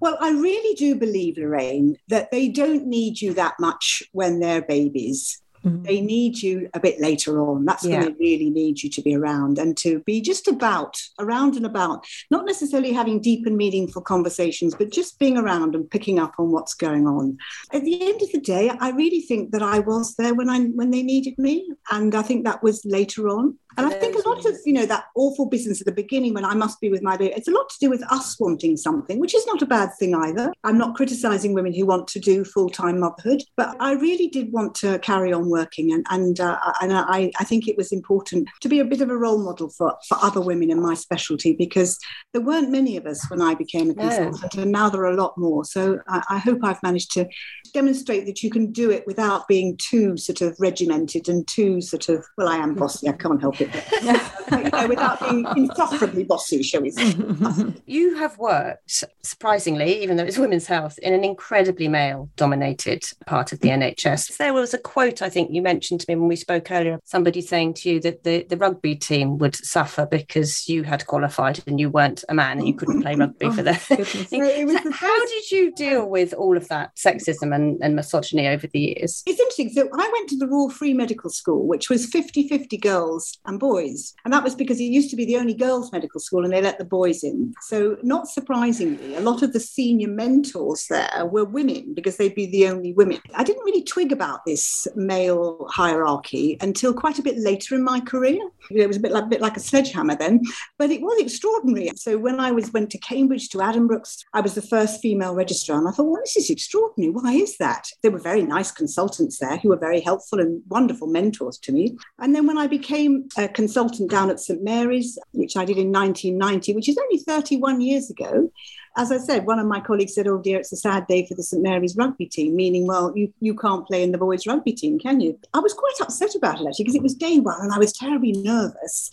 Well, 0.00 0.16
I 0.20 0.30
really 0.30 0.74
do 0.74 0.94
believe, 0.94 1.38
Lorraine, 1.38 1.96
that 2.08 2.30
they 2.30 2.48
don't 2.48 2.86
need 2.86 3.20
you 3.20 3.34
that 3.34 3.54
much 3.58 4.02
when 4.12 4.40
they're 4.40 4.62
babies. 4.62 5.42
Mm-hmm. 5.64 5.82
They 5.82 6.00
need 6.00 6.40
you 6.40 6.70
a 6.72 6.78
bit 6.78 7.00
later 7.00 7.40
on. 7.42 7.64
That's 7.64 7.84
yeah. 7.84 7.98
when 7.98 8.06
they 8.06 8.14
really 8.20 8.48
need 8.48 8.80
you 8.80 8.88
to 8.90 9.02
be 9.02 9.16
around 9.16 9.58
and 9.58 9.76
to 9.78 9.98
be 10.00 10.20
just 10.20 10.46
about, 10.46 10.96
around 11.18 11.56
and 11.56 11.66
about, 11.66 12.06
not 12.30 12.46
necessarily 12.46 12.92
having 12.92 13.20
deep 13.20 13.44
and 13.44 13.56
meaningful 13.56 14.02
conversations, 14.02 14.76
but 14.76 14.92
just 14.92 15.18
being 15.18 15.36
around 15.36 15.74
and 15.74 15.90
picking 15.90 16.20
up 16.20 16.34
on 16.38 16.52
what's 16.52 16.74
going 16.74 17.08
on. 17.08 17.38
At 17.72 17.82
the 17.82 18.08
end 18.08 18.22
of 18.22 18.30
the 18.30 18.40
day, 18.40 18.70
I 18.78 18.90
really 18.90 19.20
think 19.20 19.50
that 19.50 19.62
I 19.62 19.80
was 19.80 20.14
there 20.14 20.34
when 20.34 20.48
I 20.48 20.60
when 20.60 20.92
they 20.92 21.02
needed 21.02 21.36
me. 21.38 21.68
And 21.90 22.14
I 22.14 22.22
think 22.22 22.44
that 22.44 22.62
was 22.62 22.84
later 22.84 23.28
on. 23.28 23.58
And 23.76 23.86
I 23.86 23.90
think 23.90 24.16
a 24.16 24.28
lot 24.28 24.44
of, 24.44 24.56
you 24.64 24.72
know, 24.72 24.86
that 24.86 25.04
awful 25.14 25.46
business 25.46 25.80
at 25.80 25.86
the 25.86 25.92
beginning 25.92 26.34
when 26.34 26.44
I 26.44 26.54
must 26.54 26.80
be 26.80 26.88
with 26.88 27.02
my 27.02 27.16
baby, 27.16 27.34
it's 27.36 27.48
a 27.48 27.52
lot 27.52 27.68
to 27.68 27.76
do 27.80 27.90
with 27.90 28.02
us 28.10 28.38
wanting 28.40 28.76
something, 28.76 29.20
which 29.20 29.34
is 29.34 29.46
not 29.46 29.62
a 29.62 29.66
bad 29.66 29.90
thing 29.98 30.14
either. 30.14 30.52
I'm 30.64 30.78
not 30.78 30.96
criticizing 30.96 31.52
women 31.52 31.74
who 31.74 31.86
want 31.86 32.08
to 32.08 32.18
do 32.18 32.44
full 32.44 32.70
time 32.70 33.00
motherhood, 33.00 33.42
but 33.56 33.76
I 33.78 33.92
really 33.92 34.28
did 34.28 34.52
want 34.52 34.74
to 34.76 34.98
carry 35.00 35.32
on 35.32 35.50
working. 35.50 35.92
And, 35.92 36.04
and, 36.10 36.40
uh, 36.40 36.58
and 36.80 36.92
I, 36.92 37.30
I 37.38 37.44
think 37.44 37.68
it 37.68 37.76
was 37.76 37.92
important 37.92 38.48
to 38.62 38.68
be 38.68 38.80
a 38.80 38.84
bit 38.84 39.00
of 39.00 39.10
a 39.10 39.16
role 39.16 39.38
model 39.38 39.68
for, 39.68 39.96
for 40.08 40.18
other 40.22 40.40
women 40.40 40.70
in 40.70 40.80
my 40.80 40.94
specialty 40.94 41.54
because 41.54 41.98
there 42.32 42.42
weren't 42.42 42.70
many 42.70 42.96
of 42.96 43.06
us 43.06 43.28
when 43.30 43.42
I 43.42 43.54
became 43.54 43.90
a 43.90 43.94
consultant, 43.94 44.56
no. 44.56 44.62
and 44.62 44.72
now 44.72 44.88
there 44.88 45.02
are 45.02 45.12
a 45.12 45.16
lot 45.16 45.36
more. 45.36 45.64
So 45.64 46.00
I, 46.08 46.22
I 46.30 46.38
hope 46.38 46.60
I've 46.62 46.82
managed 46.82 47.12
to 47.12 47.28
demonstrate 47.74 48.26
that 48.26 48.42
you 48.42 48.50
can 48.50 48.72
do 48.72 48.90
it 48.90 49.06
without 49.06 49.46
being 49.46 49.76
too 49.76 50.16
sort 50.16 50.40
of 50.40 50.56
regimented 50.58 51.28
and 51.28 51.46
too 51.46 51.80
sort 51.80 52.08
of, 52.08 52.24
well, 52.36 52.48
I 52.48 52.56
am 52.56 52.74
bossy, 52.74 53.08
I 53.08 53.12
can't 53.12 53.40
help 53.40 53.57
it 54.52 54.88
without 54.88 55.20
being 55.20 55.46
insufferably 55.56 56.24
bossy, 56.24 56.62
shall 56.62 56.82
we 56.82 56.90
say. 56.90 57.14
you 57.86 58.16
have 58.16 58.38
worked, 58.38 59.04
surprisingly, 59.22 60.02
even 60.02 60.16
though 60.16 60.24
it's 60.24 60.38
women's 60.38 60.66
health, 60.66 60.98
in 60.98 61.14
an 61.14 61.24
incredibly 61.24 61.88
male 61.88 62.28
dominated 62.36 63.04
part 63.26 63.52
of 63.52 63.60
the 63.60 63.68
NHS. 63.68 64.36
There 64.36 64.54
was 64.54 64.74
a 64.74 64.78
quote 64.78 65.22
I 65.22 65.28
think 65.28 65.52
you 65.52 65.62
mentioned 65.62 66.00
to 66.00 66.06
me 66.08 66.16
when 66.16 66.28
we 66.28 66.36
spoke 66.36 66.70
earlier, 66.70 67.00
somebody 67.04 67.40
saying 67.40 67.74
to 67.74 67.90
you 67.90 68.00
that 68.00 68.24
the, 68.24 68.44
the 68.44 68.56
rugby 68.56 68.94
team 68.94 69.38
would 69.38 69.56
suffer 69.56 70.06
because 70.06 70.68
you 70.68 70.82
had 70.82 71.06
qualified 71.06 71.60
and 71.66 71.80
you 71.80 71.90
weren't 71.90 72.24
a 72.28 72.34
man 72.34 72.58
and 72.58 72.68
you 72.68 72.74
couldn't 72.74 73.02
play 73.02 73.14
rugby 73.14 73.46
oh, 73.46 73.52
for 73.52 73.62
them. 73.62 73.74
so 73.74 74.90
how 74.92 75.26
did 75.26 75.50
you 75.50 75.72
deal 75.74 76.08
with 76.08 76.32
all 76.34 76.56
of 76.56 76.68
that 76.68 76.94
sexism 76.96 77.54
and, 77.54 77.78
and 77.82 77.96
misogyny 77.96 78.48
over 78.48 78.66
the 78.66 78.78
years? 78.78 79.22
It's 79.26 79.40
interesting. 79.40 79.70
So 79.70 79.88
I 79.92 80.10
went 80.12 80.28
to 80.30 80.36
the 80.36 80.46
Royal 80.46 80.70
Free 80.70 80.94
Medical 80.94 81.30
School, 81.30 81.66
which 81.66 81.90
was 81.90 82.06
50 82.06 82.48
50 82.48 82.76
girls 82.78 83.38
and 83.48 83.58
boys. 83.58 84.14
And 84.24 84.32
that 84.32 84.44
was 84.44 84.54
because 84.54 84.78
it 84.78 84.84
used 84.84 85.10
to 85.10 85.16
be 85.16 85.24
the 85.24 85.36
only 85.36 85.54
girls' 85.54 85.90
medical 85.90 86.20
school 86.20 86.44
and 86.44 86.52
they 86.52 86.62
let 86.62 86.78
the 86.78 86.84
boys 86.84 87.24
in. 87.24 87.54
So, 87.62 87.96
not 88.02 88.28
surprisingly, 88.28 89.16
a 89.16 89.20
lot 89.20 89.42
of 89.42 89.52
the 89.52 89.60
senior 89.60 90.08
mentors 90.08 90.86
there 90.88 91.26
were 91.26 91.44
women 91.44 91.94
because 91.94 92.16
they'd 92.16 92.34
be 92.34 92.46
the 92.46 92.68
only 92.68 92.92
women. 92.92 93.20
I 93.34 93.42
didn't 93.44 93.64
really 93.64 93.82
twig 93.82 94.12
about 94.12 94.44
this 94.44 94.86
male 94.94 95.66
hierarchy 95.70 96.58
until 96.60 96.92
quite 96.92 97.18
a 97.18 97.22
bit 97.22 97.38
later 97.38 97.74
in 97.74 97.82
my 97.82 98.00
career. 98.00 98.38
It 98.70 98.86
was 98.86 98.98
a 98.98 99.00
bit 99.00 99.12
like, 99.12 99.24
a 99.24 99.28
bit 99.28 99.40
like 99.40 99.56
a 99.56 99.60
sledgehammer 99.60 100.16
then, 100.16 100.42
but 100.78 100.90
it 100.90 101.00
was 101.00 101.20
extraordinary. 101.20 101.90
So, 101.96 102.18
when 102.18 102.38
I 102.38 102.52
was 102.52 102.72
went 102.72 102.90
to 102.90 102.98
Cambridge 102.98 103.48
to 103.50 103.58
Addenbrooke's, 103.58 104.24
I 104.34 104.40
was 104.42 104.54
the 104.54 104.62
first 104.62 105.00
female 105.00 105.34
registrar, 105.34 105.78
and 105.78 105.88
I 105.88 105.92
thought, 105.92 106.04
well, 106.04 106.20
this 106.22 106.36
is 106.36 106.50
extraordinary. 106.50 107.12
Why 107.12 107.32
is 107.32 107.56
that? 107.56 107.88
There 108.02 108.10
were 108.10 108.18
very 108.18 108.42
nice 108.42 108.70
consultants 108.70 109.38
there 109.38 109.56
who 109.56 109.70
were 109.70 109.78
very 109.78 110.00
helpful 110.00 110.38
and 110.38 110.62
wonderful 110.68 111.08
mentors 111.08 111.58
to 111.58 111.72
me. 111.72 111.96
And 112.18 112.34
then 112.34 112.46
when 112.46 112.58
I 112.58 112.66
became 112.66 113.28
a 113.38 113.48
consultant 113.48 114.10
down 114.10 114.30
at 114.30 114.40
St 114.40 114.62
Mary's, 114.62 115.18
which 115.32 115.56
I 115.56 115.64
did 115.64 115.78
in 115.78 115.92
1990, 115.92 116.74
which 116.74 116.88
is 116.88 116.98
only 116.98 117.18
31 117.18 117.80
years 117.80 118.10
ago. 118.10 118.50
As 118.96 119.12
I 119.12 119.18
said, 119.18 119.46
one 119.46 119.58
of 119.58 119.66
my 119.66 119.80
colleagues 119.80 120.14
said, 120.14 120.26
Oh 120.26 120.38
dear, 120.38 120.58
it's 120.58 120.72
a 120.72 120.76
sad 120.76 121.06
day 121.06 121.26
for 121.26 121.34
the 121.34 121.42
St 121.42 121.62
Mary's 121.62 121.96
rugby 121.96 122.26
team, 122.26 122.56
meaning, 122.56 122.86
well, 122.86 123.12
you, 123.16 123.32
you 123.40 123.54
can't 123.54 123.86
play 123.86 124.02
in 124.02 124.12
the 124.12 124.18
boys' 124.18 124.46
rugby 124.46 124.72
team, 124.72 124.98
can 124.98 125.20
you? 125.20 125.38
I 125.54 125.60
was 125.60 125.74
quite 125.74 126.00
upset 126.00 126.34
about 126.34 126.60
it 126.60 126.66
actually, 126.66 126.84
because 126.84 126.96
it 126.96 127.02
was 127.02 127.14
day 127.14 127.38
one 127.38 127.60
and 127.60 127.72
I 127.72 127.78
was 127.78 127.92
terribly 127.92 128.32
nervous. 128.32 129.10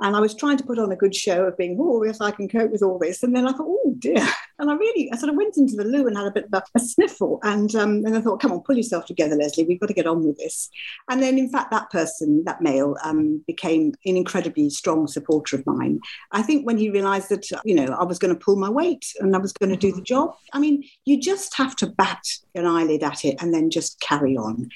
And 0.00 0.14
I 0.14 0.20
was 0.20 0.34
trying 0.34 0.58
to 0.58 0.64
put 0.64 0.78
on 0.78 0.92
a 0.92 0.96
good 0.96 1.14
show 1.14 1.44
of 1.44 1.56
being, 1.56 1.78
oh, 1.80 2.04
yes, 2.04 2.20
I 2.20 2.30
can 2.30 2.48
cope 2.48 2.70
with 2.70 2.82
all 2.82 2.98
this. 2.98 3.22
And 3.22 3.34
then 3.34 3.46
I 3.46 3.52
thought, 3.52 3.66
oh, 3.66 3.94
dear. 3.98 4.26
And 4.58 4.70
I 4.70 4.74
really, 4.74 5.10
I 5.12 5.16
sort 5.16 5.30
of 5.30 5.36
went 5.36 5.56
into 5.56 5.76
the 5.76 5.84
loo 5.84 6.06
and 6.06 6.16
had 6.16 6.26
a 6.26 6.30
bit 6.30 6.46
of 6.46 6.52
a, 6.54 6.62
a 6.74 6.80
sniffle. 6.80 7.38
And, 7.42 7.74
um, 7.74 8.04
and 8.04 8.16
I 8.16 8.20
thought, 8.20 8.40
come 8.40 8.52
on, 8.52 8.60
pull 8.60 8.76
yourself 8.76 9.06
together, 9.06 9.36
Lesley. 9.36 9.64
We've 9.64 9.80
got 9.80 9.86
to 9.86 9.94
get 9.94 10.06
on 10.06 10.24
with 10.24 10.38
this. 10.38 10.70
And 11.10 11.22
then, 11.22 11.38
in 11.38 11.48
fact, 11.48 11.70
that 11.70 11.90
person, 11.90 12.42
that 12.44 12.60
male, 12.60 12.96
um, 13.04 13.42
became 13.46 13.92
an 14.04 14.16
incredibly 14.16 14.68
strong 14.70 15.06
supporter 15.06 15.56
of 15.56 15.66
mine. 15.66 16.00
I 16.32 16.42
think 16.42 16.66
when 16.66 16.78
he 16.78 16.90
realized 16.90 17.28
that, 17.30 17.46
you 17.64 17.74
know, 17.74 17.86
I 17.98 18.04
was 18.04 18.18
going 18.18 18.34
to 18.34 18.40
pull 18.40 18.56
my 18.56 18.70
weight 18.70 19.12
and 19.20 19.34
I 19.34 19.38
was 19.38 19.52
going 19.52 19.70
to 19.70 19.76
do 19.76 19.92
the 19.92 20.02
job, 20.02 20.34
I 20.52 20.58
mean, 20.58 20.84
you 21.04 21.20
just 21.20 21.56
have 21.56 21.76
to 21.76 21.86
bat 21.86 22.22
an 22.54 22.66
eyelid 22.66 23.02
at 23.02 23.24
it 23.24 23.36
and 23.40 23.52
then 23.52 23.70
just 23.70 24.00
carry 24.00 24.36
on. 24.36 24.68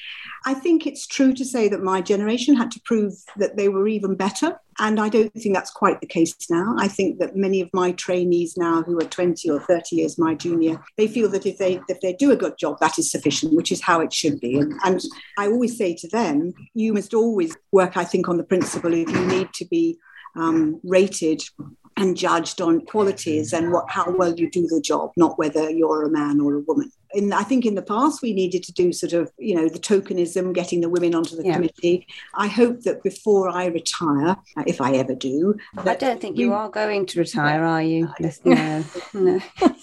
I 0.46 0.55
think 0.55 0.87
it's 0.87 1.07
true 1.07 1.35
to 1.35 1.44
say 1.44 1.68
that 1.68 1.83
my 1.83 2.00
generation 2.00 2.57
had 2.57 2.70
to 2.72 2.81
prove 2.85 3.14
that 3.37 3.57
they 3.57 3.68
were 3.68 3.88
even 3.88 4.14
better. 4.14 4.59
And 4.79 4.98
I 4.98 5.11
don't 5.11 5.33
think 5.35 5.55
that's 5.55 5.70
quite 5.70 6.00
the 6.00 6.07
case 6.07 6.35
now. 6.48 6.74
I 6.79 6.88
think 6.88 7.18
that 7.18 7.37
many 7.37 7.61
of 7.61 7.68
my 7.74 7.92
trainees 7.92 8.57
now 8.57 8.83
who 8.83 8.98
are 8.98 9.05
20 9.05 9.50
or 9.50 9.61
30 9.61 9.96
years 9.96 10.18
my 10.18 10.35
junior, 10.35 10.83
they 10.96 11.07
feel 11.07 11.29
that 11.31 11.44
if 11.44 11.59
they 11.59 11.81
if 11.88 12.00
they 12.00 12.14
do 12.14 12.31
a 12.31 12.37
good 12.37 12.57
job, 12.59 12.79
that 12.81 12.98
is 12.98 13.11
sufficient, 13.11 13.55
which 13.55 13.70
is 13.70 13.83
how 13.83 14.00
it 14.00 14.12
should 14.12 14.40
be. 14.40 14.59
And, 14.59 14.72
and 14.85 15.00
I 15.37 15.48
always 15.48 15.76
say 15.76 15.94
to 15.96 16.09
them, 16.09 16.55
you 16.74 16.94
must 16.94 17.12
always 17.12 17.55
work, 17.72 17.96
I 17.96 18.05
think, 18.05 18.29
on 18.29 18.38
the 18.38 18.44
principle 18.44 18.94
if 18.94 19.11
you 19.11 19.26
need 19.26 19.53
to 19.55 19.66
be 19.66 19.98
um, 20.37 20.81
rated 20.85 21.42
and 21.96 22.16
judged 22.16 22.61
on 22.61 22.81
qualities 22.87 23.53
and 23.53 23.72
what 23.72 23.85
how 23.88 24.11
well 24.16 24.35
you 24.35 24.50
do 24.50 24.66
the 24.66 24.81
job, 24.81 25.12
not 25.16 25.38
whether 25.38 25.70
you're 25.70 26.05
a 26.05 26.11
man 26.11 26.40
or 26.40 26.55
a 26.55 26.61
woman. 26.61 26.90
And 27.12 27.35
I 27.35 27.42
think 27.42 27.66
in 27.66 27.74
the 27.74 27.83
past 27.83 28.22
we 28.22 28.32
needed 28.32 28.62
to 28.64 28.72
do 28.72 28.93
sort 28.93 29.12
of, 29.12 29.32
you 29.36 29.55
know, 29.55 29.68
the 29.68 29.78
tokenism, 29.78 30.55
getting 30.55 30.80
the 30.80 30.88
women 30.88 31.14
onto 31.14 31.34
the 31.34 31.45
yeah. 31.45 31.55
committee. 31.55 32.07
I 32.34 32.47
hope 32.47 32.82
that 32.82 33.03
before 33.03 33.49
I 33.49 33.66
retire, 33.66 34.36
if 34.66 34.80
I 34.80 34.93
ever 34.93 35.14
do, 35.14 35.57
I 35.76 35.97
don't 35.97 36.20
think 36.20 36.36
we, 36.36 36.45
you 36.45 36.55
are 36.55 36.68
going 36.68 37.07
to 37.07 37.18
retire, 37.18 37.64
are 37.64 37.82
you? 37.82 38.09
No, 38.45 38.84
no. 39.12 39.41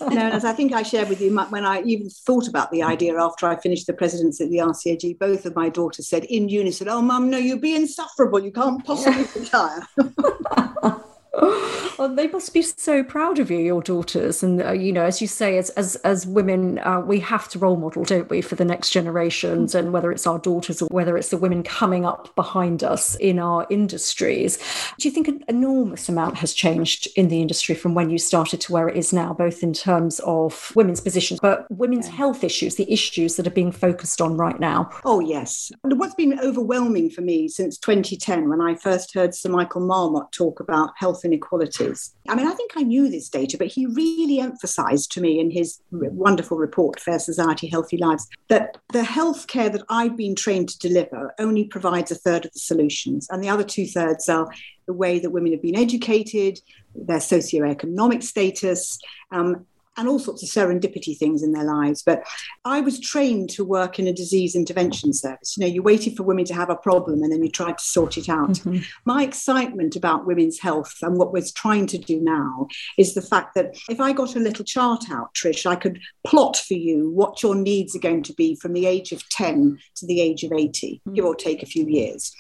no, 0.10 0.30
as 0.30 0.46
I 0.46 0.54
think 0.54 0.74
I 0.74 0.84
shared 0.84 1.10
with 1.10 1.22
you 1.22 1.36
when 1.50 1.66
I 1.66 1.82
even 1.84 2.10
thought 2.10 2.48
about 2.48 2.72
the 2.72 2.82
idea 2.82 3.16
after 3.20 3.46
I 3.46 3.60
finished 3.60 3.88
the 3.88 3.94
presidency 3.94 4.44
at 4.44 4.50
the 4.50 4.58
RCOG, 4.58 5.20
both 5.20 5.46
of 5.46 5.56
my 5.56 5.70
daughters 5.70 6.08
said 6.08 6.24
in 6.26 6.50
unison, 6.50 6.88
"Oh, 6.90 7.02
mum, 7.02 7.30
no, 7.30 7.38
you'd 7.38 7.62
be 7.62 7.76
insufferable. 7.76 8.40
You 8.40 8.52
can't 8.52 8.84
possibly 8.86 9.26
retire." 9.42 9.88
well, 12.00 12.10
they 12.16 12.28
must 12.28 12.52
be 12.52 12.64
so 12.64 13.04
proud 13.04 13.38
of 13.38 13.52
you, 13.52 13.60
your 13.60 13.82
daughters, 13.84 14.42
and 14.42 14.60
uh, 14.60 14.72
you 14.72 14.92
know, 14.92 15.04
as 15.04 15.22
you 15.22 15.28
say, 15.28 15.60
as 15.60 15.70
as 15.72 15.96
as 15.98 16.26
women, 16.26 16.80
uh, 16.80 17.00
we 17.00 17.20
have 17.20 17.48
to 17.50 17.60
role 17.60 17.76
model, 17.76 18.04
don't 18.04 18.28
we, 18.28 18.42
for 18.42 18.56
the 18.56 18.66
next 18.66 18.90
generations, 18.90 19.76
and 19.76 19.94
whether 19.94 20.12
it's 20.12 20.26
our 20.26 20.40
daughters 20.40 20.82
or 20.82 20.88
whether 20.88 21.16
it's 21.16 21.30
the 21.30 21.38
women 21.38 21.62
coming 21.62 22.08
up 22.08 22.34
behind 22.36 22.84
us 22.84 23.16
in 23.18 23.38
our 23.38 23.68
industries. 23.70 24.58
Do 24.98 25.08
you 25.08 25.14
think 25.14 25.28
an 25.28 25.44
enormous 25.48 26.10
amount 26.10 26.38
has 26.38 26.54
changed 26.54 27.08
in 27.16 27.28
the 27.28 27.40
industry 27.40 27.76
from 27.76 27.94
when 27.94 28.10
you 28.10 28.18
started 28.18 28.60
to 28.62 28.72
where 28.72 28.90
it 28.90 28.98
is 28.98 29.14
now, 29.14 29.34
both 29.34 29.62
in 29.62 29.74
terms 29.74 30.20
of 30.22 30.72
women's 30.76 31.02
positions, 31.02 31.40
but 31.40 31.68
women's 31.70 32.08
health 32.08 32.44
issues, 32.44 32.78
the 32.78 32.92
issues 32.92 33.36
that 33.36 33.46
are 33.46 33.52
being 33.52 33.72
focused 33.72 34.22
on 34.22 34.38
right 34.38 34.60
now? 34.60 34.90
Oh 35.06 35.20
yes, 35.20 35.72
and 35.84 36.00
what's 36.00 36.16
been 36.16 36.40
overwhelming 36.40 37.12
for 37.12 37.22
me 37.22 37.48
since 37.48 37.78
2010, 37.78 38.50
when 38.50 38.60
I 38.60 38.74
first 38.74 39.14
heard 39.14 39.36
Sir 39.36 39.50
Michael 39.50 39.82
Marmot 39.82 40.32
talk 40.32 40.60
about 40.60 40.94
health 40.96 41.26
inequalities. 41.28 42.14
I 42.28 42.36
mean, 42.36 42.48
I 42.48 42.52
think 42.52 42.72
I 42.76 42.82
knew 42.82 43.10
this 43.10 43.30
data, 43.30 43.58
but 43.58 43.68
he 43.68 43.86
really 43.86 44.40
emphasized 44.40 45.12
to 45.14 45.22
me 45.22 45.40
in 45.40 45.52
his 45.52 45.80
wonderful 45.92 46.58
report, 46.58 47.00
Fair 47.00 47.20
Society, 47.20 47.68
Healthy 47.68 47.98
Lives, 47.98 48.28
that 48.48 48.78
the 48.94 49.02
healthcare 49.02 49.72
that 49.72 49.84
I've 49.90 50.18
been 50.18 50.36
trained 50.36 50.70
to 50.70 50.80
deliver 50.80 51.34
only 51.40 51.66
provides 51.66 52.12
a 52.12 52.16
third 52.16 52.46
of 52.46 52.54
the 52.54 52.60
solutions. 52.60 53.28
And 53.30 53.44
the 53.44 53.50
other 53.50 53.64
two 53.64 53.86
thirds 53.86 54.28
are 54.30 54.48
the 54.88 54.94
way 54.94 55.20
that 55.20 55.32
women 55.32 55.52
have 55.52 55.62
been 55.62 55.78
educated, 55.78 56.60
their 56.96 57.20
socioeconomic 57.20 58.24
status, 58.24 59.00
um, 59.32 59.66
and 59.98 60.08
all 60.08 60.20
sorts 60.20 60.44
of 60.44 60.50
serendipity 60.50 61.18
things 61.18 61.44
in 61.44 61.52
their 61.52 61.64
lives. 61.64 62.04
But 62.04 62.24
I 62.64 62.82
was 62.82 63.00
trained 63.00 63.50
to 63.52 63.66
work 63.66 64.00
in 64.00 64.08
a 64.08 64.14
disease 64.14 64.56
intervention 64.56 65.14
service. 65.14 65.56
You 65.58 65.62
know, 65.62 65.74
you 65.74 65.82
waited 65.82 66.16
for 66.16 66.24
women 66.24 66.46
to 66.46 66.54
have 66.54 66.70
a 66.70 66.76
problem 66.76 67.24
and 67.24 67.32
then 67.32 67.44
you 67.44 67.50
tried 67.50 67.78
to 67.78 67.84
sort 67.84 68.18
it 68.18 68.30
out. 68.30 68.52
Mm-hmm. 68.52 68.80
My 69.06 69.24
excitement 69.24 69.96
about 69.96 70.26
women's 70.26 70.60
health 70.60 70.96
and 71.02 71.18
what 71.18 71.34
we're 71.34 71.44
trying 71.56 71.88
to 71.88 71.98
do 71.98 72.20
now 72.22 72.68
is 72.98 73.14
the 73.14 73.22
fact 73.22 73.56
that 73.56 73.76
if 73.90 74.00
I 74.00 74.14
got 74.14 74.36
a 74.36 74.40
little 74.40 74.66
chart 74.66 75.06
out, 75.10 75.34
Trish, 75.34 75.66
I 75.66 75.76
could 75.76 76.00
plot 76.26 76.58
for 76.58 76.76
you 76.76 77.10
what 77.12 77.42
your 77.42 77.56
needs 77.56 77.96
are 77.96 78.00
going 78.00 78.24
to 78.24 78.34
be 78.34 78.56
from 78.56 78.74
the 78.74 78.86
age 78.86 79.12
of 79.12 79.28
10 79.30 79.78
to 79.96 80.06
the 80.06 80.22
age 80.22 80.44
of 80.44 80.54
80, 80.54 81.02
mm-hmm. 81.06 81.14
give 81.14 81.26
or 81.26 81.36
take 81.36 81.64
a 81.64 81.68
few 81.68 81.88
years. 81.88 82.34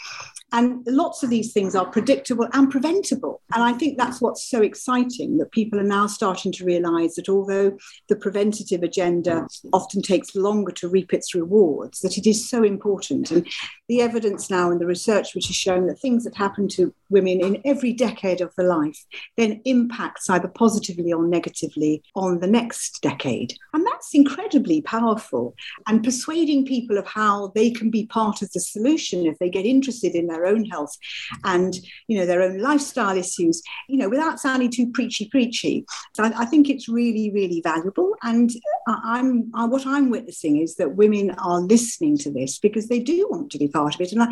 And 0.54 0.86
lots 0.88 1.24
of 1.24 1.30
these 1.30 1.52
things 1.52 1.76
are 1.76 1.86
predictable 1.86 2.48
and 2.54 2.72
preventable. 2.72 3.42
And 3.54 3.64
I 3.64 3.74
think 3.74 3.98
that's 3.98 4.22
what's 4.22 4.50
so 4.50 4.62
exciting 4.62 5.38
that 5.38 5.52
people 5.52 5.78
are 5.78 5.84
now 5.84 6.08
starting 6.08 6.54
to 6.54 6.66
realize 6.66 7.16
that 7.16 7.28
although 7.28 7.78
the 8.08 8.16
preventative 8.16 8.82
agenda 8.82 9.46
often 9.74 10.02
takes 10.02 10.36
longer 10.36 10.72
to 10.74 10.88
reap 10.88 11.14
its 11.14 11.36
rewards, 11.36 12.00
that 12.00 12.18
it 12.18 12.26
is 12.26 12.50
so 12.50 12.64
important. 12.64 13.30
And 13.30 13.46
the 13.90 14.02
evidence 14.02 14.50
now 14.50 14.72
and 14.72 14.80
the 14.80 14.88
research 14.88 15.36
which 15.36 15.48
has 15.48 15.56
shown 15.56 15.88
that 15.88 16.00
things 16.00 16.24
that 16.24 16.36
happen 16.36 16.70
to 16.70 16.94
women 17.10 17.42
in 17.42 17.62
every 17.66 17.94
decade 17.94 18.42
of 18.42 18.54
their 18.56 18.68
life 18.68 19.06
then 19.36 19.62
impacts 19.66 20.30
either 20.30 20.48
positively 20.48 21.14
or 21.14 21.26
negatively 21.26 22.04
on 22.16 22.40
the 22.40 22.48
next 22.48 23.02
decade. 23.02 23.54
And 23.74 23.86
that's 23.86 24.14
incredibly 24.14 24.82
powerful. 24.82 25.56
And 25.88 26.04
persuading 26.04 26.66
people 26.66 26.98
of 26.98 27.08
how 27.08 27.52
they 27.56 27.72
can 27.72 27.90
be 27.90 28.06
part 28.06 28.42
of 28.42 28.52
the 28.52 28.60
solution 28.60 29.26
if 29.26 29.38
they 29.40 29.50
get 29.50 29.66
interested 29.66 30.16
in 30.16 30.28
their 30.28 30.46
own 30.46 30.66
health 30.66 30.96
and 31.44 31.76
you 32.08 32.18
know 32.18 32.26
their 32.26 32.42
own 32.42 32.60
lifestyle 32.60 33.18
issues, 33.18 33.62
you 33.88 33.98
know, 33.98 34.10
without 34.10 34.40
sounding 34.40 34.72
too 34.72 34.92
preachy 34.92 35.26
preachy. 35.30 35.86
So 36.16 36.24
I, 36.24 36.42
I 36.42 36.46
think 36.46 36.70
it's 36.70 36.90
really, 36.90 37.32
really 37.32 37.62
valuable. 37.62 38.16
And 38.24 38.50
uh, 38.88 38.98
I'm 39.04 39.52
I, 39.54 39.66
what 39.66 39.86
I'm 39.86 40.10
witnessing 40.10 40.58
is 40.58 40.76
that 40.76 40.96
women 40.96 41.32
are 41.32 41.60
listening 41.62 42.18
to 42.20 42.32
this 42.32 42.60
because 42.60 42.88
they 42.88 43.00
do 43.00 43.28
want 43.30 43.52
to 43.52 43.58
be 43.58 43.68
part 43.68 43.96
of 43.96 44.02
it. 44.02 44.12
And 44.12 44.24
I, 44.24 44.28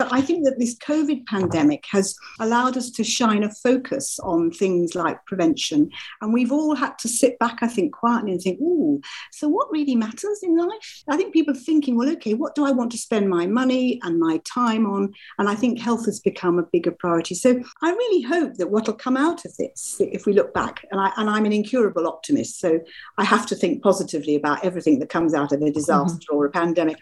I 0.00 0.20
think 0.20 0.44
that 0.44 0.58
this 0.58 0.76
COVID 0.76 1.26
pandemic 1.26 1.84
has 1.90 2.15
allowed 2.40 2.76
us 2.76 2.90
to 2.90 3.04
shine 3.04 3.42
a 3.42 3.50
focus 3.50 4.18
on 4.20 4.50
things 4.50 4.94
like 4.94 5.24
prevention. 5.26 5.90
And 6.20 6.32
we've 6.32 6.52
all 6.52 6.74
had 6.74 6.98
to 6.98 7.08
sit 7.08 7.38
back, 7.38 7.58
I 7.62 7.68
think, 7.68 7.92
quietly 7.92 8.32
and 8.32 8.40
think, 8.40 8.58
oh, 8.62 9.00
so 9.32 9.48
what 9.48 9.70
really 9.70 9.94
matters 9.94 10.40
in 10.42 10.56
life? 10.56 11.02
I 11.08 11.16
think 11.16 11.32
people 11.32 11.54
are 11.54 11.58
thinking, 11.58 11.96
well, 11.96 12.10
okay, 12.10 12.34
what 12.34 12.54
do 12.54 12.64
I 12.64 12.70
want 12.70 12.92
to 12.92 12.98
spend 12.98 13.28
my 13.28 13.46
money 13.46 14.00
and 14.02 14.18
my 14.18 14.40
time 14.44 14.86
on? 14.86 15.12
And 15.38 15.48
I 15.48 15.54
think 15.54 15.80
health 15.80 16.06
has 16.06 16.20
become 16.20 16.58
a 16.58 16.64
bigger 16.64 16.90
priority. 16.90 17.34
So 17.34 17.60
I 17.82 17.90
really 17.90 18.22
hope 18.22 18.54
that 18.54 18.70
what 18.70 18.86
will 18.86 18.94
come 18.94 19.16
out 19.16 19.44
of 19.44 19.56
this, 19.56 19.96
if 20.00 20.26
we 20.26 20.32
look 20.32 20.52
back, 20.54 20.84
and, 20.90 21.00
I, 21.00 21.12
and 21.16 21.28
I'm 21.28 21.44
an 21.44 21.52
incurable 21.52 22.06
optimist, 22.06 22.60
so 22.60 22.80
I 23.18 23.24
have 23.24 23.46
to 23.46 23.54
think 23.54 23.82
positively 23.82 24.36
about 24.36 24.64
everything 24.64 24.98
that 25.00 25.08
comes 25.08 25.34
out 25.34 25.52
of 25.52 25.62
a 25.62 25.70
disaster 25.70 26.18
mm-hmm. 26.18 26.36
or 26.36 26.46
a 26.46 26.50
pandemic. 26.50 26.98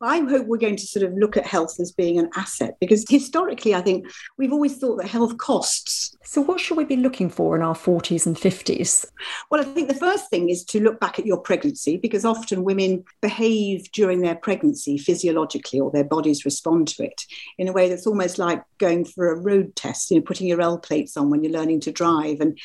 I 0.00 0.20
hope 0.20 0.46
we're 0.46 0.58
going 0.58 0.76
to 0.76 0.86
sort 0.86 1.04
of 1.04 1.12
look 1.14 1.36
at 1.36 1.46
health 1.46 1.78
as 1.80 1.92
being 1.92 2.18
an 2.18 2.30
asset 2.36 2.76
because 2.80 3.04
historically, 3.08 3.74
I 3.74 3.80
think 3.80 4.06
we've 4.36 4.52
always 4.56 4.78
thought 4.78 4.96
that 4.96 5.08
health 5.08 5.36
costs. 5.38 6.16
So, 6.24 6.40
what 6.40 6.58
should 6.58 6.76
we 6.76 6.84
be 6.84 6.96
looking 6.96 7.30
for 7.30 7.54
in 7.54 7.62
our 7.62 7.74
40s 7.74 8.26
and 8.26 8.36
50s? 8.36 9.06
Well, 9.50 9.60
I 9.60 9.64
think 9.64 9.88
the 9.88 9.94
first 9.94 10.28
thing 10.28 10.48
is 10.48 10.64
to 10.64 10.82
look 10.82 10.98
back 10.98 11.18
at 11.18 11.26
your 11.26 11.38
pregnancy 11.38 11.98
because 11.98 12.24
often 12.24 12.64
women 12.64 13.04
behave 13.20 13.90
during 13.92 14.22
their 14.22 14.34
pregnancy 14.34 14.98
physiologically 14.98 15.78
or 15.78 15.90
their 15.90 16.04
bodies 16.04 16.44
respond 16.44 16.88
to 16.88 17.04
it 17.04 17.26
in 17.58 17.68
a 17.68 17.72
way 17.72 17.88
that's 17.88 18.06
almost 18.06 18.38
like 18.38 18.62
going 18.78 19.04
for 19.04 19.30
a 19.30 19.40
road 19.40 19.76
test, 19.76 20.10
you 20.10 20.16
know, 20.16 20.22
putting 20.22 20.48
your 20.48 20.60
L 20.60 20.78
plates 20.78 21.16
on 21.16 21.30
when 21.30 21.44
you're 21.44 21.52
learning 21.52 21.80
to 21.80 21.92
drive. 21.92 22.40
And 22.40 22.58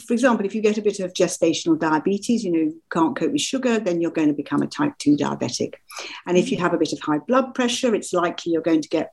for 0.00 0.12
example, 0.12 0.46
if 0.46 0.54
you 0.54 0.62
get 0.62 0.78
a 0.78 0.82
bit 0.82 1.00
of 1.00 1.12
gestational 1.12 1.78
diabetes, 1.78 2.44
you 2.44 2.52
know, 2.52 2.72
can't 2.90 3.16
cope 3.16 3.32
with 3.32 3.40
sugar, 3.40 3.78
then 3.78 4.00
you're 4.00 4.10
going 4.10 4.28
to 4.28 4.34
become 4.34 4.62
a 4.62 4.66
type 4.66 4.96
2 4.98 5.16
diabetic. 5.16 5.74
And 6.26 6.38
if 6.38 6.50
you 6.50 6.56
mm. 6.56 6.60
have 6.60 6.74
a 6.74 6.78
bit 6.78 6.92
of 6.92 7.00
high 7.00 7.18
blood 7.18 7.54
pressure, 7.54 7.94
it's 7.94 8.12
likely 8.12 8.52
you're 8.52 8.62
going 8.62 8.82
to 8.82 8.88
get 8.88 9.12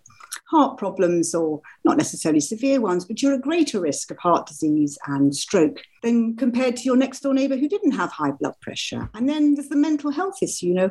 heart 0.50 0.78
problems 0.78 1.36
or 1.36 1.62
not 1.84 1.98
necessarily 1.98 2.40
severe 2.40 2.82
ones, 2.82 3.06
but 3.06 3.22
you're 3.22 3.34
at 3.34 3.42
greater 3.42 3.80
risk 3.80 4.12
of 4.12 4.18
heart 4.18 4.48
disease 4.48 4.98
and 5.08 5.36
stroke 5.36 5.82
than 6.02 6.36
compared 6.36 6.76
to 6.78 6.84
your 6.84 6.96
next 6.96 7.22
door 7.22 7.34
neighbor 7.34 7.58
who 7.58 7.70
didn't 7.70 7.92
have 7.92 8.12
high 8.12 8.32
blood 8.32 8.56
pressure. 8.62 9.10
And 9.14 9.28
then 9.28 9.56
there's 9.56 9.70
the 9.70 9.76
mental 9.76 10.12
health 10.12 10.38
issue, 10.42 10.68
you 10.68 10.74
know. 10.74 10.90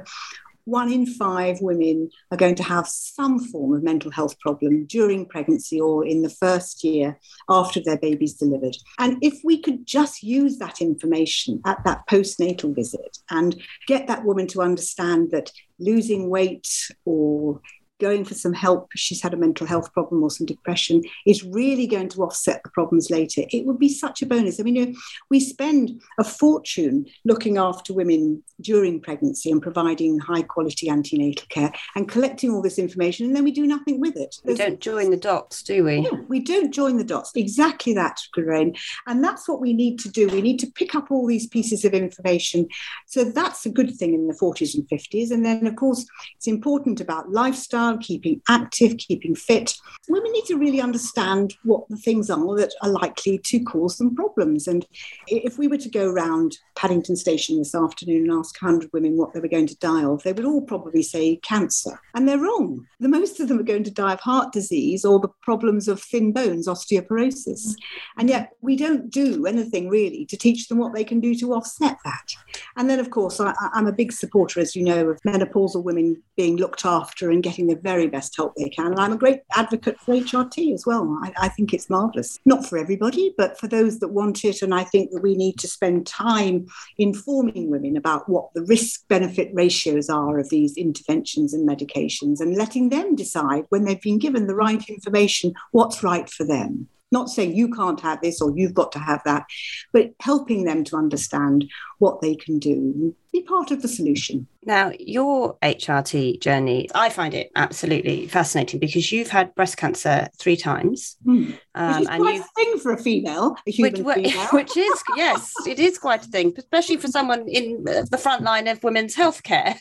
One 0.68 0.92
in 0.92 1.06
five 1.06 1.62
women 1.62 2.10
are 2.30 2.36
going 2.36 2.54
to 2.56 2.62
have 2.62 2.86
some 2.86 3.38
form 3.38 3.72
of 3.72 3.82
mental 3.82 4.10
health 4.10 4.38
problem 4.38 4.84
during 4.84 5.24
pregnancy 5.24 5.80
or 5.80 6.04
in 6.04 6.20
the 6.20 6.28
first 6.28 6.84
year 6.84 7.18
after 7.48 7.80
their 7.80 7.96
baby's 7.96 8.34
delivered. 8.34 8.76
And 8.98 9.16
if 9.22 9.40
we 9.42 9.62
could 9.62 9.86
just 9.86 10.22
use 10.22 10.58
that 10.58 10.82
information 10.82 11.62
at 11.64 11.82
that 11.86 12.06
postnatal 12.06 12.74
visit 12.74 13.16
and 13.30 13.58
get 13.86 14.08
that 14.08 14.26
woman 14.26 14.46
to 14.48 14.60
understand 14.60 15.30
that 15.30 15.50
losing 15.78 16.28
weight 16.28 16.68
or 17.06 17.62
going 17.98 18.24
for 18.24 18.34
some 18.34 18.52
help, 18.52 18.90
she's 18.94 19.22
had 19.22 19.34
a 19.34 19.36
mental 19.36 19.66
health 19.66 19.92
problem 19.92 20.22
or 20.22 20.30
some 20.30 20.46
depression, 20.46 21.02
is 21.26 21.44
really 21.44 21.86
going 21.86 22.08
to 22.10 22.22
offset 22.22 22.62
the 22.62 22.70
problems 22.70 23.10
later. 23.10 23.42
It 23.50 23.66
would 23.66 23.78
be 23.78 23.88
such 23.88 24.22
a 24.22 24.26
bonus. 24.26 24.60
I 24.60 24.62
mean, 24.62 24.76
you 24.76 24.86
know, 24.86 24.94
we 25.30 25.40
spend 25.40 26.00
a 26.18 26.24
fortune 26.24 27.06
looking 27.24 27.58
after 27.58 27.92
women 27.92 28.42
during 28.60 29.00
pregnancy 29.00 29.50
and 29.50 29.62
providing 29.62 30.18
high 30.18 30.42
quality 30.42 30.88
antenatal 30.88 31.46
care 31.48 31.72
and 31.94 32.08
collecting 32.08 32.50
all 32.50 32.62
this 32.62 32.78
information, 32.78 33.26
and 33.26 33.36
then 33.36 33.44
we 33.44 33.52
do 33.52 33.66
nothing 33.66 34.00
with 34.00 34.16
it. 34.16 34.36
We 34.44 34.54
don't 34.54 34.80
join 34.80 35.10
the 35.10 35.16
dots, 35.16 35.62
do 35.62 35.84
we? 35.84 36.00
Yeah, 36.00 36.18
we 36.28 36.40
don't 36.40 36.72
join 36.72 36.96
the 36.96 37.04
dots. 37.04 37.32
Exactly 37.34 37.94
that, 37.94 38.18
Lorraine. 38.36 38.76
And 39.06 39.22
that's 39.22 39.48
what 39.48 39.60
we 39.60 39.72
need 39.72 39.98
to 40.00 40.08
do. 40.08 40.28
We 40.28 40.42
need 40.42 40.58
to 40.60 40.66
pick 40.66 40.94
up 40.94 41.10
all 41.10 41.26
these 41.26 41.46
pieces 41.46 41.84
of 41.84 41.94
information. 41.94 42.68
So 43.06 43.24
that's 43.24 43.66
a 43.66 43.70
good 43.70 43.94
thing 43.94 44.14
in 44.14 44.26
the 44.26 44.34
40s 44.34 44.74
and 44.74 44.88
50s. 44.88 45.30
And 45.30 45.44
then, 45.44 45.66
of 45.66 45.76
course, 45.76 46.06
it's 46.36 46.46
important 46.46 47.00
about 47.00 47.30
lifestyle, 47.30 47.87
keeping 47.96 48.42
active, 48.48 48.98
keeping 48.98 49.34
fit. 49.34 49.74
Women 50.08 50.32
need 50.32 50.44
to 50.46 50.56
really 50.58 50.80
understand 50.80 51.54
what 51.64 51.88
the 51.88 51.96
things 51.96 52.28
are 52.30 52.56
that 52.56 52.74
are 52.82 52.90
likely 52.90 53.38
to 53.38 53.60
cause 53.60 53.96
them 53.96 54.14
problems. 54.14 54.68
And 54.68 54.86
if 55.26 55.58
we 55.58 55.68
were 55.68 55.78
to 55.78 55.88
go 55.88 56.08
around 56.08 56.58
Paddington 56.76 57.16
Station 57.16 57.58
this 57.58 57.74
afternoon 57.74 58.30
and 58.30 58.38
ask 58.38 58.60
100 58.60 58.90
women 58.92 59.16
what 59.16 59.32
they 59.32 59.40
were 59.40 59.48
going 59.48 59.66
to 59.66 59.78
die 59.78 60.04
of, 60.04 60.22
they 60.22 60.32
would 60.32 60.44
all 60.44 60.62
probably 60.62 61.02
say 61.02 61.36
cancer. 61.36 62.00
And 62.14 62.28
they're 62.28 62.38
wrong. 62.38 62.86
The 63.00 63.08
most 63.08 63.40
of 63.40 63.48
them 63.48 63.58
are 63.58 63.64
going 63.64 63.84
to 63.84 63.90
die 63.90 64.12
of 64.12 64.20
heart 64.20 64.52
disease 64.52 65.04
or 65.04 65.18
the 65.20 65.28
problems 65.42 65.88
of 65.88 66.02
thin 66.02 66.32
bones, 66.32 66.68
osteoporosis. 66.68 67.74
And 68.16 68.28
yet 68.28 68.50
we 68.60 68.76
don't 68.76 69.10
do 69.10 69.46
anything 69.46 69.88
really 69.88 70.26
to 70.26 70.36
teach 70.36 70.68
them 70.68 70.78
what 70.78 70.94
they 70.94 71.04
can 71.04 71.20
do 71.20 71.34
to 71.36 71.54
offset 71.54 71.96
that. 72.04 72.28
And 72.76 72.88
then, 72.88 72.98
of 72.98 73.10
course, 73.10 73.40
I, 73.40 73.54
am 73.74 73.86
a 73.86 73.92
big 73.92 74.12
supporter, 74.12 74.60
as 74.60 74.74
you 74.74 74.84
know, 74.84 75.08
of 75.08 75.20
menopausal 75.26 75.82
women 75.84 76.22
being 76.36 76.56
looked 76.56 76.84
after 76.84 77.30
and 77.30 77.42
getting 77.42 77.66
the 77.66 77.76
very 77.82 78.06
best 78.06 78.36
help 78.36 78.54
they 78.56 78.68
can. 78.68 78.86
And 78.86 79.00
I'm 79.00 79.12
a 79.12 79.18
great 79.18 79.40
advocate 79.54 79.98
for 80.00 80.14
HRT 80.14 80.74
as 80.74 80.86
well. 80.86 81.18
I, 81.22 81.32
I 81.38 81.48
think 81.48 81.72
it's 81.72 81.90
marvellous. 81.90 82.38
Not 82.44 82.66
for 82.66 82.78
everybody, 82.78 83.34
but 83.36 83.58
for 83.58 83.68
those 83.68 83.98
that 84.00 84.08
want 84.08 84.44
it. 84.44 84.62
And 84.62 84.74
I 84.74 84.84
think 84.84 85.10
that 85.12 85.22
we 85.22 85.34
need 85.34 85.58
to 85.58 85.68
spend 85.68 86.06
time 86.06 86.66
informing 86.98 87.70
women 87.70 87.96
about 87.96 88.28
what 88.28 88.50
the 88.54 88.62
risk 88.62 89.06
benefit 89.08 89.50
ratios 89.52 90.08
are 90.08 90.38
of 90.38 90.50
these 90.50 90.76
interventions 90.76 91.54
and 91.54 91.68
medications 91.68 92.40
and 92.40 92.56
letting 92.56 92.88
them 92.88 93.14
decide 93.14 93.64
when 93.68 93.84
they've 93.84 94.00
been 94.00 94.18
given 94.18 94.46
the 94.46 94.54
right 94.54 94.88
information 94.88 95.52
what's 95.72 96.02
right 96.02 96.28
for 96.30 96.44
them 96.44 96.88
not 97.10 97.28
saying 97.28 97.54
you 97.54 97.70
can't 97.72 98.00
have 98.00 98.20
this 98.20 98.40
or 98.40 98.52
you've 98.56 98.74
got 98.74 98.92
to 98.92 98.98
have 98.98 99.22
that, 99.24 99.46
but 99.92 100.12
helping 100.20 100.64
them 100.64 100.84
to 100.84 100.96
understand 100.96 101.64
what 101.98 102.20
they 102.20 102.34
can 102.34 102.58
do 102.58 103.14
be 103.32 103.42
part 103.42 103.70
of 103.70 103.82
the 103.82 103.88
solution. 103.88 104.46
Now, 104.64 104.92
your 104.98 105.56
HRT 105.62 106.40
journey, 106.40 106.90
I 106.94 107.08
find 107.08 107.32
it 107.32 107.50
absolutely 107.56 108.26
fascinating 108.26 108.80
because 108.80 109.10
you've 109.10 109.28
had 109.28 109.54
breast 109.54 109.76
cancer 109.78 110.28
three 110.38 110.56
times. 110.56 111.16
Mm. 111.24 111.58
Um, 111.74 112.06
and 112.06 112.22
quite 112.22 112.40
a 112.40 112.44
thing 112.56 112.78
for 112.78 112.92
a 112.92 112.98
female, 112.98 113.56
a 113.66 113.70
human 113.70 114.04
which, 114.04 114.16
female. 114.16 114.48
Which 114.52 114.76
is, 114.76 115.02
yes, 115.16 115.54
it 115.66 115.78
is 115.78 115.96
quite 115.96 116.24
a 116.24 116.28
thing, 116.28 116.52
especially 116.58 116.96
for 116.96 117.06
someone 117.06 117.48
in 117.48 117.84
the 117.84 118.18
front 118.18 118.42
line 118.42 118.68
of 118.68 118.82
women's 118.82 119.14
healthcare. 119.14 119.76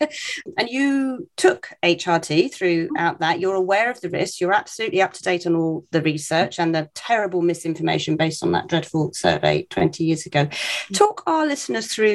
and 0.58 0.70
you 0.70 1.28
took 1.36 1.70
HRT 1.84 2.54
throughout 2.54 3.20
that. 3.20 3.40
You're 3.40 3.56
aware 3.56 3.90
of 3.90 4.00
the 4.00 4.10
risks. 4.10 4.40
You're 4.40 4.54
absolutely 4.54 5.02
up 5.02 5.14
to 5.14 5.24
date 5.24 5.48
on 5.48 5.56
all 5.56 5.86
the 5.92 6.02
research 6.02 6.60
and 6.60 6.74
the 6.74 6.90
terrible 6.94 7.42
misinformation 7.42 8.16
based 8.16 8.44
on 8.44 8.52
that 8.54 8.68
dreadful 8.68 9.12
survey 9.14 9.64
20 9.70 10.04
years 10.04 10.26
ago. 10.26 10.46
Mm. 10.46 10.98
Talk 10.98 11.24
our 11.26 11.46
listeners 11.46 11.88
through 11.88 12.07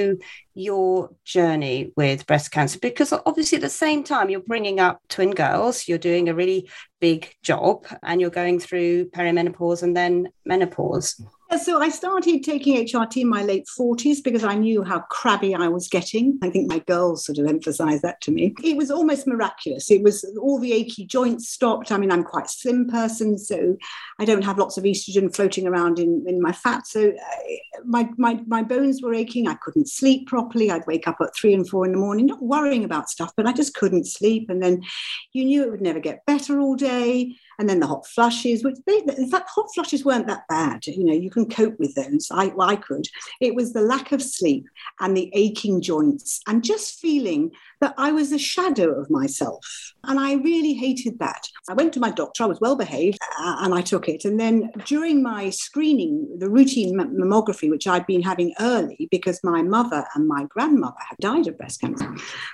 your 0.55 1.11
journey 1.24 1.93
with 1.97 2.26
breast 2.26 2.51
cancer 2.51 2.78
because 2.80 3.12
obviously 3.26 3.57
at 3.57 3.62
the 3.62 3.68
same 3.68 4.05
time 4.05 4.28
you're 4.28 4.40
bringing 4.40 4.80
up 4.80 5.01
twin 5.09 5.30
girls 5.30 5.88
you're 5.88 5.99
doing 5.99 6.28
a 6.28 6.34
really 6.34 6.68
big 7.01 7.34
job 7.43 7.86
and 8.03 8.20
you're 8.20 8.30
going 8.30 8.59
through 8.61 9.09
perimenopause 9.11 9.82
and 9.82 9.97
then 9.97 10.28
menopause 10.45 11.20
so 11.59 11.80
I 11.80 11.88
started 11.90 12.42
taking 12.42 12.76
HRT 12.76 13.22
in 13.22 13.28
my 13.28 13.42
late 13.42 13.66
40s 13.78 14.22
because 14.22 14.44
I 14.44 14.55
knew 14.55 14.82
how 14.82 15.00
crabby 15.11 15.55
I 15.55 15.68
was 15.68 15.88
getting. 15.88 16.38
I 16.42 16.50
think 16.50 16.68
my 16.68 16.78
girls 16.80 17.26
sort 17.26 17.38
of 17.38 17.46
emphasized 17.46 18.03
that 18.03 18.20
to 18.22 18.30
me. 18.30 18.55
It 18.62 18.76
was 18.76 18.90
almost 18.90 19.26
miraculous. 19.26 19.90
It 19.90 20.03
was 20.03 20.24
all 20.40 20.59
the 20.59 20.72
achy 20.72 21.05
joints 21.05 21.48
stopped. 21.48 21.92
I 21.92 21.98
mean, 21.98 22.11
I'm 22.11 22.24
quite 22.24 22.48
slim 22.48 22.88
person, 22.88 23.38
so 23.38 23.76
I 24.18 24.24
don't 24.24 24.44
have 24.44 24.59
lots 24.59 24.78
of 24.78 24.84
estrogen 24.84 25.34
floating 25.34 25.66
around 25.66 25.98
in, 25.98 26.24
in 26.26 26.40
my 26.40 26.53
fat. 26.53 26.86
So 26.86 27.11
uh, 27.11 27.80
my, 27.84 28.09
my, 28.16 28.40
my 28.46 28.62
bones 28.62 29.03
were 29.03 29.14
aching. 29.14 29.48
I 29.48 29.55
couldn't 29.55 29.88
sleep 29.88 30.28
properly. 30.28 30.70
I'd 30.70 30.86
wake 30.86 31.07
up 31.07 31.18
at 31.20 31.34
three 31.34 31.55
and 31.55 31.68
four 31.68 31.84
in 31.84 31.92
the 31.92 31.98
morning, 31.98 32.26
not 32.26 32.42
worrying 32.42 32.84
about 32.84 33.11
stuff, 33.11 33.32
but 33.36 33.46
I 33.46 33.53
just 33.53 33.74
couldn't 33.74 34.07
sleep. 34.07 34.48
And 34.48 34.62
then 34.62 34.82
you 35.32 35.44
knew 35.44 35.62
it 35.62 35.70
would 35.70 35.82
never 35.82 36.00
get 36.00 36.24
better 36.26 36.61
all 36.61 36.76
day 36.76 37.36
and 37.62 37.68
then 37.68 37.78
the 37.78 37.86
hot 37.86 38.04
flushes, 38.08 38.64
which 38.64 38.74
they, 38.88 39.02
in 39.16 39.30
fact, 39.30 39.48
hot 39.48 39.72
flushes 39.72 40.04
weren't 40.04 40.26
that 40.26 40.42
bad. 40.48 40.84
You 40.84 41.04
know, 41.04 41.12
you 41.12 41.30
can 41.30 41.48
cope 41.48 41.78
with 41.78 41.94
those. 41.94 42.26
I, 42.32 42.52
I 42.58 42.74
could. 42.74 43.06
It 43.40 43.54
was 43.54 43.72
the 43.72 43.82
lack 43.82 44.10
of 44.10 44.20
sleep 44.20 44.66
and 44.98 45.16
the 45.16 45.30
aching 45.32 45.80
joints 45.80 46.40
and 46.48 46.64
just 46.64 46.98
feeling 46.98 47.52
that 47.82 47.94
I 47.98 48.12
was 48.12 48.32
a 48.32 48.38
shadow 48.38 48.98
of 48.98 49.10
myself. 49.10 49.66
And 50.04 50.18
I 50.18 50.34
really 50.34 50.72
hated 50.72 51.18
that. 51.18 51.46
I 51.68 51.74
went 51.74 51.92
to 51.94 52.00
my 52.00 52.10
doctor, 52.10 52.44
I 52.44 52.46
was 52.46 52.60
well 52.60 52.76
behaved, 52.76 53.18
uh, 53.38 53.56
and 53.60 53.74
I 53.74 53.82
took 53.82 54.08
it. 54.08 54.24
And 54.24 54.38
then 54.40 54.70
during 54.86 55.22
my 55.22 55.50
screening, 55.50 56.38
the 56.38 56.48
routine 56.48 56.96
mammography, 56.96 57.68
which 57.68 57.86
I'd 57.86 58.06
been 58.06 58.22
having 58.22 58.54
early 58.60 59.08
because 59.10 59.40
my 59.42 59.62
mother 59.62 60.04
and 60.14 60.26
my 60.26 60.44
grandmother 60.44 60.96
had 61.08 61.18
died 61.18 61.46
of 61.48 61.58
breast 61.58 61.80
cancer, 61.80 62.08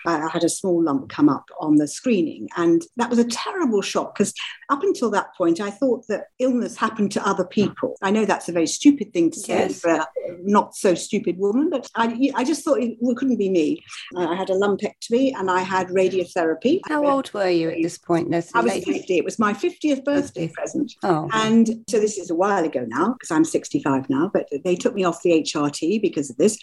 I 0.06 0.28
had 0.28 0.44
a 0.44 0.48
small 0.48 0.82
lump 0.82 1.10
come 1.10 1.28
up 1.28 1.44
on 1.60 1.76
the 1.76 1.88
screening. 1.88 2.48
And 2.56 2.82
that 2.96 3.10
was 3.10 3.18
a 3.18 3.24
terrible 3.24 3.82
shock 3.82 4.16
because 4.16 4.32
up 4.70 4.82
until 4.82 5.10
that 5.10 5.34
point, 5.36 5.60
I 5.60 5.70
thought 5.70 6.06
that 6.08 6.26
illness 6.38 6.76
happened 6.76 7.12
to 7.12 7.26
other 7.26 7.44
people. 7.44 7.96
I 8.02 8.10
know 8.10 8.24
that's 8.24 8.48
a 8.48 8.52
very 8.52 8.66
stupid 8.66 9.12
thing 9.12 9.30
to 9.30 9.40
say 9.40 9.58
yes. 9.58 9.80
for 9.80 9.90
a 9.90 10.06
not 10.42 10.74
so 10.74 10.94
stupid 10.94 11.38
woman, 11.38 11.68
but 11.70 11.88
I, 11.94 12.30
I 12.34 12.44
just 12.44 12.64
thought 12.64 12.80
it, 12.80 12.96
it 12.98 13.16
couldn't 13.16 13.36
be 13.38 13.50
me. 13.50 13.82
I 14.16 14.34
had 14.34 14.50
a 14.50 14.54
lumpectomy 14.54 15.17
and 15.26 15.50
I 15.50 15.60
had 15.60 15.88
radiotherapy. 15.88 16.80
How 16.86 17.06
old 17.06 17.32
were 17.32 17.48
you 17.48 17.70
at 17.70 17.78
this 17.82 17.98
point, 17.98 18.30
Lesley? 18.30 18.60
I 18.60 18.62
was 18.62 18.84
50. 18.84 19.18
It 19.18 19.24
was 19.24 19.38
my 19.38 19.52
50th 19.52 20.04
birthday 20.04 20.46
50. 20.46 20.54
present. 20.54 20.92
Oh. 21.02 21.28
And 21.32 21.84
so 21.88 21.98
this 21.98 22.18
is 22.18 22.30
a 22.30 22.34
while 22.34 22.64
ago 22.64 22.84
now, 22.88 23.12
because 23.12 23.30
I'm 23.30 23.44
65 23.44 24.08
now, 24.08 24.30
but 24.32 24.48
they 24.64 24.76
took 24.76 24.94
me 24.94 25.04
off 25.04 25.22
the 25.22 25.30
HRT 25.30 26.00
because 26.00 26.30
of 26.30 26.36
this. 26.36 26.58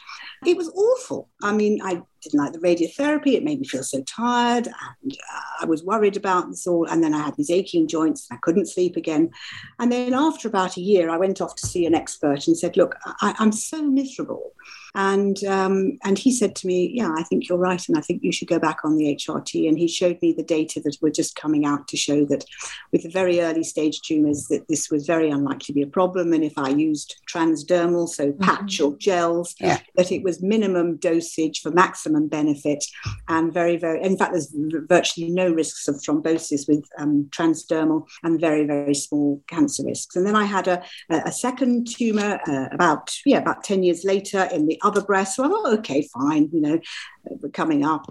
It 0.46 0.58
was 0.58 0.70
awful. 0.70 1.30
I 1.44 1.52
mean, 1.54 1.80
I 1.84 2.02
didn't 2.26 2.40
like 2.40 2.54
the 2.54 2.60
radiotherapy. 2.60 3.34
It 3.34 3.44
made 3.44 3.62
me 3.62 3.68
feel 3.68 3.84
so 3.84 4.02
tired. 4.04 4.68
And 4.68 5.14
uh, 5.14 5.40
I 5.62 5.66
was 5.66 5.84
worried 5.84 6.18
about 6.18 6.50
this 6.50 6.68
all. 6.68 6.86
And 6.86 7.04
then 7.04 7.14
I 7.14 7.24
had 7.24 7.38
these 7.38 7.52
aching 7.52 7.88
joints. 7.88 8.28
and 8.30 8.38
I 8.38 8.40
couldn't 8.42 8.68
sleep 8.68 8.98
again. 8.98 9.32
And 9.80 9.92
then 9.92 10.14
after 10.14 10.48
about 10.48 10.78
a 10.78 10.82
year, 10.82 11.10
I 11.10 11.18
went 11.18 11.42
off 11.42 11.56
to 11.56 11.68
see 11.68 11.86
an 11.86 11.96
expert 11.96 12.48
and 12.48 12.58
said, 12.58 12.76
Look, 12.76 12.96
I, 13.22 13.36
I'm 13.40 13.52
so 13.52 13.82
miserable. 13.82 14.52
And 14.96 15.44
um, 15.44 15.98
and 16.06 16.18
he 16.18 16.32
said 16.32 16.56
to 16.56 16.68
me, 16.68 16.90
"Yeah, 16.94 17.14
I 17.18 17.24
think 17.24 17.50
you're 17.50 17.58
right, 17.58 17.86
and 17.90 17.98
I 17.98 18.02
think 18.02 18.24
you 18.24 18.32
should 18.32 18.48
go 18.48 18.60
back 18.60 18.80
on 18.86 18.96
the 18.96 19.14
HRT." 19.14 19.68
And 19.68 19.78
he 19.78 19.90
showed 19.90 20.22
me 20.22 20.32
the 20.32 20.42
data 20.42 20.80
that 20.86 20.98
were 21.02 21.10
just 21.10 21.36
coming 21.36 21.66
out 21.66 21.90
to 21.90 21.98
show 21.98 22.24
that 22.26 22.46
with 22.94 23.04
the 23.04 23.10
very 23.10 23.42
early 23.42 23.66
stage 23.66 24.02
tumours, 24.02 24.48
that 24.48 24.70
this 24.70 24.90
was 24.90 25.06
very 25.06 25.30
unlikely 25.30 25.66
to 25.66 25.74
be 25.74 25.82
a 25.82 25.88
problem. 25.88 26.32
And 26.32 26.46
if 26.46 26.58
I 26.58 26.70
used 26.70 27.18
transdermal, 27.30 28.08
so 28.08 28.32
mm-hmm. 28.32 28.42
patch 28.42 28.78
mm-hmm. 28.78 28.94
or 28.94 28.98
gels, 28.98 29.54
yeah. 29.60 29.82
that 29.96 30.14
it 30.14 30.24
was 30.24 30.42
minimum 30.42 30.96
dosage 30.96 31.60
for 31.62 31.72
maximum 31.72 32.15
benefit, 32.30 32.84
and 33.28 33.54
very 33.54 33.78
very. 33.78 34.02
In 34.04 34.18
fact, 34.18 34.34
there's 34.34 34.54
virtually 34.88 35.30
no 35.30 35.52
risks 35.52 35.88
of 35.88 35.96
thrombosis 35.96 36.68
with 36.68 36.86
um, 36.98 37.28
transdermal, 37.32 38.08
and 38.24 38.40
very 38.40 38.66
very 38.66 38.96
small 38.96 39.42
cancer 39.48 39.84
risks. 39.86 40.16
And 40.16 40.26
then 40.26 40.36
I 40.36 40.46
had 40.46 40.68
a, 40.68 40.84
a 41.10 41.32
second 41.32 41.88
tumour 41.88 42.40
uh, 42.48 42.68
about 42.72 43.12
yeah 43.26 43.38
about 43.40 43.64
ten 43.64 43.84
years 43.84 44.04
later 44.04 44.48
in 44.52 44.68
the 44.68 44.80
other 44.84 45.02
breast. 45.02 45.36
So 45.36 45.44
I 45.44 45.48
thought, 45.48 45.74
okay, 45.80 46.08
fine, 46.14 46.50
you 46.52 46.62
know, 46.62 46.80
we're 47.26 47.50
coming 47.50 47.84
up. 47.84 48.06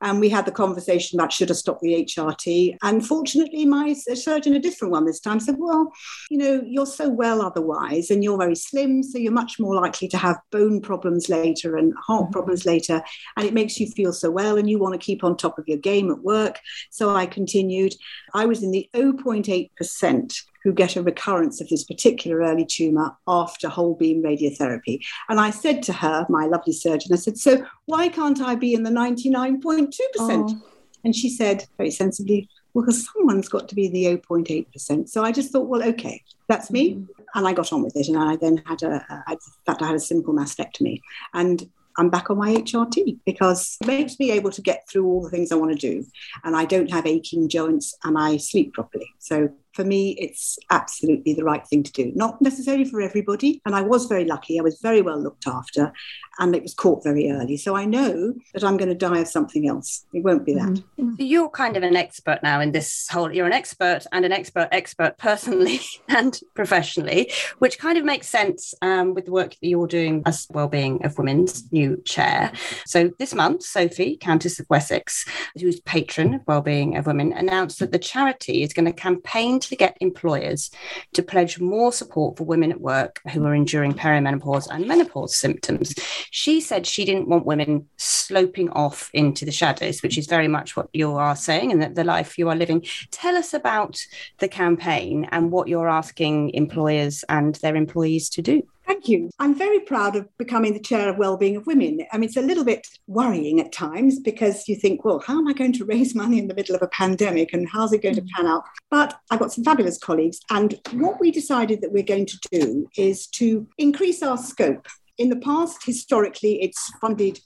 And 0.00 0.20
we 0.20 0.28
had 0.28 0.46
the 0.46 0.52
conversation 0.52 1.18
about 1.18 1.32
should 1.32 1.50
I 1.50 1.54
stop 1.54 1.80
the 1.80 2.04
HRT. 2.04 2.76
And 2.82 3.06
fortunately, 3.06 3.66
my 3.66 3.92
surgeon, 3.92 4.54
a 4.54 4.58
different 4.58 4.92
one 4.92 5.04
this 5.04 5.20
time, 5.20 5.40
said, 5.40 5.56
well, 5.58 5.92
you 6.30 6.38
know, 6.38 6.62
you're 6.66 6.86
so 6.86 7.08
well 7.08 7.42
otherwise, 7.42 8.10
and 8.10 8.24
you're 8.24 8.38
very 8.38 8.56
slim, 8.56 9.02
so 9.02 9.18
you're 9.18 9.32
much 9.32 9.58
more 9.58 9.74
likely 9.74 10.08
to 10.08 10.16
have 10.16 10.36
bone 10.50 10.80
problems 10.80 11.28
later 11.28 11.76
and 11.76 11.92
heart 11.98 12.24
mm-hmm. 12.24 12.32
problems 12.32 12.64
later. 12.64 13.02
And 13.36 13.46
it 13.50 13.54
makes 13.54 13.80
you 13.80 13.88
feel 13.88 14.12
so 14.12 14.30
well, 14.30 14.56
and 14.56 14.70
you 14.70 14.78
want 14.78 14.94
to 14.94 15.04
keep 15.04 15.24
on 15.24 15.36
top 15.36 15.58
of 15.58 15.66
your 15.66 15.78
game 15.78 16.08
at 16.10 16.20
work. 16.20 16.60
So 16.90 17.14
I 17.14 17.26
continued. 17.26 17.94
I 18.32 18.46
was 18.46 18.62
in 18.62 18.70
the 18.70 18.88
0.8% 18.94 20.42
who 20.62 20.72
get 20.72 20.94
a 20.94 21.02
recurrence 21.02 21.60
of 21.60 21.68
this 21.68 21.82
particular 21.82 22.38
early 22.38 22.64
tumour 22.64 23.16
after 23.26 23.68
whole 23.68 23.96
beam 23.96 24.22
radiotherapy. 24.22 25.00
And 25.28 25.40
I 25.40 25.50
said 25.50 25.82
to 25.84 25.92
her, 25.92 26.26
my 26.28 26.46
lovely 26.46 26.72
surgeon, 26.72 27.12
I 27.12 27.16
said, 27.16 27.38
So 27.38 27.66
why 27.86 28.08
can't 28.08 28.40
I 28.40 28.54
be 28.54 28.72
in 28.72 28.84
the 28.84 28.90
99.2%? 28.90 29.90
Oh. 30.18 30.62
And 31.02 31.16
she 31.16 31.28
said 31.28 31.66
very 31.76 31.90
sensibly, 31.90 32.48
Well, 32.72 32.84
because 32.84 33.08
someone's 33.12 33.48
got 33.48 33.68
to 33.70 33.74
be 33.74 33.88
the 33.88 34.04
0.8%. 34.04 35.08
So 35.08 35.24
I 35.24 35.32
just 35.32 35.50
thought, 35.50 35.66
Well, 35.66 35.82
okay, 35.82 36.22
that's 36.46 36.70
me. 36.70 36.94
Mm-hmm. 36.94 37.22
And 37.34 37.48
I 37.48 37.52
got 37.52 37.72
on 37.72 37.82
with 37.82 37.96
it. 37.96 38.08
And 38.08 38.18
I 38.18 38.36
then 38.36 38.62
had 38.66 38.82
a, 38.82 39.04
in 39.28 39.38
fact, 39.66 39.82
I 39.82 39.86
had 39.86 39.96
a 39.96 40.00
simple 40.00 40.34
mastectomy. 40.34 41.00
And 41.34 41.68
I'm 41.98 42.10
back 42.10 42.30
on 42.30 42.38
my 42.38 42.54
HRT 42.54 43.20
because 43.24 43.76
it 43.80 43.86
makes 43.86 44.18
me 44.18 44.30
able 44.30 44.50
to 44.50 44.62
get 44.62 44.88
through 44.88 45.06
all 45.06 45.22
the 45.22 45.30
things 45.30 45.52
I 45.52 45.56
want 45.56 45.72
to 45.72 45.78
do. 45.78 46.06
And 46.44 46.56
I 46.56 46.64
don't 46.64 46.90
have 46.90 47.06
aching 47.06 47.48
joints 47.48 47.94
and 48.04 48.16
I 48.18 48.36
sleep 48.36 48.72
properly. 48.72 49.08
So 49.18 49.50
for 49.72 49.84
me, 49.84 50.16
it's 50.18 50.58
absolutely 50.70 51.34
the 51.34 51.44
right 51.44 51.66
thing 51.66 51.82
to 51.82 51.92
do. 51.92 52.12
Not 52.14 52.40
necessarily 52.42 52.84
for 52.84 53.00
everybody. 53.00 53.60
And 53.64 53.74
I 53.74 53.82
was 53.82 54.06
very 54.06 54.24
lucky. 54.24 54.58
I 54.58 54.62
was 54.62 54.80
very 54.80 55.02
well 55.02 55.20
looked 55.20 55.46
after 55.46 55.92
and 56.38 56.56
it 56.56 56.62
was 56.62 56.74
caught 56.74 57.04
very 57.04 57.30
early. 57.30 57.56
So 57.56 57.76
I 57.76 57.84
know 57.84 58.34
that 58.54 58.64
I'm 58.64 58.76
going 58.76 58.88
to 58.88 58.94
die 58.94 59.18
of 59.18 59.28
something 59.28 59.68
else. 59.68 60.06
It 60.12 60.24
won't 60.24 60.46
be 60.46 60.54
that. 60.54 60.68
Mm-hmm. 60.98 61.14
You're 61.18 61.50
kind 61.50 61.76
of 61.76 61.82
an 61.82 61.96
expert 61.96 62.40
now 62.42 62.60
in 62.60 62.72
this 62.72 63.08
whole, 63.10 63.32
you're 63.32 63.46
an 63.46 63.52
expert 63.52 64.06
and 64.12 64.24
an 64.24 64.32
expert 64.32 64.68
expert 64.72 65.18
personally 65.18 65.80
and 66.08 66.40
professionally, 66.54 67.30
which 67.58 67.78
kind 67.78 67.98
of 67.98 68.04
makes 68.04 68.28
sense 68.28 68.74
um, 68.82 69.14
with 69.14 69.26
the 69.26 69.32
work 69.32 69.50
that 69.50 69.68
you're 69.68 69.86
doing 69.86 70.22
as 70.26 70.46
Wellbeing 70.50 71.04
of 71.04 71.16
Women's 71.18 71.70
new 71.72 72.00
chair. 72.04 72.52
So 72.86 73.10
this 73.18 73.34
month, 73.34 73.62
Sophie, 73.62 74.16
Countess 74.16 74.58
of 74.58 74.66
Wessex, 74.70 75.26
who's 75.58 75.80
patron 75.80 76.34
of 76.34 76.46
Wellbeing 76.46 76.96
of 76.96 77.06
Women, 77.06 77.32
announced 77.34 77.78
that 77.80 77.92
the 77.92 77.98
charity 77.98 78.62
is 78.62 78.72
going 78.72 78.86
to 78.86 78.92
campaign 78.92 79.59
to 79.62 79.76
get 79.76 79.96
employers 80.00 80.70
to 81.14 81.22
pledge 81.22 81.60
more 81.60 81.92
support 81.92 82.36
for 82.36 82.44
women 82.44 82.72
at 82.72 82.80
work 82.80 83.20
who 83.32 83.44
are 83.44 83.54
enduring 83.54 83.94
perimenopause 83.94 84.68
and 84.70 84.86
menopause 84.86 85.36
symptoms. 85.36 85.94
She 86.30 86.60
said 86.60 86.86
she 86.86 87.04
didn't 87.04 87.28
want 87.28 87.46
women 87.46 87.88
sloping 87.96 88.70
off 88.70 89.10
into 89.12 89.44
the 89.44 89.52
shadows, 89.52 90.02
which 90.02 90.18
is 90.18 90.26
very 90.26 90.48
much 90.48 90.76
what 90.76 90.88
you 90.92 91.12
are 91.12 91.36
saying 91.36 91.72
and 91.72 91.82
that 91.82 91.94
the 91.94 92.04
life 92.04 92.38
you 92.38 92.48
are 92.48 92.56
living. 92.56 92.84
Tell 93.10 93.36
us 93.36 93.54
about 93.54 94.00
the 94.38 94.48
campaign 94.48 95.28
and 95.30 95.50
what 95.50 95.68
you're 95.68 95.88
asking 95.88 96.50
employers 96.50 97.24
and 97.28 97.54
their 97.56 97.76
employees 97.76 98.28
to 98.30 98.42
do. 98.42 98.62
Thank 98.90 99.06
you. 99.06 99.30
I'm 99.38 99.54
very 99.54 99.78
proud 99.78 100.16
of 100.16 100.26
becoming 100.36 100.74
the 100.74 100.80
chair 100.80 101.08
of 101.08 101.16
Wellbeing 101.16 101.54
of 101.54 101.64
Women. 101.64 102.04
I 102.10 102.18
mean, 102.18 102.24
it's 102.24 102.36
a 102.36 102.42
little 102.42 102.64
bit 102.64 102.88
worrying 103.06 103.60
at 103.60 103.70
times 103.70 104.18
because 104.18 104.66
you 104.66 104.74
think, 104.74 105.04
well, 105.04 105.22
how 105.24 105.38
am 105.38 105.46
I 105.46 105.52
going 105.52 105.72
to 105.74 105.84
raise 105.84 106.12
money 106.12 106.40
in 106.40 106.48
the 106.48 106.56
middle 106.56 106.74
of 106.74 106.82
a 106.82 106.88
pandemic 106.88 107.52
and 107.52 107.68
how's 107.68 107.92
it 107.92 108.02
going 108.02 108.16
to 108.16 108.22
mm. 108.22 108.28
pan 108.34 108.48
out? 108.48 108.64
But 108.90 109.16
I've 109.30 109.38
got 109.38 109.52
some 109.52 109.62
fabulous 109.62 109.96
colleagues. 109.96 110.40
And 110.50 110.74
what 110.90 111.20
we 111.20 111.30
decided 111.30 111.82
that 111.82 111.92
we're 111.92 112.02
going 112.02 112.26
to 112.26 112.38
do 112.50 112.88
is 112.96 113.28
to 113.28 113.68
increase 113.78 114.24
our 114.24 114.36
scope. 114.36 114.88
In 115.18 115.28
the 115.28 115.36
past, 115.36 115.86
historically, 115.86 116.60
it's 116.60 116.90
funded 117.00 117.38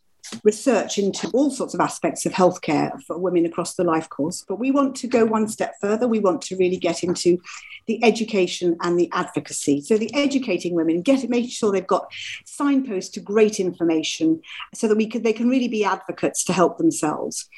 research 0.42 0.98
into 0.98 1.28
all 1.30 1.50
sorts 1.50 1.74
of 1.74 1.80
aspects 1.80 2.26
of 2.26 2.32
healthcare 2.32 2.90
for 3.06 3.18
women 3.18 3.46
across 3.46 3.74
the 3.74 3.84
life 3.84 4.08
course. 4.08 4.44
But 4.46 4.58
we 4.58 4.70
want 4.70 4.96
to 4.96 5.06
go 5.06 5.24
one 5.24 5.48
step 5.48 5.74
further. 5.80 6.08
We 6.08 6.20
want 6.20 6.42
to 6.42 6.56
really 6.56 6.76
get 6.76 7.02
into 7.02 7.38
the 7.86 8.02
education 8.02 8.76
and 8.82 8.98
the 8.98 9.10
advocacy. 9.12 9.82
So 9.82 9.98
the 9.98 10.12
educating 10.14 10.74
women, 10.74 11.02
get 11.02 11.28
making 11.28 11.50
sure 11.50 11.72
they've 11.72 11.86
got 11.86 12.10
signposts 12.46 13.10
to 13.10 13.20
great 13.20 13.60
information 13.60 14.40
so 14.74 14.88
that 14.88 14.96
we 14.96 15.06
could 15.06 15.24
they 15.24 15.32
can 15.32 15.48
really 15.48 15.68
be 15.68 15.84
advocates 15.84 16.44
to 16.44 16.52
help 16.52 16.78
themselves. 16.78 17.48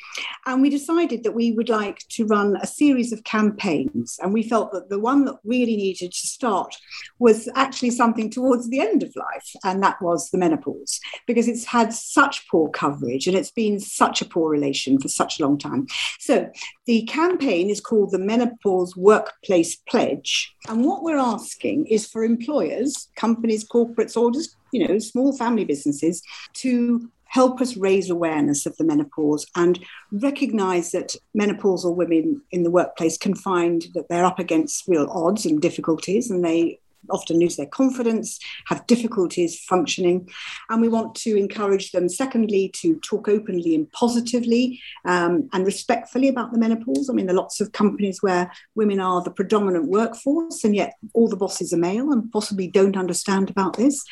And 0.47 0.63
we 0.63 0.71
decided 0.71 1.23
that 1.25 1.33
we 1.33 1.53
would 1.53 1.69
like 1.69 1.99
to 2.11 2.27
run 2.27 2.57
a 2.57 2.67
series 2.67 3.13
of 3.13 3.25
campaigns. 3.25 4.19
And 4.23 4.33
we 4.33 4.43
felt 4.43 4.73
that 4.73 4.89
the 4.89 4.99
one 4.99 5.25
that 5.27 5.37
really 5.45 5.77
needed 5.77 6.13
to 6.13 6.27
start 6.27 6.75
was 7.19 7.49
actually 7.55 7.91
something 7.91 8.31
towards 8.31 8.69
the 8.69 8.81
end 8.81 9.03
of 9.03 9.15
life, 9.17 9.49
and 9.65 9.83
that 9.83 10.01
was 10.01 10.31
the 10.31 10.39
menopause, 10.39 11.01
because 11.27 11.49
it's 11.49 11.65
had 11.65 11.93
such 11.93 12.49
poor 12.49 12.56
coverage 12.73 13.27
and 13.27 13.37
it's 13.37 13.51
been 13.51 13.79
such 13.79 14.23
a 14.23 14.25
poor 14.25 14.51
relation 14.51 14.99
for 14.99 15.09
such 15.09 15.39
a 15.39 15.43
long 15.43 15.59
time. 15.59 15.87
So 16.19 16.51
the 16.87 17.03
campaign 17.03 17.71
is 17.71 17.81
called 17.81 18.11
the 18.11 18.19
Menopause 18.19 18.97
Workplace 18.97 19.77
Pledge. 19.89 20.55
And 20.69 20.85
what 20.85 21.03
we're 21.03 21.19
asking 21.19 21.87
is 21.87 22.07
for 22.07 22.25
employers, 22.25 23.09
companies, 23.17 23.69
corporates, 23.69 24.17
or 24.17 24.31
just, 24.33 24.57
you 24.73 24.87
know, 24.87 24.99
small 24.99 25.37
family 25.37 25.65
businesses 25.65 26.23
to 26.55 27.11
help 27.29 27.61
us 27.61 27.77
raise 27.77 28.09
awareness 28.09 28.67
of 28.67 28.77
the 28.77 28.85
menopause 28.85 29.47
and 29.57 29.85
recognize 30.11 30.93
that 30.93 31.15
menopausal 31.39 31.95
women 31.95 32.41
in 32.51 32.63
the 32.63 32.71
workplace 32.71 33.19
can 33.19 33.35
find 33.35 33.87
that 33.95 34.09
they're 34.09 34.25
up 34.25 34.39
against 34.39 34.87
real 34.89 35.09
odds 35.11 35.45
and 35.45 35.61
difficulties 35.61 36.31
and 36.31 36.45
they 36.45 36.79
often 37.11 37.39
lose 37.39 37.57
their 37.57 37.67
confidence, 37.67 38.39
have 38.67 38.87
difficulties 38.87 39.61
functioning. 39.61 40.29
And 40.69 40.81
we 40.81 40.89
want 40.89 41.15
to 41.17 41.37
encourage 41.37 41.93
them, 41.93 42.09
secondly, 42.09 42.71
to 42.77 42.99
talk 43.01 43.29
openly 43.29 43.75
and 43.75 43.91
positively 43.93 44.81
um, 45.05 45.49
and 45.53 45.65
respectfully 45.65 46.29
about 46.29 46.53
the 46.53 46.59
menopause. 46.59 47.09
I 47.09 47.13
mean, 47.13 47.27
there 47.27 47.35
are 47.35 47.39
lots 47.39 47.61
of 47.61 47.73
companies 47.73 48.23
where 48.23 48.51
women 48.75 49.01
are 49.01 49.23
the 49.23 49.31
predominant 49.31 49.87
workforce, 49.87 50.65
and 50.65 50.75
yet 50.75 50.95
all 51.15 51.29
the 51.29 51.37
bosses 51.37 51.73
are 51.73 51.79
male 51.79 52.13
and 52.13 52.31
possibly 52.33 52.69
don't 52.69 52.97
understand 52.97 53.51
about 53.51 53.77
this. 53.77 54.05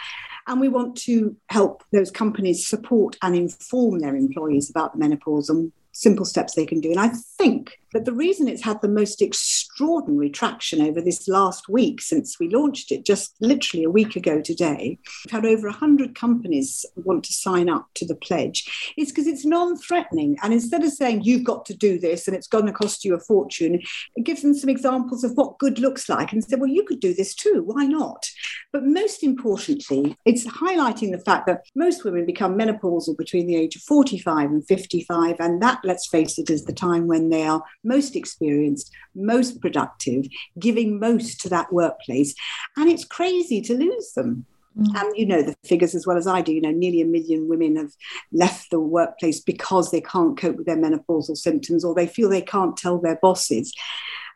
And 0.47 0.61
we 0.61 0.69
want 0.69 0.97
to 0.99 1.37
help 1.49 1.85
those 1.93 2.11
companies 2.11 2.67
support 2.67 3.17
and 3.23 3.35
inform 3.35 4.01
their 4.01 4.15
employees 4.15 4.69
about 4.69 4.93
the 4.93 4.99
menopause 4.99 5.49
and 5.49 5.73
simple 5.93 6.25
steps 6.25 6.55
they 6.55 6.67
can 6.67 6.81
do. 6.81 6.91
And 6.91 7.01
I 7.01 7.09
think 7.39 7.79
that 7.95 8.05
the 8.05 8.13
reason 8.13 8.49
it's 8.49 8.65
had 8.65 8.83
the 8.83 8.89
most 8.89 9.23
extraordinary 9.23 10.29
traction 10.29 10.83
over 10.83 11.01
this 11.01 11.29
last 11.29 11.69
week 11.69 12.03
since 12.03 12.39
we 12.39 12.49
launched 12.49 12.91
it, 12.91 13.07
just 13.07 13.37
literally 13.41 13.85
a 13.85 13.91
week 13.91 14.17
ago 14.17 14.41
today, 14.43 14.99
we've 15.25 15.33
had 15.33 15.47
over 15.47 15.69
100 15.69 16.15
companies 16.15 16.85
want 16.97 17.25
to 17.25 17.33
sign 17.33 17.69
up 17.69 17.87
to 17.95 18.05
the 18.05 18.17
pledge, 18.17 18.93
is 18.99 19.11
because 19.11 19.29
it's 19.29 19.47
non 19.47 19.77
threatening. 19.77 20.37
And 20.43 20.53
instead 20.53 20.83
of 20.83 20.91
saying, 20.91 21.23
you've 21.23 21.45
got 21.45 21.65
to 21.67 21.75
do 21.75 21.99
this 21.99 22.27
and 22.27 22.37
it's 22.37 22.49
going 22.49 22.67
to 22.67 22.73
cost 22.73 23.05
you 23.05 23.15
a 23.15 23.21
fortune, 23.21 23.81
it 24.17 24.25
gives 24.25 24.43
them 24.43 24.55
some 24.55 24.71
examples 24.71 25.23
of 25.23 25.33
what 25.35 25.59
good 25.59 25.79
looks 25.79 26.09
like 26.09 26.33
and 26.33 26.43
say, 26.43 26.57
well, 26.57 26.69
you 26.69 26.85
could 26.85 27.01
do 27.01 27.15
this 27.15 27.33
too. 27.33 27.63
Why 27.65 27.87
not? 27.87 28.27
But 28.73 28.85
most 28.85 29.23
importantly, 29.23 30.17
it's 30.25 30.45
highlighting 30.45 31.13
the 31.13 31.23
fact 31.25 31.47
that 31.47 31.65
most 31.77 32.05
women 32.05 32.27
become 32.27 32.59
menopausal 32.59 33.17
between 33.17 33.47
the 33.47 33.57
age 33.57 33.77
of 33.77 33.83
45 33.83 34.51
and 34.51 34.67
55. 34.67 35.37
And 35.39 35.63
that, 35.63 35.79
let's 35.85 36.09
face 36.09 36.39
it, 36.39 36.51
is 36.51 36.65
the 36.65 36.73
time 36.73 37.07
when 37.07 37.31
they 37.31 37.45
are 37.45 37.63
most 37.85 38.17
experienced, 38.17 38.91
most 39.15 39.61
productive, 39.61 40.27
giving 40.59 40.99
most 40.99 41.41
to 41.43 41.49
that 41.51 41.73
workplace. 41.73 42.35
And 42.77 42.89
it's 42.89 43.05
crazy 43.05 43.61
to 43.63 43.75
lose 43.75 44.13
them. 44.13 44.47
Mm. 44.79 45.01
And 45.01 45.17
you 45.17 45.27
know 45.27 45.43
the 45.43 45.55
figures 45.65 45.95
as 45.95 46.07
well 46.07 46.17
as 46.17 46.27
I 46.27 46.41
do. 46.41 46.53
You 46.53 46.61
know, 46.61 46.73
nearly 46.73 47.01
a 47.01 47.07
million 47.07 47.49
women 47.49 47.77
have 47.77 47.93
left 48.33 48.71
the 48.71 48.81
workplace 48.81 49.41
because 49.41 49.91
they 49.91 50.01
can't 50.01 50.37
cope 50.37 50.57
with 50.57 50.67
their 50.67 50.77
menopausal 50.77 51.37
symptoms 51.37 51.85
or 51.85 51.95
they 51.95 52.09
feel 52.09 52.29
they 52.29 52.43
can't 52.43 52.77
tell 52.77 52.99
their 52.99 53.17
bosses. 53.17 53.73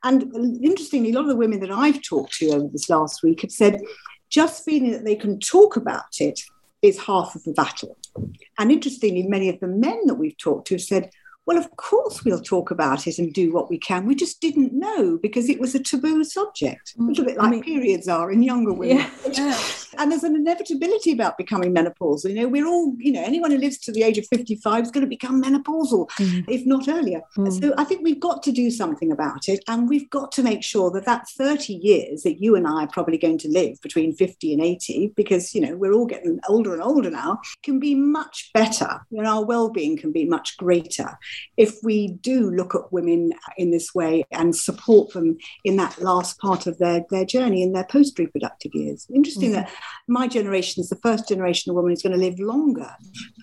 And 0.05 0.33
interestingly, 0.63 1.11
a 1.11 1.15
lot 1.15 1.23
of 1.23 1.29
the 1.29 1.37
women 1.37 1.59
that 1.61 1.73
I've 1.73 2.03
talked 2.03 2.35
to 2.35 2.51
over 2.51 2.69
this 2.69 2.89
last 2.89 3.23
week 3.23 3.43
have 3.43 3.51
said 3.51 3.81
just 4.31 4.65
feeling 4.65 4.93
that 4.93 5.05
they 5.05 5.17
can 5.17 5.41
talk 5.41 5.77
about 5.77 6.21
it 6.21 6.41
is 6.83 7.01
half 7.01 7.35
of 7.35 7.43
the 7.45 7.53
battle. 7.53 7.97
And 8.59 8.71
interestingly, 8.71 9.25
many 9.25 9.49
of 9.49 9.61
the 9.61 9.67
men 9.67 10.07
that 10.07 10.15
we've 10.15 10.37
talked 10.37 10.69
to 10.69 10.75
have 10.75 10.83
said, 10.83 11.11
well, 11.49 11.57
of 11.57 11.75
course 11.79 12.27
we'll 12.27 12.43
talk 12.43 12.71
about 12.71 13.07
it 13.07 13.19
and 13.19 13.33
do 13.33 13.51
what 13.51 13.71
we 13.71 13.79
can. 13.79 14.05
We 14.05 14.15
just 14.15 14.43
didn't 14.43 14.75
know 14.75 15.19
because 15.23 15.49
it 15.49 15.59
was 15.59 15.75
a 15.75 15.83
taboo 15.83 16.23
subject, 16.23 16.93
a 16.95 17.01
mm. 17.01 17.09
little 17.09 17.25
bit 17.25 17.39
like 17.39 17.47
I 17.47 17.51
mean, 17.53 17.63
periods 17.63 18.07
are 18.07 18.31
in 18.31 18.43
younger 18.43 18.75
women. 18.75 19.11
Yeah. 19.33 19.59
And 19.99 20.11
there's 20.11 20.25
an 20.25 20.37
inevitability 20.37 21.13
about 21.13 21.37
becoming 21.37 21.75
menopausal. 21.75 22.31
You 22.31 22.43
know, 22.43 22.49
we're 22.49 22.67
all, 22.67 22.95
you 22.99 23.13
know, 23.13 23.23
anyone 23.23 23.51
who 23.51 23.59
lives 23.59 23.79
to 23.79 23.93
the 23.93 24.03
age 24.03 24.19
of 24.19 24.27
55 24.27 24.85
is 24.85 24.91
going 24.91 25.05
to 25.05 25.09
become 25.09 25.43
menopausal, 25.43 26.09
mm. 26.11 26.45
if 26.49 26.65
not 26.65 26.89
earlier. 26.89 27.21
Mm. 27.37 27.61
So 27.61 27.75
I 27.77 27.85
think 27.85 28.03
we've 28.03 28.21
got 28.21 28.43
to 28.45 28.53
do 28.53 28.71
something 28.71 29.11
about 29.13 29.49
it. 29.49 29.63
And 29.69 29.89
we've 29.89 30.09
got 30.11 30.33
to 30.33 30.43
make 30.43 30.63
sure 30.63 30.91
that 30.93 31.05
that 31.07 31.29
30 31.29 31.75
years 31.75 32.23
that 32.23 32.41
you 32.41 32.55
and 32.55 32.67
I 32.67 32.85
are 32.85 32.89
probably 32.89 33.19
going 33.19 33.39
to 33.39 33.49
live 33.49 33.81
between 33.83 34.15
50 34.15 34.53
and 34.53 34.63
80, 34.63 35.13
because, 35.17 35.55
you 35.55 35.61
know, 35.61 35.77
we're 35.77 35.93
all 35.93 36.07
getting 36.07 36.41
older 36.49 36.73
and 36.73 36.83
older 36.83 37.11
now, 37.11 37.41
can 37.63 37.79
be 37.81 37.95
much 37.95 38.51
better. 38.55 39.01
You 39.11 39.23
know, 39.23 39.39
our 39.39 39.45
well 39.45 39.71
being 39.71 39.97
can 39.97 40.13
be 40.13 40.25
much 40.25 40.57
greater 40.57 41.19
if 41.57 41.77
we 41.83 42.13
do 42.23 42.51
look 42.51 42.75
at 42.75 42.93
women 42.93 43.33
in 43.57 43.71
this 43.71 43.95
way 43.95 44.25
and 44.31 44.55
support 44.55 45.13
them 45.13 45.39
in 45.65 45.77
that 45.77 46.01
last 46.01 46.39
part 46.39 46.67
of 46.67 46.79
their, 46.79 47.05
their 47.11 47.25
journey 47.25 47.63
in 47.63 47.73
their 47.73 47.85
post 47.85 48.19
reproductive 48.19 48.75
years. 48.75 49.07
Interesting 49.13 49.53
mm-hmm. 49.53 49.63
that 49.63 49.73
my 50.07 50.27
generation 50.27 50.81
is 50.81 50.89
the 50.89 50.97
first 50.97 51.29
generation 51.29 51.71
of 51.71 51.77
women 51.77 51.91
who's 51.91 52.03
going 52.03 52.13
to 52.13 52.19
live 52.19 52.39
longer 52.39 52.91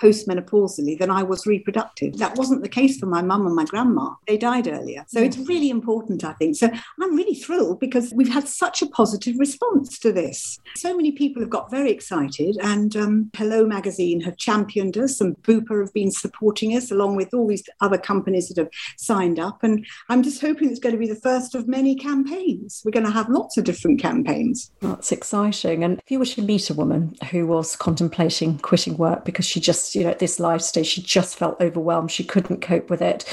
postmenopausally 0.02 0.98
than 0.98 1.12
I 1.12 1.24
was 1.24 1.46
reproductive. 1.46 2.18
That 2.18 2.38
wasn't 2.38 2.64
the 2.64 2.70
case 2.70 3.00
for 3.00 3.06
my 3.06 3.22
mum 3.22 3.46
and 3.46 3.56
my 3.56 3.66
grandma. 3.66 4.12
They 4.28 4.38
died 4.38 4.68
earlier. 4.68 5.06
So 5.08 5.22
it's 5.22 5.38
really 5.38 5.70
important, 5.70 6.24
I 6.24 6.34
think. 6.34 6.56
So 6.56 6.70
I'm 7.02 7.16
really 7.16 7.36
thrilled 7.36 7.80
because 7.80 8.14
we've 8.16 8.34
had 8.34 8.48
such 8.48 8.82
a 8.82 8.88
positive 8.88 9.36
response 9.38 10.00
to 10.00 10.12
this. 10.12 10.60
So 10.76 10.96
many 10.96 11.12
people 11.12 11.41
have 11.41 11.50
got 11.50 11.72
very 11.72 11.91
excited, 11.91 12.58
and 12.62 12.96
um, 12.96 13.32
Hello 13.36 13.66
Magazine 13.66 14.22
have 14.22 14.38
championed 14.38 14.98
us, 14.98 15.22
and 15.22 15.36
Bupa 15.43 15.80
have 15.82 15.93
been 15.93 16.12
supporting 16.12 16.76
us, 16.76 16.91
along 16.91 17.16
with 17.16 17.34
all 17.34 17.48
these 17.48 17.64
other 17.82 17.98
companies 17.98 18.50
that 18.50 18.58
have 18.58 18.70
signed 18.98 19.39
up. 19.39 19.64
And 19.64 19.86
I'm 20.10 20.24
just 20.24 20.41
hoping 20.41 20.70
it's 20.70 20.80
going 20.80 20.96
to 20.96 21.00
be 21.00 21.08
the 21.08 21.16
first 21.16 21.56
of 21.56 21.68
many 21.68 21.96
campaigns. 21.96 22.82
We're 22.84 22.91
going 22.91 23.06
to 23.06 23.12
have 23.12 23.30
lots 23.30 23.58
of 23.58 23.64
different 23.64 24.02
campaigns. 24.02 24.72
That's 24.82 25.12
exciting. 25.12 25.84
And 25.84 26.00
if 26.00 26.12
you 26.12 26.20
were 26.20 26.26
meet 26.42 26.70
a 26.70 26.74
woman 26.74 27.16
who 27.32 27.48
was 27.48 27.76
contemplating 27.76 28.58
quitting 28.60 28.98
work 28.98 29.26
because 29.26 29.46
she 29.46 29.60
just, 29.60 29.96
you 29.96 30.04
know, 30.04 30.10
at 30.10 30.20
this 30.20 30.40
life 30.40 30.62
stage, 30.62 30.88
she 30.88 31.02
just 31.02 31.38
felt 31.38 31.60
overwhelmed, 31.62 32.12
she 32.12 32.24
couldn't 32.24 32.62
cope 32.62 32.90
with 32.90 33.02
it, 33.02 33.24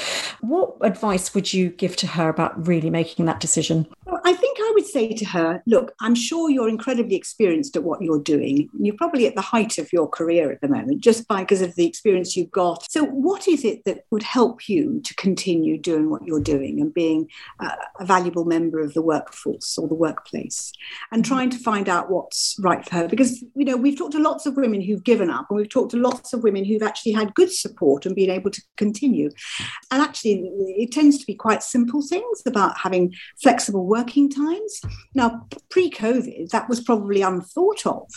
what 0.41 0.75
advice 0.81 1.35
would 1.35 1.53
you 1.53 1.71
give 1.71 1.97
to 1.97 2.07
her 2.07 2.29
about 2.29 2.67
really 2.67 2.91
making 2.91 3.25
that 3.27 3.41
decision? 3.41 3.87
I 4.25 4.33
think 4.35 4.59
I 4.61 4.71
would 4.75 4.87
say 4.87 5.13
to 5.13 5.25
her, 5.27 5.63
look, 5.67 5.93
I'm 6.01 6.15
sure 6.15 6.51
you're 6.51 6.69
incredibly 6.69 7.17
experienced 7.17 7.77
at 7.77 7.83
what 7.83 8.03
you're 8.03 8.21
doing. 8.21 8.69
You're 8.79 8.97
probably 8.97 9.27
at 9.27 9.35
the 9.35 9.41
height 9.41 9.79
of 9.79 9.93
your 9.93 10.09
career 10.09 10.53
at 10.53 10.61
the 10.61 10.69
moment, 10.69 11.01
just 11.01 11.27
by 11.27 11.41
because 11.41 11.63
of 11.63 11.75
the 11.75 11.87
experience 11.87 12.37
you've 12.37 12.51
got. 12.51 12.91
So, 12.91 13.05
what 13.05 13.49
is 13.49 13.65
it 13.65 13.85
that 13.85 14.05
would 14.11 14.23
help 14.23 14.69
you 14.69 15.01
to 15.01 15.15
continue 15.17 15.79
doing 15.79 16.11
what 16.11 16.25
you're 16.25 16.41
doing 16.41 16.81
and 16.81 16.93
being 16.93 17.29
uh, 17.61 17.75
a 17.99 18.05
valuable 18.05 18.45
member 18.45 18.81
of 18.81 18.95
the 18.95 19.03
workforce 19.03 19.77
or 19.77 19.89
the 19.89 19.95
workplace? 19.95 20.73
And 21.11 21.23
mm-hmm. 21.23 21.33
trying 21.33 21.51
to 21.51 21.59
find 21.59 21.89
out 21.89 22.11
what's 22.11 22.57
right 22.61 22.85
for 22.85 22.95
her. 22.97 23.09
Because, 23.09 23.43
you 23.55 23.65
know, 23.65 23.77
we've 23.77 23.99
talked 23.99 24.13
to 24.13 24.19
lots 24.19 24.47
of 24.47 24.57
women 24.57 24.81
who've 24.81 25.05
given 25.05 25.31
up, 25.31 25.47
and 25.51 25.57
we've 25.57 25.69
talked 25.69 25.91
to 25.93 25.97
lots 25.97 26.33
of 26.33 26.43
women 26.43 26.65
who've 26.65 26.83
actually 26.83 27.13
had 27.13 27.35
good 27.35 27.53
support 27.53 28.07
and 28.07 28.15
been 28.15 28.31
able 28.31 28.51
to 28.51 28.63
continue. 28.77 29.31
And 29.91 30.01
actually, 30.03 30.51
it 30.77 30.93
tends 30.93 31.19
to 31.19 31.27
be 31.27 31.35
quite 31.35 31.63
simple 31.63 32.03
things 32.03 32.43
about 32.47 32.79
having 32.79 33.15
flexible 33.41 33.87
working 33.87 34.12
times. 34.13 34.81
Now, 35.15 35.47
pre 35.71 35.91
COVID, 35.91 36.51
that 36.51 36.69
was 36.69 36.81
probably 36.81 37.23
unthought 37.23 37.87
of. 37.87 38.09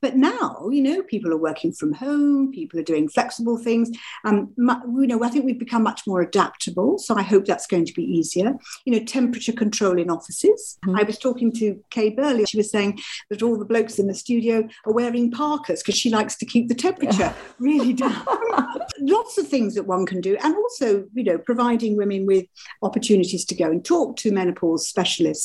But 0.00 0.16
now, 0.16 0.68
you 0.70 0.82
know, 0.82 1.02
people 1.02 1.32
are 1.32 1.38
working 1.38 1.72
from 1.72 1.92
home, 1.92 2.50
people 2.52 2.80
are 2.80 2.84
doing 2.84 3.08
flexible 3.08 3.56
things. 3.56 3.88
Um, 4.24 4.52
you 4.58 5.06
know, 5.06 5.22
I 5.22 5.28
think 5.28 5.44
we've 5.44 5.58
become 5.58 5.84
much 5.84 6.02
more 6.08 6.20
adaptable. 6.20 6.98
So 6.98 7.16
I 7.16 7.22
hope 7.22 7.44
that's 7.44 7.68
going 7.68 7.84
to 7.84 7.92
be 7.92 8.02
easier. 8.02 8.54
You 8.84 8.94
know, 8.94 9.04
temperature 9.04 9.52
control 9.52 9.98
in 9.98 10.10
offices. 10.10 10.78
Mm-hmm. 10.84 10.98
I 10.98 11.04
was 11.04 11.18
talking 11.18 11.52
to 11.52 11.80
Kay 11.90 12.10
Burley. 12.10 12.44
She 12.46 12.56
was 12.56 12.70
saying 12.70 12.98
that 13.30 13.42
all 13.42 13.56
the 13.56 13.64
blokes 13.64 14.00
in 14.00 14.08
the 14.08 14.14
studio 14.14 14.68
are 14.86 14.92
wearing 14.92 15.30
parkas 15.30 15.82
because 15.82 15.96
she 15.96 16.10
likes 16.10 16.36
to 16.36 16.46
keep 16.46 16.68
the 16.68 16.74
temperature 16.74 17.18
yeah. 17.20 17.34
really 17.60 17.92
down. 17.92 18.24
Lots 18.98 19.38
of 19.38 19.46
things 19.46 19.74
that 19.76 19.86
one 19.86 20.04
can 20.04 20.20
do. 20.20 20.36
And 20.42 20.54
also, 20.56 21.04
you 21.14 21.22
know, 21.22 21.38
providing 21.38 21.96
women 21.96 22.26
with 22.26 22.46
opportunities 22.82 23.44
to 23.44 23.54
go 23.54 23.70
and 23.70 23.84
talk 23.84 24.16
to 24.16 24.32
menopause 24.32 24.88
specialists, 24.88 25.41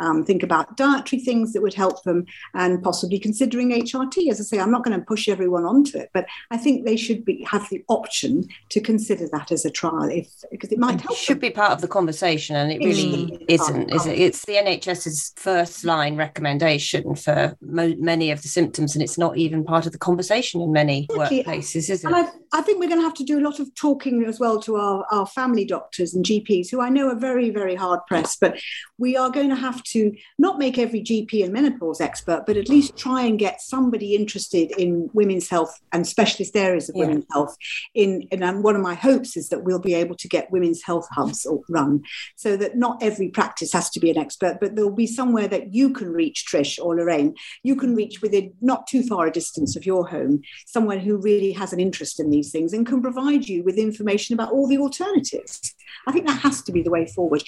um, 0.00 0.24
think 0.24 0.42
about 0.42 0.76
dietary 0.76 1.20
things 1.20 1.52
that 1.52 1.62
would 1.62 1.74
help 1.74 2.02
them, 2.04 2.26
and 2.54 2.82
possibly 2.82 3.18
considering 3.18 3.70
HRT. 3.70 4.30
As 4.30 4.40
I 4.40 4.44
say, 4.44 4.60
I'm 4.60 4.70
not 4.70 4.84
going 4.84 4.98
to 4.98 5.04
push 5.04 5.28
everyone 5.28 5.64
onto 5.64 5.98
it, 5.98 6.10
but 6.12 6.26
I 6.50 6.56
think 6.56 6.84
they 6.84 6.96
should 6.96 7.24
be 7.24 7.46
have 7.50 7.68
the 7.70 7.84
option 7.88 8.48
to 8.70 8.80
consider 8.80 9.28
that 9.32 9.52
as 9.52 9.64
a 9.64 9.70
trial, 9.70 10.08
if 10.10 10.28
because 10.50 10.72
it 10.72 10.78
might 10.78 11.00
help. 11.00 11.12
It 11.12 11.18
should 11.18 11.36
them. 11.36 11.48
be 11.48 11.50
part 11.50 11.72
of 11.72 11.80
the 11.80 11.88
conversation, 11.88 12.56
and 12.56 12.72
it 12.72 12.78
really 12.78 13.26
mm. 13.26 13.44
isn't. 13.48 13.94
Is 13.94 14.06
it? 14.06 14.18
It's 14.18 14.44
the 14.44 14.54
NHS's 14.54 15.32
first 15.36 15.84
line 15.84 16.16
recommendation 16.16 17.14
for 17.14 17.56
mo- 17.60 17.94
many 17.98 18.30
of 18.30 18.42
the 18.42 18.48
symptoms, 18.48 18.94
and 18.94 19.02
it's 19.02 19.18
not 19.18 19.36
even 19.36 19.64
part 19.64 19.86
of 19.86 19.92
the 19.92 19.98
conversation 19.98 20.60
in 20.60 20.72
many 20.72 21.06
exactly. 21.10 21.42
workplaces, 21.44 21.90
is 21.90 21.90
it? 21.90 22.04
And 22.04 22.16
I, 22.16 22.28
I 22.52 22.62
think 22.62 22.80
we're 22.80 22.88
going 22.88 23.00
to 23.00 23.04
have 23.04 23.14
to 23.14 23.24
do 23.24 23.38
a 23.38 23.44
lot 23.44 23.60
of 23.60 23.74
talking 23.74 24.24
as 24.24 24.38
well 24.38 24.60
to 24.62 24.76
our, 24.76 25.06
our 25.10 25.26
family 25.26 25.64
doctors 25.64 26.14
and 26.14 26.24
GPs, 26.24 26.70
who 26.70 26.80
I 26.80 26.88
know 26.88 27.08
are 27.08 27.18
very, 27.18 27.50
very 27.50 27.74
hard 27.74 28.00
pressed, 28.06 28.40
but 28.40 28.58
we 28.98 29.16
are 29.16 29.30
going 29.34 29.50
to 29.50 29.56
have 29.56 29.82
to 29.82 30.14
not 30.38 30.58
make 30.58 30.78
every 30.78 31.02
GP 31.02 31.44
and 31.44 31.52
menopause 31.52 32.00
expert, 32.00 32.44
but 32.46 32.56
at 32.56 32.68
least 32.68 32.96
try 32.96 33.22
and 33.22 33.38
get 33.38 33.60
somebody 33.60 34.14
interested 34.14 34.70
in 34.78 35.10
women's 35.12 35.48
health 35.48 35.80
and 35.92 36.06
specialist 36.06 36.56
areas 36.56 36.88
of 36.88 36.96
yeah. 36.96 37.06
women's 37.06 37.26
health. 37.32 37.56
In, 37.94 38.26
and 38.30 38.64
one 38.64 38.76
of 38.76 38.82
my 38.82 38.94
hopes 38.94 39.36
is 39.36 39.48
that 39.48 39.64
we'll 39.64 39.78
be 39.78 39.94
able 39.94 40.14
to 40.16 40.28
get 40.28 40.50
women's 40.50 40.82
health 40.82 41.08
hubs 41.10 41.46
run 41.68 42.02
so 42.36 42.56
that 42.56 42.76
not 42.76 43.02
every 43.02 43.28
practice 43.28 43.72
has 43.72 43.90
to 43.90 44.00
be 44.00 44.10
an 44.10 44.18
expert, 44.18 44.58
but 44.60 44.76
there'll 44.76 44.90
be 44.90 45.06
somewhere 45.06 45.48
that 45.48 45.74
you 45.74 45.90
can 45.92 46.12
reach, 46.12 46.46
Trish 46.46 46.78
or 46.82 46.96
Lorraine. 46.96 47.34
You 47.62 47.76
can 47.76 47.94
reach 47.94 48.22
within 48.22 48.54
not 48.60 48.86
too 48.86 49.02
far 49.02 49.26
a 49.26 49.32
distance 49.32 49.76
of 49.76 49.84
your 49.84 50.08
home, 50.08 50.42
someone 50.66 51.00
who 51.00 51.16
really 51.16 51.52
has 51.52 51.72
an 51.72 51.80
interest 51.80 52.20
in 52.20 52.30
these 52.30 52.50
things 52.50 52.72
and 52.72 52.86
can 52.86 53.02
provide 53.02 53.48
you 53.48 53.62
with 53.64 53.76
information 53.76 54.34
about 54.34 54.52
all 54.52 54.68
the 54.68 54.78
alternatives. 54.78 55.74
I 56.06 56.12
think 56.12 56.26
that 56.26 56.40
has 56.40 56.62
to 56.62 56.72
be 56.72 56.82
the 56.82 56.90
way 56.90 57.06
forward. 57.06 57.42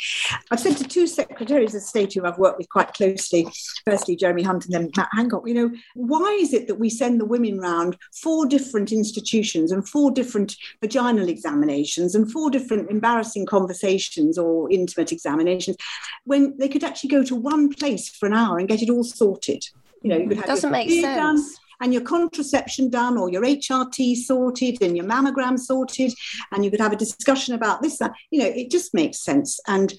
I've 0.51 0.61
said 0.61 0.76
to 0.78 0.84
two 0.84 1.07
secretaries 1.07 1.74
of 1.76 1.82
state 1.82 2.14
who 2.14 2.24
I've 2.24 2.38
worked 2.38 2.58
with 2.58 2.68
quite 2.68 2.94
closely, 2.94 3.46
firstly 3.84 4.16
Jeremy 4.16 4.42
Hunt 4.42 4.64
and 4.64 4.74
then 4.74 4.90
Matt 4.96 5.08
Hancock, 5.12 5.46
you 5.46 5.54
know, 5.54 5.70
why 5.94 6.38
is 6.40 6.52
it 6.52 6.66
that 6.66 6.80
we 6.80 6.90
send 6.90 7.20
the 7.20 7.24
women 7.24 7.58
round 7.58 7.96
four 8.14 8.46
different 8.46 8.92
institutions 8.92 9.70
and 9.70 9.88
four 9.88 10.10
different 10.10 10.56
vaginal 10.80 11.28
examinations 11.28 12.14
and 12.14 12.30
four 12.30 12.50
different 12.50 12.90
embarrassing 12.90 13.46
conversations 13.46 14.38
or 14.38 14.70
intimate 14.72 15.12
examinations 15.12 15.76
when 16.24 16.56
they 16.58 16.68
could 16.68 16.84
actually 16.84 17.10
go 17.10 17.22
to 17.22 17.36
one 17.36 17.72
place 17.72 18.08
for 18.08 18.26
an 18.26 18.34
hour 18.34 18.58
and 18.58 18.68
get 18.68 18.82
it 18.82 18.90
all 18.90 19.04
sorted? 19.04 19.64
You 20.02 20.10
know, 20.10 20.18
you 20.18 20.28
could 20.28 20.38
have 20.38 20.46
doesn't 20.46 20.70
make 20.70 20.90
sense. 20.90 21.02
Done, 21.02 21.38
and 21.80 21.92
your 21.92 22.02
contraception 22.02 22.90
done 22.90 23.18
or 23.18 23.30
your 23.30 23.42
HRT 23.42 24.16
sorted 24.16 24.82
and 24.82 24.96
your 24.96 25.06
mammogram 25.06 25.58
sorted, 25.58 26.12
and 26.52 26.64
you 26.64 26.70
could 26.70 26.80
have 26.80 26.92
a 26.92 26.96
discussion 26.96 27.54
about 27.54 27.82
this, 27.82 27.98
that, 27.98 28.12
you 28.30 28.40
know, 28.40 28.46
it 28.46 28.70
just 28.70 28.94
makes 28.94 29.18
sense. 29.18 29.60
And 29.66 29.92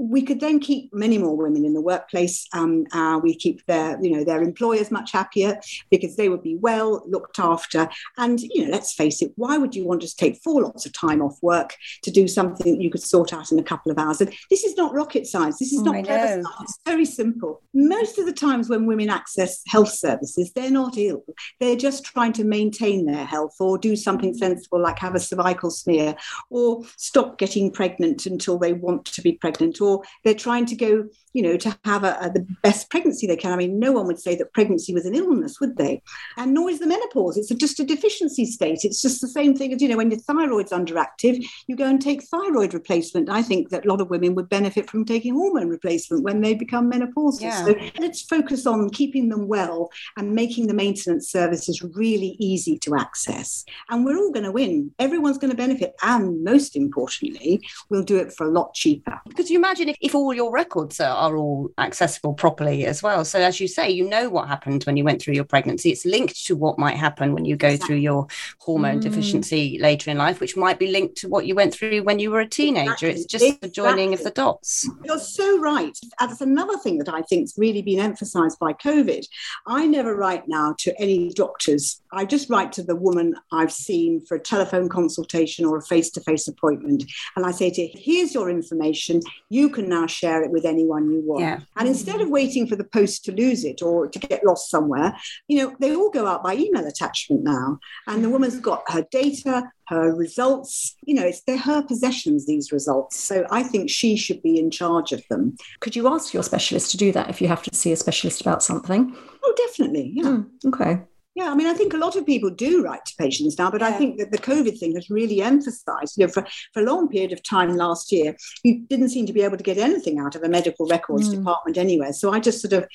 we 0.00 0.22
could 0.22 0.40
then 0.40 0.58
keep 0.60 0.92
many 0.94 1.18
more 1.18 1.36
women 1.36 1.64
in 1.66 1.74
the 1.74 1.80
workplace. 1.80 2.46
Um, 2.54 2.86
uh, 2.92 3.20
we 3.22 3.34
keep 3.34 3.64
their, 3.66 4.02
you 4.02 4.10
know, 4.10 4.24
their 4.24 4.42
employers 4.42 4.90
much 4.90 5.12
happier 5.12 5.60
because 5.90 6.16
they 6.16 6.30
would 6.30 6.42
be 6.42 6.56
well 6.56 7.02
looked 7.06 7.38
after. 7.38 7.88
And 8.16 8.40
you 8.40 8.64
know, 8.64 8.72
let's 8.72 8.94
face 8.94 9.20
it, 9.20 9.32
why 9.36 9.58
would 9.58 9.74
you 9.74 9.84
want 9.84 10.00
to 10.02 10.16
take 10.16 10.40
four 10.42 10.62
lots 10.62 10.86
of 10.86 10.94
time 10.94 11.20
off 11.20 11.36
work 11.42 11.76
to 12.02 12.10
do 12.10 12.26
something 12.26 12.72
that 12.72 12.82
you 12.82 12.90
could 12.90 13.02
sort 13.02 13.34
out 13.34 13.52
in 13.52 13.58
a 13.58 13.62
couple 13.62 13.92
of 13.92 13.98
hours? 13.98 14.22
And 14.22 14.34
this 14.48 14.64
is 14.64 14.74
not 14.74 14.94
rocket 14.94 15.26
science. 15.26 15.58
This 15.58 15.72
is 15.72 15.82
not 15.82 15.96
oh, 15.96 16.02
clever 16.02 16.42
science. 16.42 16.48
It's 16.62 16.78
very 16.86 17.04
simple. 17.04 17.60
Most 17.74 18.18
of 18.18 18.24
the 18.24 18.32
times 18.32 18.70
when 18.70 18.86
women 18.86 19.10
access 19.10 19.60
health 19.66 19.90
services, 19.90 20.50
they're 20.54 20.70
not 20.70 20.96
ill. 20.96 21.24
They're 21.58 21.76
just 21.76 22.04
trying 22.04 22.32
to 22.34 22.44
maintain 22.44 23.04
their 23.04 23.26
health 23.26 23.56
or 23.60 23.76
do 23.76 23.96
something 23.96 24.32
sensible 24.32 24.80
like 24.80 24.98
have 24.98 25.14
a 25.14 25.20
cervical 25.20 25.70
smear 25.70 26.16
or 26.48 26.84
stop 26.96 27.36
getting 27.36 27.70
pregnant 27.70 28.24
until 28.24 28.58
they 28.58 28.72
want 28.72 29.04
to 29.04 29.20
be 29.20 29.32
pregnant 29.32 29.80
or 29.80 29.89
or 29.90 30.02
they're 30.24 30.34
trying 30.34 30.66
to 30.66 30.76
go, 30.76 31.04
you 31.32 31.42
know, 31.42 31.56
to 31.56 31.78
have 31.84 32.04
a, 32.04 32.16
a, 32.20 32.30
the 32.30 32.46
best 32.62 32.90
pregnancy 32.90 33.26
they 33.26 33.36
can. 33.36 33.52
I 33.52 33.56
mean, 33.56 33.78
no 33.78 33.92
one 33.92 34.06
would 34.06 34.20
say 34.20 34.36
that 34.36 34.52
pregnancy 34.52 34.92
was 34.94 35.06
an 35.06 35.14
illness, 35.14 35.60
would 35.60 35.76
they? 35.76 36.02
And 36.36 36.54
nor 36.54 36.70
is 36.70 36.78
the 36.78 36.86
menopause. 36.86 37.36
It's 37.36 37.50
a, 37.50 37.54
just 37.54 37.80
a 37.80 37.84
deficiency 37.84 38.46
state. 38.46 38.80
It's 38.84 39.02
just 39.02 39.20
the 39.20 39.28
same 39.28 39.54
thing 39.54 39.72
as, 39.72 39.82
you 39.82 39.88
know, 39.88 39.96
when 39.96 40.10
your 40.10 40.20
thyroid's 40.20 40.72
underactive, 40.72 41.44
you 41.66 41.76
go 41.76 41.86
and 41.86 42.00
take 42.00 42.22
thyroid 42.24 42.74
replacement. 42.74 43.28
I 43.28 43.42
think 43.42 43.70
that 43.70 43.84
a 43.84 43.88
lot 43.88 44.00
of 44.00 44.10
women 44.10 44.34
would 44.34 44.48
benefit 44.48 44.90
from 44.90 45.04
taking 45.04 45.34
hormone 45.34 45.68
replacement 45.68 46.24
when 46.24 46.40
they 46.40 46.54
become 46.54 46.90
menopausal. 46.90 47.42
Yeah. 47.42 47.64
So 47.64 47.74
let's 47.98 48.22
focus 48.22 48.66
on 48.66 48.90
keeping 48.90 49.28
them 49.28 49.48
well 49.48 49.90
and 50.16 50.34
making 50.34 50.66
the 50.66 50.74
maintenance 50.74 51.30
services 51.30 51.82
really 51.82 52.36
easy 52.38 52.78
to 52.78 52.96
access. 52.96 53.64
And 53.88 54.04
we're 54.04 54.18
all 54.18 54.32
going 54.32 54.44
to 54.44 54.52
win. 54.52 54.92
Everyone's 54.98 55.38
going 55.38 55.50
to 55.50 55.56
benefit. 55.56 55.94
And 56.02 56.42
most 56.44 56.76
importantly, 56.76 57.66
we'll 57.88 58.02
do 58.02 58.16
it 58.16 58.32
for 58.32 58.46
a 58.46 58.50
lot 58.50 58.74
cheaper. 58.74 59.20
Because 59.26 59.50
you 59.50 59.58
imagine 59.58 59.79
imagine 59.80 59.96
if, 60.00 60.10
if 60.10 60.14
all 60.14 60.32
your 60.32 60.52
records 60.52 61.00
are, 61.00 61.16
are 61.16 61.36
all 61.36 61.70
accessible 61.78 62.34
properly 62.34 62.86
as 62.86 63.02
well. 63.02 63.24
So, 63.24 63.40
as 63.40 63.60
you 63.60 63.68
say, 63.68 63.90
you 63.90 64.08
know 64.08 64.28
what 64.28 64.48
happened 64.48 64.84
when 64.84 64.96
you 64.96 65.04
went 65.04 65.22
through 65.22 65.34
your 65.34 65.44
pregnancy. 65.44 65.90
It's 65.90 66.04
linked 66.04 66.44
to 66.46 66.56
what 66.56 66.78
might 66.78 66.96
happen 66.96 67.32
when 67.32 67.44
you 67.44 67.56
go 67.56 67.68
exactly. 67.68 67.86
through 67.86 68.02
your 68.02 68.26
hormone 68.58 68.98
mm. 68.98 69.02
deficiency 69.02 69.78
later 69.80 70.10
in 70.10 70.18
life, 70.18 70.40
which 70.40 70.56
might 70.56 70.78
be 70.78 70.88
linked 70.88 71.16
to 71.18 71.28
what 71.28 71.46
you 71.46 71.54
went 71.54 71.74
through 71.74 72.02
when 72.02 72.18
you 72.18 72.30
were 72.30 72.40
a 72.40 72.48
teenager. 72.48 72.90
Exactly. 72.90 73.10
It's 73.10 73.24
just 73.24 73.44
exactly. 73.44 73.68
the 73.68 73.72
joining 73.72 74.14
of 74.14 74.22
the 74.22 74.30
dots. 74.30 74.88
You're 75.04 75.18
so 75.18 75.58
right. 75.58 75.96
That's 76.18 76.40
another 76.40 76.78
thing 76.78 76.98
that 76.98 77.08
I 77.08 77.22
think's 77.22 77.54
really 77.56 77.82
been 77.82 78.00
emphasized 78.00 78.58
by 78.58 78.72
COVID. 78.74 79.26
I 79.66 79.86
never 79.86 80.14
write 80.14 80.48
now 80.48 80.74
to 80.80 80.98
any 81.00 81.30
doctors. 81.30 81.99
I 82.12 82.24
just 82.24 82.50
write 82.50 82.72
to 82.72 82.82
the 82.82 82.96
woman 82.96 83.34
I've 83.52 83.72
seen 83.72 84.24
for 84.26 84.36
a 84.36 84.40
telephone 84.40 84.88
consultation 84.88 85.64
or 85.64 85.78
a 85.78 85.82
face 85.82 86.10
to 86.12 86.20
face 86.20 86.48
appointment. 86.48 87.04
And 87.36 87.46
I 87.46 87.50
say 87.50 87.70
to 87.70 87.82
her, 87.82 87.92
here's 87.94 88.34
your 88.34 88.50
information. 88.50 89.20
You 89.48 89.68
can 89.68 89.88
now 89.88 90.06
share 90.06 90.42
it 90.42 90.50
with 90.50 90.64
anyone 90.64 91.10
you 91.10 91.22
want. 91.24 91.42
Yeah. 91.42 91.60
And 91.76 91.88
instead 91.88 92.20
of 92.20 92.28
waiting 92.28 92.66
for 92.66 92.76
the 92.76 92.84
post 92.84 93.24
to 93.26 93.32
lose 93.32 93.64
it 93.64 93.82
or 93.82 94.08
to 94.08 94.18
get 94.18 94.44
lost 94.44 94.70
somewhere, 94.70 95.16
you 95.48 95.58
know, 95.58 95.76
they 95.80 95.94
all 95.94 96.10
go 96.10 96.26
out 96.26 96.42
by 96.42 96.54
email 96.54 96.86
attachment 96.86 97.42
now. 97.42 97.78
And 98.06 98.24
the 98.24 98.30
woman's 98.30 98.58
got 98.58 98.82
her 98.88 99.06
data, 99.10 99.70
her 99.88 100.14
results. 100.14 100.96
You 101.02 101.14
know, 101.14 101.24
it's 101.24 101.42
they're 101.42 101.58
her 101.58 101.82
possessions, 101.82 102.46
these 102.46 102.72
results. 102.72 103.18
So 103.18 103.46
I 103.50 103.62
think 103.62 103.90
she 103.90 104.16
should 104.16 104.42
be 104.42 104.58
in 104.58 104.70
charge 104.70 105.12
of 105.12 105.22
them. 105.28 105.56
Could 105.80 105.96
you 105.96 106.08
ask 106.08 106.34
your 106.34 106.42
specialist 106.42 106.90
to 106.92 106.96
do 106.96 107.12
that 107.12 107.30
if 107.30 107.40
you 107.40 107.48
have 107.48 107.62
to 107.64 107.74
see 107.74 107.92
a 107.92 107.96
specialist 107.96 108.40
about 108.40 108.62
something? 108.62 109.16
Oh, 109.42 109.54
definitely. 109.56 110.12
Yeah. 110.14 110.24
Mm, 110.24 110.46
okay. 110.66 111.02
Yeah, 111.36 111.50
I 111.50 111.54
mean, 111.54 111.68
I 111.68 111.74
think 111.74 111.94
a 111.94 111.98
lot 111.98 112.16
of 112.16 112.26
people 112.26 112.50
do 112.50 112.82
write 112.82 113.04
to 113.06 113.14
patients 113.16 113.56
now, 113.56 113.70
but 113.70 113.82
yeah. 113.82 113.88
I 113.88 113.92
think 113.92 114.18
that 114.18 114.32
the 114.32 114.38
COVID 114.38 114.78
thing 114.78 114.96
has 114.96 115.10
really 115.10 115.40
emphasized, 115.40 116.18
you 116.18 116.26
know, 116.26 116.32
for, 116.32 116.44
for 116.74 116.82
a 116.82 116.84
long 116.84 117.08
period 117.08 117.32
of 117.32 117.42
time 117.44 117.76
last 117.76 118.10
year, 118.10 118.36
you 118.64 118.80
didn't 118.88 119.10
seem 119.10 119.26
to 119.26 119.32
be 119.32 119.42
able 119.42 119.56
to 119.56 119.62
get 119.62 119.78
anything 119.78 120.18
out 120.18 120.34
of 120.34 120.42
a 120.42 120.48
medical 120.48 120.88
records 120.88 121.28
mm. 121.28 121.36
department 121.36 121.78
anywhere. 121.78 122.12
So 122.12 122.32
I 122.32 122.40
just 122.40 122.60
sort 122.60 122.72
of 122.72 122.88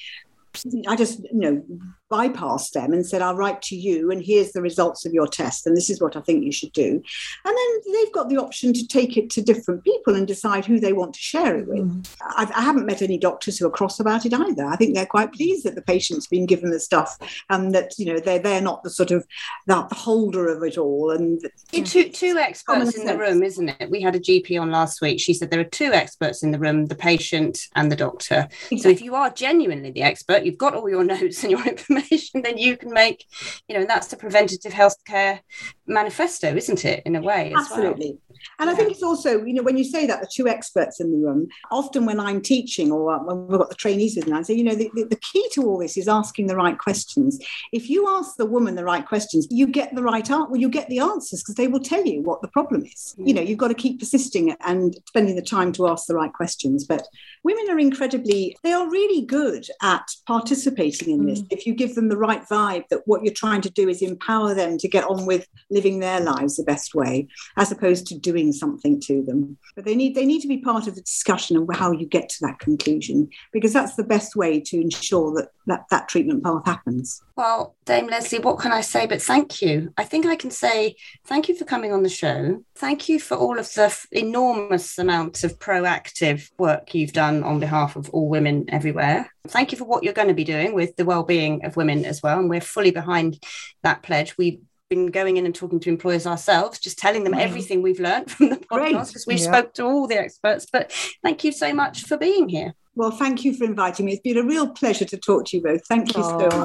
I 0.88 0.96
just, 0.96 1.20
you 1.20 1.40
know, 1.40 1.64
bypassed 2.12 2.72
them 2.72 2.94
and 2.94 3.06
said, 3.06 3.22
I'll 3.22 3.36
write 3.36 3.62
to 3.64 3.76
you 3.76 4.12
and 4.12 4.24
here's 4.24 4.52
the 4.52 4.62
results 4.62 5.06
of 5.06 5.14
your 5.14 5.28
test 5.28 5.66
and 5.66 5.76
this 5.76 5.90
is 5.90 6.02
what 6.02 6.16
I 6.16 6.22
think 6.22 6.44
you 6.44 6.52
should 6.52 6.72
do. 6.74 7.02
And 7.46 7.58
then 7.58 7.94
they've 7.94 8.14
got 8.14 8.30
the 8.30 8.38
option 8.38 8.74
to 8.74 8.88
take 8.88 9.18
it 9.18 9.30
to 9.32 9.42
different 9.42 9.84
people 9.84 10.16
and 10.16 10.28
decide 10.28 10.66
who 10.66 10.80
they 10.80 10.94
want 10.94 11.14
to 11.14 11.20
share 11.20 11.58
it 11.58 11.68
with. 11.68 11.80
Mm. 11.80 12.16
I've, 12.36 12.52
I 12.52 12.62
have 12.62 12.76
not 12.76 12.86
met 12.86 13.02
any 13.02 13.18
doctors 13.18 13.58
who 13.58 13.68
are 13.68 13.72
cross 13.72 14.00
about 14.00 14.26
it 14.26 14.34
either. 14.34 14.66
I 14.66 14.76
think 14.76 14.94
they're 14.94 15.06
quite 15.06 15.34
pleased 15.34 15.66
that 15.66 15.76
the 15.76 15.82
patient's 15.82 16.28
been 16.28 16.46
given 16.46 16.70
the 16.70 16.80
stuff 16.80 17.18
and 17.50 17.74
that, 17.74 17.98
you 17.98 18.06
know, 18.06 18.20
they're, 18.20 18.40
they're 18.40 18.62
not 18.62 18.84
the 18.84 18.90
sort 18.90 19.12
of 19.12 19.26
the, 19.68 19.86
the 19.90 19.96
holder 19.96 20.48
of 20.48 20.64
it 20.64 20.78
all. 20.78 21.12
And 21.12 21.42
two, 21.72 22.10
two 22.10 22.38
experts 22.38 22.98
in 22.98 23.06
the 23.06 23.18
room, 23.18 23.42
isn't 23.44 23.70
it? 23.70 23.90
We 23.90 24.02
had 24.02 24.16
a 24.16 24.20
GP 24.20 24.60
on 24.62 24.72
last 24.72 25.02
week. 25.02 25.20
She 25.20 25.34
said 25.34 25.50
there 25.50 25.60
are 25.60 25.64
two 25.64 25.92
experts 25.92 26.44
in 26.44 26.52
the 26.52 26.60
room, 26.60 26.86
the 26.86 26.96
patient 26.96 27.60
and 27.76 27.92
the 27.92 27.96
doctor. 27.96 28.48
Exactly. 28.72 28.78
So 28.80 28.90
if 28.90 29.02
you 29.02 29.16
are 29.16 29.30
genuinely 29.30 29.92
the 29.92 30.04
expert, 30.04 30.46
you've 30.46 30.58
got 30.58 30.76
all 30.76 30.90
your 30.90 31.04
notes 31.16 31.44
and 31.44 31.52
your 31.52 31.66
information, 31.66 31.95
then 32.34 32.58
you 32.58 32.78
can 32.78 32.92
make, 32.94 33.26
you 33.68 33.78
know, 33.78 33.86
that's 33.86 34.08
the 34.08 34.18
preventative 34.18 34.74
healthcare 34.74 35.40
manifesto, 35.88 36.56
isn't 36.56 36.86
it, 36.86 37.04
in 37.06 37.16
a 37.16 37.22
way? 37.22 37.54
Absolutely. 37.56 38.12
Well. 38.12 38.25
And. 38.60 38.70
I 38.70 38.76
think 38.76 38.92
it's 38.92 39.04
also, 39.04 39.44
you 39.44 39.54
know, 39.54 39.64
when 39.64 39.78
you 39.78 39.84
say 39.84 40.06
that, 40.06 40.22
the 40.22 40.30
two 40.32 40.48
experts 40.48 41.00
in 41.00 41.12
the 41.12 41.18
room, 41.18 41.48
often 41.72 42.06
when 42.06 42.20
I'm 42.20 42.42
teaching 42.42 42.92
or 42.92 43.18
when 43.24 43.48
we've 43.48 43.60
got 43.60 43.70
the 43.70 43.76
trainees 43.76 44.16
with 44.16 44.28
me, 44.28 44.34
I 44.34 44.42
say, 44.42 44.54
you 44.54 44.64
know, 44.64 44.76
the, 44.76 44.90
the, 44.94 45.20
key 45.32 45.48
to 45.54 45.64
all 45.64 45.80
this 45.80 45.98
is 45.98 46.08
asking 46.08 46.48
the 46.48 46.56
right 46.56 46.78
questions. 46.78 47.40
If 47.72 47.90
you 47.90 48.08
ask 48.10 48.36
the 48.36 48.46
woman 48.46 48.76
the 48.76 48.84
right 48.84 49.06
questions, 49.06 49.48
you 49.50 49.68
get 49.68 49.96
the 49.96 50.04
right 50.04 50.30
answer, 50.30 50.50
well, 50.50 50.60
you 50.60 50.70
get 50.70 50.88
the 50.90 51.00
answers 51.00 51.42
because 51.42 51.56
they 51.56 51.68
will 51.68 51.80
tell 51.80 52.06
you 52.06 52.22
what 52.22 52.42
the 52.42 52.48
problem 52.50 52.84
is. 52.84 53.16
Mm. 53.18 53.28
You 53.28 53.34
know, 53.34 53.42
you've 53.42 53.58
got 53.58 53.70
to 53.70 53.74
keep 53.74 54.00
persisting 54.00 54.56
and 54.62 54.96
spending 55.08 55.36
the 55.36 55.42
time 55.42 55.72
to 55.74 55.88
ask 55.88 56.08
the 56.08 56.16
right 56.16 56.32
questions. 56.34 56.86
But 56.86 57.08
women 57.44 57.70
are 57.70 57.80
incredibly, 57.80 58.58
they 58.64 58.74
are 58.74 58.90
really 58.90 59.26
good 59.26 59.66
at 59.82 60.08
participating 60.28 61.12
in 61.12 61.26
this. 61.26 61.42
Mm. 61.42 61.48
If 61.52 61.66
you 61.66 61.74
give 61.74 61.96
them 61.96 62.10
the 62.10 62.18
right 62.18 62.44
vibe 62.48 62.88
that 62.90 63.02
what 63.06 63.24
you're 63.24 63.34
trying 63.34 63.62
to 63.62 63.70
do 63.70 63.90
is 63.90 64.02
empower 64.02 64.54
them 64.54 64.78
to 64.78 64.88
get 64.88 65.06
on 65.06 65.26
with 65.26 65.48
living 65.70 66.00
their 66.00 66.20
lives 66.20 66.58
the 66.58 66.64
best 66.64 66.94
way, 66.94 67.28
as 67.58 67.72
opposed 67.72 68.08
to 68.08 68.20
doing 68.30 68.52
something 68.52 69.00
to 69.02 69.24
them. 69.28 69.58
But 69.76 69.86
they 69.86 69.96
need 69.96 70.16
they 70.16 70.26
need 70.26 70.42
to 70.42 70.48
be 70.48 70.58
part 70.70 70.88
of 70.88 70.96
the 70.96 71.02
discussion 71.02 71.56
of 71.58 71.70
how 71.82 71.92
you 71.92 72.06
get 72.18 72.28
to 72.30 72.38
that 72.42 72.60
conclusion, 72.60 73.30
because 73.54 73.74
that's 73.74 73.96
the 73.96 74.10
best 74.16 74.36
way 74.36 74.60
to 74.70 74.76
ensure 74.82 75.30
that 75.36 75.50
that, 75.68 75.86
that 75.92 76.08
treatment 76.08 76.44
path 76.44 76.66
happens. 76.66 77.22
Well, 77.36 77.76
Dame 77.86 78.08
Lesley, 78.08 78.40
what 78.40 78.60
can 78.60 78.72
I 78.72 78.82
say 78.82 79.06
but 79.08 79.22
thank 79.22 79.62
you? 79.62 79.94
I 79.98 80.04
think 80.04 80.26
I 80.26 80.36
can 80.36 80.52
say 80.52 80.96
thank 81.26 81.50
you 81.50 81.56
for 81.56 81.66
coming 81.66 81.92
on 81.92 82.04
the 82.04 82.10
show. 82.10 82.64
Thank 82.76 83.10
you 83.10 83.20
for 83.20 83.36
all 83.36 83.58
of 83.58 83.72
the 83.74 83.86
f- 83.86 84.08
enormous 84.12 84.98
amounts 84.98 85.44
of 85.44 85.60
proactive 85.60 86.50
work 86.58 86.94
you've 86.94 87.14
done 87.14 87.44
on 87.44 87.60
behalf 87.60 87.96
of 87.96 88.10
all 88.12 88.30
women 88.30 88.66
everywhere. 88.70 89.32
Thank 89.48 89.72
you 89.72 89.78
for 89.78 89.86
what 89.86 90.04
you're 90.04 90.14
going 90.22 90.34
to 90.36 90.42
be 90.44 90.44
doing 90.56 90.74
with 90.74 90.96
the 90.96 91.06
well-being 91.06 91.66
of 91.66 91.78
women 91.78 92.06
as 92.06 92.22
well. 92.24 92.40
And 92.40 92.50
we're 92.50 92.62
fully 92.62 92.92
behind 92.92 93.44
that 93.84 94.02
pledge. 94.04 94.38
We 94.38 94.62
been 94.90 95.08
going 95.08 95.38
in 95.38 95.46
and 95.46 95.56
talking 95.56 95.80
to 95.80 95.90
employers 95.90 96.28
ourselves, 96.28 96.80
just 96.80 96.98
telling 96.98 97.24
them 97.24 97.34
mm. 97.34 97.40
everything 97.40 97.82
we've 97.82 98.00
learned 98.00 98.30
from 98.32 98.50
the 98.50 98.58
podcast 98.58 99.08
because 99.08 99.26
we 99.28 99.36
yeah. 99.36 99.52
spoke 99.52 99.74
to 99.76 99.84
all 99.84 100.08
the 100.08 100.20
experts. 100.20 100.68
But 100.72 100.92
thank 101.24 101.44
you 101.44 101.52
so 101.52 101.74
much 101.74 102.04
for 102.04 102.18
being 102.18 102.50
here. 102.50 102.74
Well, 102.96 103.12
thank 103.12 103.44
you 103.44 103.54
for 103.54 103.66
inviting 103.66 104.06
me. 104.06 104.14
It's 104.14 104.22
been 104.22 104.38
a 104.38 104.44
real 104.44 104.70
pleasure 104.70 105.06
to 105.06 105.18
talk 105.18 105.46
to 105.48 105.58
you 105.58 105.64
both. 105.64 105.86
Thank 105.88 106.16
you 106.16 106.24
Aww. 106.24 106.52
so 106.52 106.58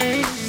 much. 0.00 0.43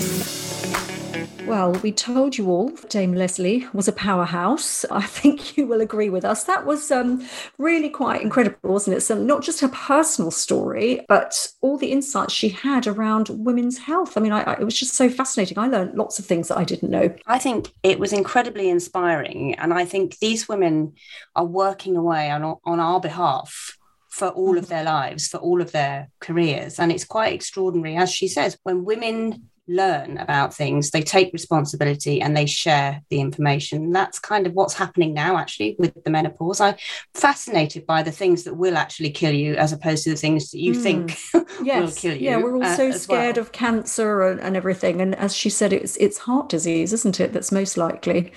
Well, 1.45 1.73
we 1.83 1.91
told 1.91 2.37
you 2.37 2.49
all 2.49 2.69
Dame 2.89 3.13
Lesley 3.13 3.67
was 3.71 3.87
a 3.87 3.91
powerhouse. 3.91 4.83
I 4.85 5.03
think 5.03 5.55
you 5.55 5.67
will 5.67 5.79
agree 5.79 6.09
with 6.09 6.25
us. 6.25 6.43
That 6.45 6.65
was 6.65 6.91
um, 6.91 7.27
really 7.59 7.89
quite 7.89 8.21
incredible, 8.21 8.57
wasn't 8.63 8.97
it? 8.97 9.01
So, 9.01 9.15
not 9.15 9.43
just 9.43 9.61
her 9.61 9.67
personal 9.67 10.31
story, 10.31 11.05
but 11.07 11.47
all 11.61 11.77
the 11.77 11.91
insights 11.91 12.33
she 12.33 12.49
had 12.49 12.87
around 12.87 13.29
women's 13.29 13.77
health. 13.77 14.17
I 14.17 14.21
mean, 14.21 14.31
I, 14.31 14.41
I, 14.41 14.53
it 14.53 14.63
was 14.63 14.79
just 14.79 14.95
so 14.95 15.07
fascinating. 15.07 15.59
I 15.59 15.67
learned 15.67 15.95
lots 15.95 16.17
of 16.17 16.25
things 16.25 16.47
that 16.47 16.57
I 16.57 16.63
didn't 16.63 16.89
know. 16.89 17.13
I 17.27 17.37
think 17.37 17.71
it 17.83 17.99
was 17.99 18.11
incredibly 18.11 18.69
inspiring. 18.69 19.53
And 19.55 19.71
I 19.71 19.85
think 19.85 20.17
these 20.17 20.49
women 20.49 20.93
are 21.35 21.45
working 21.45 21.95
away 21.95 22.31
on, 22.31 22.57
on 22.65 22.79
our 22.79 22.99
behalf 22.99 23.77
for 24.09 24.29
all 24.29 24.57
of 24.57 24.65
mm-hmm. 24.65 24.73
their 24.73 24.83
lives, 24.83 25.27
for 25.27 25.37
all 25.37 25.61
of 25.61 25.73
their 25.73 26.09
careers. 26.21 26.79
And 26.79 26.91
it's 26.91 27.05
quite 27.05 27.33
extraordinary, 27.33 27.97
as 27.97 28.11
she 28.11 28.27
says, 28.27 28.57
when 28.63 28.85
women 28.85 29.49
learn 29.67 30.17
about 30.17 30.53
things 30.53 30.91
they 30.91 31.01
take 31.01 31.33
responsibility 31.33 32.21
and 32.21 32.37
they 32.37 32.45
share 32.45 33.01
the 33.09 33.19
information 33.19 33.91
that's 33.91 34.19
kind 34.19 34.45
of 34.45 34.53
what's 34.53 34.75
happening 34.75 35.13
now 35.13 35.37
actually 35.37 35.75
with 35.79 36.03
the 36.03 36.09
menopause 36.09 36.61
i'm 36.61 36.75
fascinated 37.15 37.85
by 37.85 38.03
the 38.03 38.11
things 38.11 38.43
that 38.43 38.55
will 38.55 38.77
actually 38.77 39.09
kill 39.09 39.33
you 39.33 39.55
as 39.55 39.73
opposed 39.73 40.03
to 40.03 40.11
the 40.11 40.15
things 40.15 40.51
that 40.51 40.59
you 40.59 40.73
mm. 40.73 40.83
think 40.83 41.17
yes. 41.63 41.81
will 41.81 42.01
kill 42.01 42.15
you 42.15 42.29
yeah 42.29 42.37
we're 42.37 42.55
all 42.55 42.63
uh, 42.63 42.75
so 42.75 42.91
scared 42.91 43.37
well. 43.37 43.45
of 43.45 43.51
cancer 43.51 44.21
and, 44.21 44.39
and 44.39 44.55
everything 44.55 45.01
and 45.01 45.15
as 45.15 45.35
she 45.35 45.49
said 45.49 45.73
it's 45.73 45.97
it's 45.97 46.19
heart 46.19 46.47
disease 46.47 46.93
isn't 46.93 47.19
it 47.19 47.33
that's 47.33 47.51
most 47.51 47.75
likely 47.75 48.31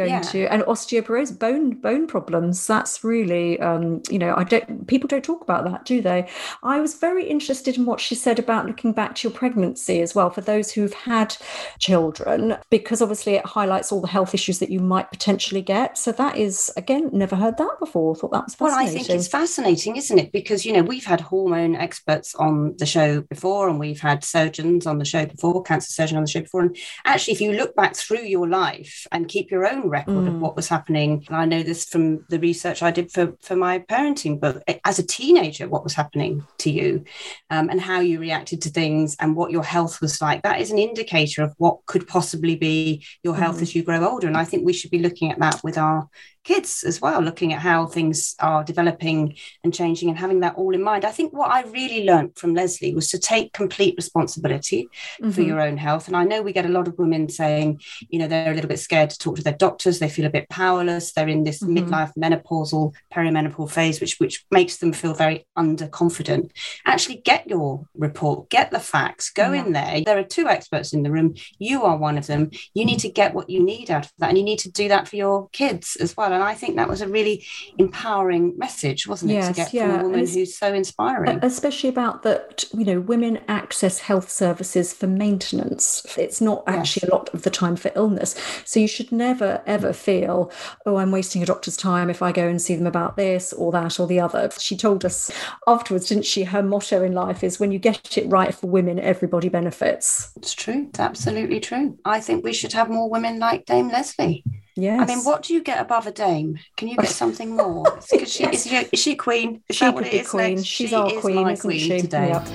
going 0.00 0.10
yeah. 0.10 0.20
to 0.20 0.46
and 0.52 0.62
osteoporosis 0.62 1.38
bone 1.38 1.70
bone 1.70 2.06
problems 2.06 2.66
that's 2.66 3.04
really 3.04 3.58
um, 3.60 4.02
you 4.08 4.18
know 4.18 4.34
i 4.36 4.44
don't 4.44 4.86
people 4.86 5.08
don't 5.08 5.24
talk 5.24 5.42
about 5.42 5.64
that 5.64 5.84
do 5.84 6.00
they? 6.00 6.28
I 6.62 6.80
was 6.80 6.94
very 6.94 7.24
interested 7.24 7.76
in 7.76 7.84
what 7.84 7.98
she 7.98 8.14
said 8.14 8.38
about 8.38 8.66
looking 8.66 8.92
back 8.92 9.16
to 9.16 9.28
your 9.28 9.36
pregnancy 9.36 10.00
as 10.00 10.14
well 10.14 10.30
for 10.30 10.40
those 10.40 10.70
who've 10.70 10.94
had 10.94 11.36
children 11.80 12.56
because 12.70 13.02
obviously 13.02 13.34
it 13.34 13.44
highlights 13.44 13.90
all 13.90 14.00
the 14.00 14.06
health 14.06 14.34
issues 14.34 14.60
that 14.60 14.70
you 14.70 14.78
might 14.78 15.10
potentially 15.10 15.62
get. 15.62 15.98
So 15.98 16.12
that 16.12 16.36
is 16.36 16.70
again 16.76 17.10
never 17.12 17.34
heard 17.34 17.56
that 17.58 17.76
before. 17.80 18.14
Thought 18.14 18.30
that 18.30 18.44
was 18.44 18.54
fascinating 18.54 18.94
well 18.94 19.00
i 19.00 19.04
think 19.04 19.10
it's 19.10 19.26
fascinating 19.26 19.96
isn't 19.96 20.18
it? 20.18 20.30
Because 20.30 20.64
you 20.64 20.72
know 20.72 20.82
we've 20.82 21.04
had 21.04 21.20
hormone 21.20 21.74
experts 21.74 22.36
on 22.36 22.76
the 22.78 22.86
show 22.86 23.22
before 23.22 23.68
and 23.68 23.80
we've 23.80 24.00
had 24.00 24.22
surgeons 24.22 24.86
on 24.86 24.98
the 24.98 25.04
show 25.04 25.26
before 25.26 25.62
cancer 25.62 25.90
surgeon 25.90 26.16
on 26.16 26.22
the 26.22 26.30
show 26.30 26.40
before 26.40 26.62
and 26.62 26.76
actually 27.04 27.34
if 27.34 27.40
you 27.40 27.52
look 27.52 27.74
back 27.74 27.96
through 27.96 28.22
your 28.22 28.48
life 28.48 29.08
and 29.10 29.28
keep 29.28 29.50
your 29.50 29.66
own 29.66 29.89
record 29.90 30.24
mm. 30.24 30.28
of 30.28 30.40
what 30.40 30.56
was 30.56 30.68
happening. 30.68 31.24
And 31.28 31.36
I 31.36 31.44
know 31.44 31.62
this 31.62 31.84
from 31.84 32.24
the 32.28 32.38
research 32.38 32.82
I 32.82 32.90
did 32.90 33.12
for, 33.12 33.34
for 33.42 33.56
my 33.56 33.80
parenting 33.80 34.40
book. 34.40 34.62
As 34.84 34.98
a 34.98 35.06
teenager, 35.06 35.68
what 35.68 35.84
was 35.84 35.94
happening 35.94 36.46
to 36.58 36.70
you 36.70 37.04
um, 37.50 37.68
and 37.68 37.80
how 37.80 38.00
you 38.00 38.18
reacted 38.18 38.62
to 38.62 38.70
things 38.70 39.16
and 39.20 39.36
what 39.36 39.50
your 39.50 39.64
health 39.64 40.00
was 40.00 40.22
like, 40.22 40.42
that 40.42 40.60
is 40.60 40.70
an 40.70 40.78
indicator 40.78 41.42
of 41.42 41.54
what 41.58 41.84
could 41.86 42.08
possibly 42.08 42.56
be 42.56 43.04
your 43.22 43.36
health 43.36 43.58
mm. 43.58 43.62
as 43.62 43.74
you 43.74 43.82
grow 43.82 44.08
older. 44.08 44.26
And 44.26 44.36
I 44.36 44.44
think 44.44 44.64
we 44.64 44.72
should 44.72 44.90
be 44.90 44.98
looking 44.98 45.30
at 45.30 45.38
that 45.40 45.62
with 45.62 45.76
our 45.76 46.08
kids 46.44 46.84
as 46.84 47.00
well, 47.00 47.20
looking 47.20 47.52
at 47.52 47.60
how 47.60 47.86
things 47.86 48.34
are 48.40 48.64
developing 48.64 49.36
and 49.62 49.74
changing 49.74 50.08
and 50.08 50.18
having 50.18 50.40
that 50.40 50.54
all 50.54 50.74
in 50.74 50.82
mind. 50.82 51.04
I 51.04 51.10
think 51.10 51.32
what 51.32 51.50
I 51.50 51.62
really 51.62 52.04
learned 52.04 52.36
from 52.36 52.54
Lesley 52.54 52.94
was 52.94 53.10
to 53.10 53.18
take 53.18 53.52
complete 53.52 53.94
responsibility 53.96 54.88
mm-hmm. 55.20 55.30
for 55.30 55.42
your 55.42 55.60
own 55.60 55.76
health. 55.76 56.06
And 56.08 56.16
I 56.16 56.24
know 56.24 56.42
we 56.42 56.52
get 56.52 56.66
a 56.66 56.70
lot 56.70 56.88
of 56.88 56.98
women 56.98 57.28
saying, 57.28 57.80
you 58.08 58.18
know, 58.18 58.26
they're 58.26 58.52
a 58.52 58.54
little 58.54 58.68
bit 58.68 58.78
scared 58.78 59.10
to 59.10 59.18
talk 59.18 59.36
to 59.36 59.42
their 59.42 59.52
doctors, 59.52 59.98
they 59.98 60.08
feel 60.08 60.26
a 60.26 60.30
bit 60.30 60.48
powerless, 60.48 61.12
they're 61.12 61.28
in 61.28 61.44
this 61.44 61.62
mm-hmm. 61.62 61.78
midlife 61.78 62.12
menopausal 62.16 62.94
perimenopausal 63.12 63.70
phase, 63.70 64.00
which 64.00 64.18
which 64.18 64.44
makes 64.50 64.78
them 64.78 64.92
feel 64.92 65.14
very 65.14 65.46
underconfident. 65.58 66.50
Actually 66.86 67.16
get 67.16 67.48
your 67.48 67.86
report, 67.94 68.48
get 68.48 68.70
the 68.70 68.80
facts, 68.80 69.30
go 69.30 69.52
yeah. 69.52 69.64
in 69.64 69.72
there. 69.72 70.00
There 70.04 70.18
are 70.18 70.24
two 70.24 70.48
experts 70.48 70.94
in 70.94 71.02
the 71.02 71.10
room. 71.10 71.34
You 71.58 71.82
are 71.82 71.96
one 71.96 72.16
of 72.16 72.26
them. 72.26 72.50
You 72.72 72.84
need 72.84 73.00
to 73.00 73.10
get 73.10 73.34
what 73.34 73.50
you 73.50 73.62
need 73.62 73.90
out 73.90 74.06
of 74.06 74.12
that. 74.18 74.30
And 74.30 74.38
you 74.38 74.44
need 74.44 74.60
to 74.60 74.70
do 74.70 74.88
that 74.88 75.06
for 75.06 75.16
your 75.16 75.48
kids 75.50 75.96
as 76.00 76.16
well 76.16 76.30
well. 76.30 76.39
And 76.40 76.48
I 76.48 76.54
think 76.54 76.76
that 76.76 76.88
was 76.88 77.02
a 77.02 77.08
really 77.08 77.44
empowering 77.76 78.56
message, 78.56 79.06
wasn't 79.06 79.32
it, 79.32 79.34
yes, 79.34 79.48
to 79.48 79.52
get 79.54 79.74
yeah. 79.74 79.98
from 79.98 80.00
a 80.00 80.02
woman 80.04 80.20
who's 80.20 80.56
so 80.56 80.72
inspiring. 80.72 81.38
Especially 81.42 81.90
about 81.90 82.22
that, 82.22 82.64
you 82.72 82.84
know, 82.84 83.00
women 83.00 83.40
access 83.46 83.98
health 83.98 84.30
services 84.30 84.94
for 84.94 85.06
maintenance. 85.06 86.06
It's 86.16 86.40
not 86.40 86.64
actually 86.66 87.02
yes. 87.04 87.10
a 87.10 87.14
lot 87.14 87.28
of 87.34 87.42
the 87.42 87.50
time 87.50 87.76
for 87.76 87.92
illness. 87.94 88.34
So 88.64 88.80
you 88.80 88.88
should 88.88 89.12
never, 89.12 89.62
ever 89.66 89.92
feel, 89.92 90.50
oh, 90.86 90.96
I'm 90.96 91.10
wasting 91.10 91.42
a 91.42 91.46
doctor's 91.46 91.76
time 91.76 92.08
if 92.08 92.22
I 92.22 92.32
go 92.32 92.48
and 92.48 92.60
see 92.60 92.74
them 92.74 92.86
about 92.86 93.16
this 93.16 93.52
or 93.52 93.70
that 93.72 94.00
or 94.00 94.06
the 94.06 94.20
other. 94.20 94.50
She 94.58 94.78
told 94.78 95.04
us 95.04 95.30
afterwards, 95.66 96.08
didn't 96.08 96.24
she? 96.24 96.44
Her 96.44 96.62
motto 96.62 97.02
in 97.02 97.12
life 97.12 97.44
is 97.44 97.60
when 97.60 97.70
you 97.70 97.78
get 97.78 98.16
it 98.16 98.26
right 98.28 98.54
for 98.54 98.66
women, 98.66 98.98
everybody 98.98 99.50
benefits. 99.50 100.32
It's 100.36 100.54
true. 100.54 100.86
It's 100.88 101.00
absolutely 101.00 101.60
true. 101.60 101.98
I 102.06 102.20
think 102.20 102.44
we 102.44 102.54
should 102.54 102.72
have 102.72 102.88
more 102.88 103.10
women 103.10 103.38
like 103.38 103.66
Dame 103.66 103.88
Lesley. 103.88 104.42
Yes. 104.80 105.00
I 105.02 105.04
mean, 105.04 105.24
what 105.24 105.42
do 105.42 105.52
you 105.52 105.62
get 105.62 105.78
above 105.78 106.06
a 106.06 106.10
dame? 106.10 106.58
Can 106.76 106.88
you 106.88 106.96
get 106.96 107.08
something 107.22 107.54
more? 107.54 107.84
Because 108.10 108.32
she 108.32 108.44
is, 108.44 108.66
she, 108.66 108.76
is 108.76 108.98
she 108.98 109.14
queen? 109.14 109.62
Is 109.68 109.76
she 109.76 109.92
could 109.92 110.10
be 110.10 110.22
queen. 110.22 110.54
Next? 110.54 110.64
She's 110.66 110.88
she 110.88 110.96
our 110.96 111.12
is 111.12 111.20
queen, 111.20 111.48
isn't 111.48 111.68
queen 111.68 111.78
she? 111.78 112.00
Today. 112.00 112.28
Yep. 112.28 112.46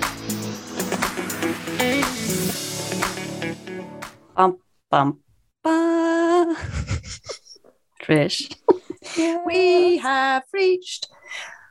Bum 4.34 4.58
bum 4.90 5.20
bum. 5.62 6.56
Trish, 8.02 8.54
yes. 9.16 9.40
we 9.46 9.98
have 9.98 10.44
reached 10.52 11.08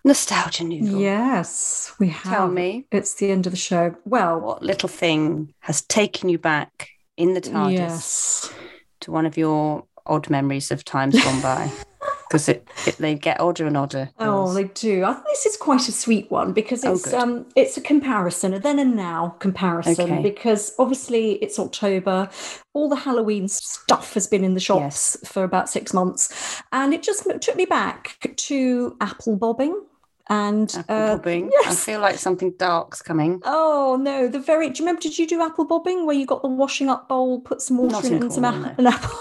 nostalgia 0.03 0.63
noodle. 0.63 0.99
Yes, 0.99 1.93
we 1.99 2.09
have. 2.09 2.31
Tell 2.31 2.47
me, 2.47 2.87
it's 2.91 3.15
the 3.15 3.31
end 3.31 3.45
of 3.45 3.51
the 3.51 3.57
show. 3.57 3.95
Well, 4.05 4.39
what 4.39 4.63
little 4.63 4.89
thing 4.89 5.53
has 5.59 5.81
taken 5.81 6.29
you 6.29 6.37
back 6.37 6.89
in 7.17 7.33
the 7.33 7.41
TARDIS 7.41 7.71
yes. 7.71 8.53
to 9.01 9.11
one 9.11 9.25
of 9.25 9.37
your 9.37 9.85
odd 10.05 10.29
memories 10.29 10.71
of 10.71 10.83
times 10.85 11.21
gone 11.23 11.41
by? 11.41 11.71
because 12.27 12.49
it, 12.49 12.67
it, 12.87 12.97
they 12.97 13.15
get 13.15 13.39
older 13.39 13.65
and 13.67 13.77
odder. 13.77 14.09
Oh, 14.19 14.51
they 14.53 14.65
do. 14.65 15.03
I 15.03 15.13
think 15.13 15.25
this 15.27 15.45
is 15.45 15.57
quite 15.57 15.87
a 15.87 15.91
sweet 15.91 16.29
one 16.31 16.53
because 16.53 16.83
Oh, 16.83 16.93
it's 16.93 17.05
good. 17.05 17.13
um 17.13 17.45
it's 17.55 17.77
a 17.77 17.81
comparison, 17.81 18.53
a 18.53 18.59
then 18.59 18.79
and 18.79 18.95
now 18.95 19.35
comparison. 19.39 20.11
Okay. 20.11 20.21
Because 20.23 20.73
obviously 20.79 21.33
it's 21.43 21.59
October, 21.59 22.29
all 22.73 22.89
the 22.89 22.95
Halloween 22.95 23.47
stuff 23.47 24.13
has 24.15 24.27
been 24.27 24.43
in 24.43 24.53
the 24.55 24.59
shops 24.59 25.17
for 25.27 25.43
about 25.43 25.69
six 25.69 25.93
months, 25.93 26.61
and 26.71 26.93
it 26.93 27.03
just 27.03 27.27
took 27.41 27.55
me 27.55 27.65
back 27.65 28.17
to 28.37 28.97
apple 29.01 29.35
bobbing 29.37 29.79
and 30.27 30.73
Apple 30.75 30.95
uh, 30.95 31.17
bobbing. 31.17 31.51
I 31.67 31.75
feel 31.75 31.99
like 31.99 32.17
something 32.17 32.53
dark's 32.57 33.01
coming. 33.03 33.39
Oh 33.45 33.97
no, 34.01 34.27
the 34.27 34.39
very. 34.39 34.69
Do 34.69 34.79
you 34.79 34.85
remember? 34.85 35.01
Did 35.01 35.19
you 35.19 35.27
do 35.27 35.41
apple 35.43 35.65
bobbing 35.65 36.05
where 36.07 36.15
you 36.15 36.25
got 36.25 36.41
the 36.41 36.47
washing 36.49 36.89
up 36.89 37.07
bowl, 37.07 37.39
put 37.41 37.61
some 37.61 37.77
water 37.77 37.91
Not 37.93 38.05
in 38.05 38.13
in 38.15 38.21
and 38.23 38.33
some 38.33 38.45
a- 38.45 38.75
an 38.79 38.87
apple? 38.87 39.11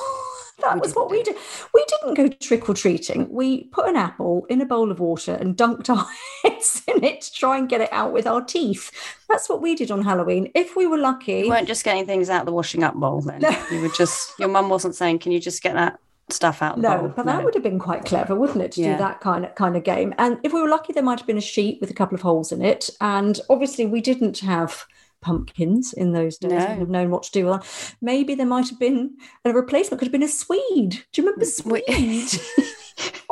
That 0.60 0.74
We 0.74 0.80
was 0.80 0.94
what 0.94 1.10
we 1.10 1.22
did. 1.22 1.36
We 1.72 1.84
didn't 1.88 2.14
go 2.14 2.28
trick 2.28 2.68
or 2.68 2.74
treating. 2.74 3.28
We 3.30 3.64
put 3.64 3.88
an 3.88 3.96
apple 3.96 4.46
in 4.48 4.60
a 4.60 4.66
bowl 4.66 4.90
of 4.90 5.00
water 5.00 5.34
and 5.34 5.56
dunked 5.56 5.88
our 5.94 6.06
heads 6.42 6.82
in 6.86 7.02
it 7.04 7.22
to 7.22 7.32
try 7.32 7.58
and 7.58 7.68
get 7.68 7.80
it 7.80 7.92
out 7.92 8.12
with 8.12 8.26
our 8.26 8.40
teeth. 8.42 8.90
That's 9.28 9.48
what 9.48 9.60
we 9.62 9.74
did 9.74 9.90
on 9.90 10.02
Halloween. 10.02 10.50
If 10.54 10.76
we 10.76 10.86
were 10.86 10.98
lucky, 10.98 11.40
You 11.40 11.48
weren't 11.48 11.68
just 11.68 11.84
getting 11.84 12.06
things 12.06 12.30
out 12.30 12.40
of 12.40 12.46
the 12.46 12.52
washing 12.52 12.82
up 12.84 12.94
bowl 12.94 13.20
then. 13.20 13.40
No. 13.40 13.66
You 13.70 13.80
were 13.80 13.88
just, 13.88 14.32
your 14.38 14.48
mum 14.48 14.68
wasn't 14.68 14.94
saying, 14.94 15.18
can 15.20 15.32
you 15.32 15.40
just 15.40 15.62
get 15.62 15.74
that 15.74 15.98
stuff 16.30 16.62
out 16.62 16.78
No, 16.78 16.98
bowl? 16.98 17.08
but 17.16 17.26
that 17.26 17.44
would 17.44 17.54
have 17.54 17.62
been 17.62 17.78
quite 17.78 18.04
clever, 18.04 18.34
wouldn't 18.34 18.62
it, 18.62 18.72
to 18.72 18.80
Yeah. 18.80 18.92
do 18.92 18.98
that 18.98 19.20
kind 19.20 19.44
of 19.44 19.54
kind 19.56 19.76
of 19.76 19.84
game? 19.84 20.14
And 20.18 20.38
if 20.42 20.52
we 20.52 20.62
were 20.62 20.68
lucky, 20.70 20.92
there 20.92 21.02
might 21.02 21.18
have 21.18 21.26
been 21.26 21.36
a 21.36 21.42
sheet 21.42 21.80
with 21.80 21.90
a 21.90 21.94
couple 21.94 22.14
of 22.14 22.22
holes 22.22 22.50
in 22.52 22.62
it. 22.62 22.88
And 23.00 23.38
obviously, 23.50 23.84
we 23.86 24.00
didn't 24.00 24.38
have 24.38 24.86
pumpkins 25.24 25.92
in 25.92 26.12
those 26.12 26.38
days. 26.38 26.52
We 26.52 26.58
No. 26.58 26.66
would 26.68 26.78
have 26.78 26.90
known 26.90 27.10
what 27.10 27.22
to 27.24 27.32
do 27.32 27.46
with 27.46 27.54
that. 27.60 27.94
Maybe 28.00 28.34
there 28.34 28.46
might 28.46 28.68
have 28.68 28.78
been 28.78 29.16
a 29.44 29.52
replacement. 29.52 29.98
Could 29.98 30.06
have 30.08 30.12
been 30.12 30.22
a 30.22 30.28
swede. 30.28 31.04
Do 31.12 31.22
you 31.22 31.26
remember 31.26 31.46
mm, 31.46 31.48
swede? 31.48 32.40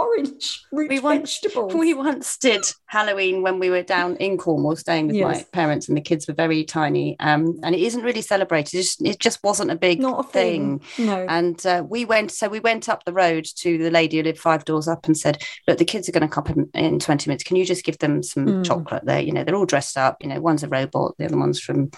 Orange 0.02 0.62
root 0.72 0.88
We 0.90 0.98
once- 1.00 1.38
vegetables. 1.40 1.74
We 1.74 1.94
once 1.94 2.36
did 2.36 2.64
Halloween 2.86 3.42
when 3.42 3.58
we 3.58 3.70
were 3.70 3.82
down 3.82 4.16
in 4.16 4.36
Cornwall 4.36 4.76
staying 4.76 5.06
with 5.08 5.16
my 5.20 5.44
parents, 5.52 5.88
and 5.88 5.96
the 5.96 6.00
kids 6.02 6.26
were 6.28 6.34
very 6.34 6.64
tiny. 6.64 7.16
Um, 7.20 7.58
and 7.62 7.74
it 7.74 7.80
isn't 7.80 8.02
really 8.02 8.22
celebrated. 8.22 8.74
It 8.74 8.82
just, 8.82 9.02
it 9.04 9.18
just 9.18 9.42
wasn't 9.42 9.70
a 9.70 9.76
big 9.76 10.00
Not 10.00 10.20
a 10.24 10.28
thing. 10.28 10.82
No. 10.98 11.26
And 11.28 11.64
uh, 11.66 11.84
we 11.88 12.04
went, 12.04 12.32
so 12.32 12.48
we 12.48 12.60
went 12.60 12.88
up 12.88 13.04
the 13.04 13.12
road 13.12 13.46
to 13.58 13.78
the 13.78 13.90
lady 13.90 14.16
who 14.18 14.22
lived 14.24 14.38
five 14.38 14.64
doors 14.64 14.88
up 14.88 15.06
and 15.06 15.16
said, 15.16 15.42
Look, 15.68 15.78
the 15.78 15.84
kids 15.84 16.08
are 16.08 16.12
going 16.12 16.28
to 16.28 16.34
come 16.34 16.68
in, 16.74 16.84
in 16.84 16.98
20 16.98 17.28
minutes. 17.30 17.44
Can 17.44 17.56
you 17.56 17.64
just 17.64 17.84
give 17.84 17.98
them 17.98 18.22
some 18.22 18.42
Mm. 18.46 18.64
chocolate 18.64 19.04
there? 19.04 19.20
You 19.20 19.32
know, 19.32 19.44
they're 19.44 19.54
all 19.54 19.66
dressed 19.66 19.96
up. 19.96 20.16
You 20.20 20.28
know, 20.28 20.40
one's 20.40 20.62
a 20.64 20.68
robot, 20.68 21.14
the 21.18 21.24
other 21.26 21.38
one's 21.38 21.60
from 21.60 21.90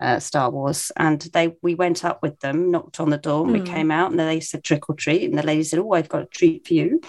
uh, 0.00 0.18
Star 0.18 0.50
Wars. 0.50 0.90
And 0.96 1.20
they, 1.32 1.54
we 1.62 1.74
went 1.74 2.04
up 2.04 2.22
with 2.22 2.38
them, 2.40 2.70
knocked 2.70 2.98
on 3.00 3.10
the 3.10 3.18
door, 3.18 3.44
and 3.44 3.52
we 3.52 3.60
Mm. 3.60 3.66
came 3.66 3.90
out, 3.90 4.10
and 4.10 4.18
they 4.20 4.40
said, 4.40 4.64
Trick 4.64 4.88
or 4.88 4.94
treat. 4.96 5.24
And 5.28 5.38
the 5.38 5.42
lady 5.46 5.62
said, 5.62 5.78
Oh, 5.78 5.92
I've 5.92 6.08
got 6.08 6.22
a 6.22 6.26
treat 6.26 6.66
for 6.66 6.74
you. 6.74 7.00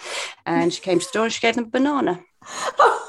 And 0.46 0.74
she 0.74 0.82
came 0.82 1.00
to 1.00 1.06
the 1.06 1.12
door 1.14 1.24
and 1.26 1.34
she 1.34 1.42
gave 1.42 1.56
them 1.56 1.66
a 1.66 1.68
banana. 1.68 2.22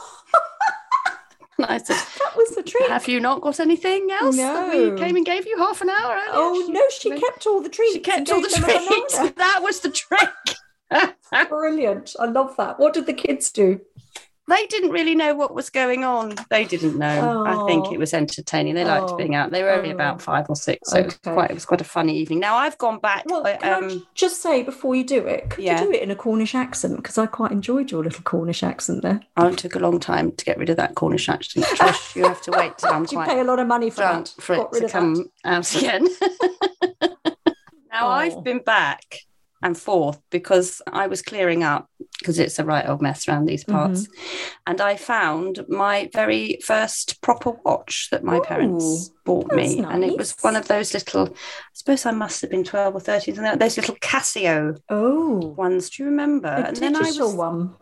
And 1.57 1.67
I 1.67 1.79
said, 1.79 1.97
that 2.19 2.37
was 2.37 2.51
the 2.51 2.63
trick. 2.63 2.89
Have 2.89 3.07
you 3.07 3.21
not 3.21 3.41
got 3.41 3.61
anything 3.61 4.09
else 4.11 4.37
that 4.37 4.73
we 4.73 4.99
came 4.99 5.15
and 5.15 5.25
gave 5.25 5.47
you 5.47 5.57
half 5.59 5.81
an 5.83 5.89
hour 5.89 6.15
earlier? 6.15 6.33
Oh 6.35 6.67
no, 6.69 6.83
she 6.91 7.11
kept 7.11 7.47
all 7.47 7.61
the 7.61 7.69
treats. 7.69 7.93
She 7.95 8.01
kept 8.01 8.31
all 8.31 8.41
the 8.41 8.49
gave 8.49 8.61
them 8.67 8.83
a 8.83 8.87
treats. 8.87 9.19
That 9.37 9.61
was 9.63 9.81
the 9.81 9.91
trick. 9.91 10.31
Brilliant. 11.49 12.17
I 12.19 12.27
love 12.27 12.57
that. 12.57 12.81
What 12.81 12.93
did 12.93 13.07
the 13.07 13.13
kids 13.13 13.53
do? 13.53 13.81
They 14.49 14.67
didn't 14.67 14.91
really 14.91 15.15
know 15.15 15.35
what 15.35 15.55
was 15.55 15.71
going 15.71 16.05
on. 16.05 16.35
They 16.51 16.65
didn't 16.65 16.99
know. 16.99 17.45
I 17.47 17.67
think 17.67 17.87
Oh. 17.87 17.93
it 17.95 17.99
was 17.99 18.13
entertaining. 18.13 18.75
They 18.75 18.85
liked 18.85 19.11
Oh. 19.11 19.17
being 19.17 19.35
out. 19.35 19.51
They 19.51 19.63
were 19.63 19.71
only 19.71 19.91
Oh. 19.91 19.95
about 19.95 20.21
five 20.21 20.47
or 20.49 20.57
six, 20.57 20.91
so 20.91 20.99
it 20.99 21.05
was 21.07 21.17
quite 21.19 21.51
it 21.51 21.55
was 21.55 21.65
quite 21.65 21.81
a 21.81 21.85
funny 21.85 22.17
evening. 22.19 22.41
Now 22.41 22.57
I've 22.57 22.77
gone 22.79 22.99
back. 22.99 23.25
Well, 23.27 23.47
uh, 23.47 23.57
can 23.57 23.73
I 23.85 23.87
um, 23.87 24.07
just 24.15 24.43
say 24.43 24.63
before 24.63 24.95
you 24.95 25.05
do 25.05 25.27
it, 25.27 25.51
could 25.51 25.65
Yeah. 25.65 25.81
you 25.81 25.87
do 25.87 25.93
it 25.93 26.03
in 26.03 26.11
a 26.11 26.17
Cornish 26.17 26.55
accent? 26.55 26.97
Because 26.97 27.17
I 27.19 27.27
quite 27.27 27.53
enjoyed 27.53 27.91
your 27.91 28.03
little 28.05 28.23
Cornish 28.23 28.63
accent 28.63 29.03
there. 29.03 29.21
oh, 29.37 29.49
it 29.49 29.59
took 29.59 29.75
a 29.77 29.79
long 29.79 29.99
time 29.99 30.33
to 30.33 30.45
get 30.45 30.59
rid 30.59 30.69
of 30.71 30.77
that 30.77 30.95
Cornish 30.95 31.29
accent. 31.29 31.67
You 32.15 32.25
have 32.29 32.43
to 32.43 32.51
wait 32.53 32.79
till 32.79 32.93
I'm 32.93 33.03
Did 33.05 33.13
you 33.13 33.19
quite 33.19 33.29
pay 33.29 33.41
a 33.41 33.45
lot 33.45 33.59
of 33.59 33.67
money 33.67 33.91
for 33.91 34.01
that? 34.03 34.35
for 34.41 34.55
it 34.55 34.59
to 34.59 34.63
of 34.63 34.73
that. 34.83 34.91
come 34.91 35.25
out 35.45 35.75
again. 35.77 36.07
now 37.93 38.07
Oh. 38.07 38.09
I've 38.09 38.43
been 38.45 38.59
back 38.59 39.21
and 39.65 39.77
forth 39.77 40.21
because 40.31 40.81
I 40.93 41.07
was 41.09 41.23
clearing 41.23 41.63
up 41.65 41.89
because 42.21 42.39
it's 42.39 42.59
a 42.61 42.65
right 42.65 42.89
old 42.89 43.03
mess 43.03 43.27
around 43.27 43.47
these 43.47 43.65
parts, 43.65 44.07
Mm-hmm. 44.07 44.53
and 44.69 44.81
I 44.81 44.95
found 44.97 45.65
my 45.69 46.09
very 46.13 46.59
first 46.65 47.21
proper 47.23 47.51
watch 47.65 48.09
that 48.13 48.23
my 48.23 48.39
parents 48.41 49.11
bought 49.25 49.51
me, 49.53 49.81
that's 49.81 49.91
and 49.95 50.05
it 50.05 50.17
was 50.17 50.37
one 50.43 50.55
of 50.55 50.69
those 50.69 50.95
little. 50.95 51.29
I 51.31 51.33
suppose 51.73 52.07
I 52.07 52.13
must 52.13 52.41
have 52.43 52.51
been 52.51 52.63
twelve 52.65 52.95
or 52.95 53.01
thirteen. 53.01 53.39
and 53.39 53.61
Those 53.61 53.77
little 53.79 53.97
Casio 53.97 54.79
Oh, 54.89 55.55
ones. 55.57 55.91
Do 55.91 56.03
you 56.05 56.11
remember? 56.11 56.49
a 56.49 56.67
and 56.69 56.77
then 56.77 56.95
I 56.97 57.01
was 57.01 57.35
one. 57.35 57.75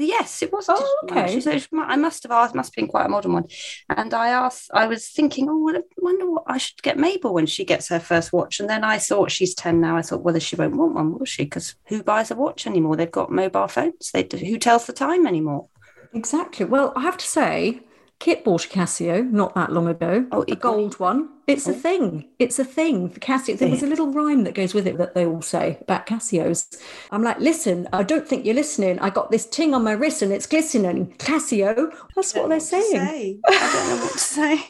Yes, 0.00 0.42
it 0.42 0.52
was. 0.52 0.66
Oh, 0.68 0.74
digital 0.74 0.96
one, 1.02 1.18
actually. 1.18 1.56
okay. 1.56 1.58
So 1.58 1.82
I 1.82 1.96
must 1.96 2.22
have 2.22 2.30
asked, 2.30 2.54
must 2.54 2.68
have 2.68 2.76
been 2.76 2.86
quite 2.86 3.06
a 3.06 3.08
modern 3.08 3.32
one. 3.32 3.46
And 3.88 4.14
I 4.14 4.28
asked, 4.28 4.70
I 4.72 4.86
was 4.86 5.08
thinking, 5.08 5.48
oh, 5.50 5.68
I 5.74 5.80
wonder 5.96 6.30
what 6.30 6.44
I 6.46 6.56
should 6.56 6.80
get 6.82 6.96
Mabel 6.96 7.34
when 7.34 7.46
she 7.46 7.64
gets 7.64 7.88
her 7.88 7.98
first 7.98 8.32
watch. 8.32 8.60
And 8.60 8.70
then 8.70 8.84
I 8.84 8.98
thought 8.98 9.32
she's 9.32 9.56
10 9.56 9.80
now. 9.80 9.96
I 9.96 10.02
thought, 10.02 10.22
whether 10.22 10.38
she 10.38 10.54
won't 10.54 10.76
want 10.76 10.94
one, 10.94 11.18
will 11.18 11.26
she? 11.26 11.42
Because 11.44 11.74
who 11.88 12.04
buys 12.04 12.30
a 12.30 12.36
watch 12.36 12.64
anymore? 12.64 12.94
They've 12.94 13.10
got 13.10 13.32
mobile 13.32 13.66
phones. 13.66 14.12
They 14.12 14.28
who 14.30 14.56
tells 14.56 14.86
the 14.86 14.92
time 14.92 15.26
anymore? 15.26 15.66
Exactly. 16.14 16.64
Well, 16.64 16.92
I 16.94 17.02
have 17.02 17.18
to 17.18 17.26
say, 17.26 17.80
Kit 18.18 18.42
bought 18.42 18.64
a 18.64 18.68
Casio 18.68 19.30
not 19.30 19.54
that 19.54 19.72
long 19.72 19.86
ago. 19.86 20.26
Oh, 20.32 20.44
a 20.48 20.56
gold 20.56 20.98
one. 20.98 21.28
It's 21.46 21.68
a 21.68 21.70
oh. 21.70 21.74
thing. 21.74 22.28
It's 22.40 22.58
a 22.58 22.64
thing. 22.64 23.10
The 23.10 23.20
Casio. 23.20 23.56
There 23.56 23.68
was 23.68 23.82
a 23.82 23.86
little 23.86 24.12
rhyme 24.12 24.42
that 24.44 24.54
goes 24.54 24.74
with 24.74 24.88
it 24.88 24.98
that 24.98 25.14
they 25.14 25.24
all 25.24 25.40
say 25.40 25.78
about 25.82 26.06
Casios. 26.06 26.66
I'm 27.12 27.22
like, 27.22 27.38
listen, 27.38 27.88
I 27.92 28.02
don't 28.02 28.26
think 28.26 28.44
you're 28.44 28.56
listening. 28.56 28.98
I 28.98 29.10
got 29.10 29.30
this 29.30 29.46
ting 29.46 29.72
on 29.72 29.84
my 29.84 29.92
wrist 29.92 30.20
and 30.22 30.32
it's 30.32 30.46
glistening. 30.46 31.14
Casio. 31.18 31.94
That's 32.16 32.34
what 32.34 32.48
they're 32.48 32.58
saying. 32.58 33.40
I 33.48 33.72
don't 33.72 33.88
know 33.88 34.02
what 34.04 34.12
to 34.12 34.18
say. 34.18 34.64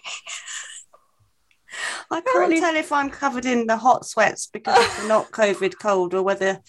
I 2.11 2.19
Apparently- 2.19 2.61
can't 2.61 2.75
tell 2.75 2.77
if 2.77 2.93
I'm 2.93 3.09
covered 3.09 3.47
in 3.47 3.67
the 3.67 3.77
hot 3.77 4.05
sweats 4.05 4.47
because 4.47 4.79
it's 4.79 5.09
not 5.09 5.31
COVID 5.33 5.79
cold 5.81 6.13
or 6.13 6.23
whether 6.23 6.61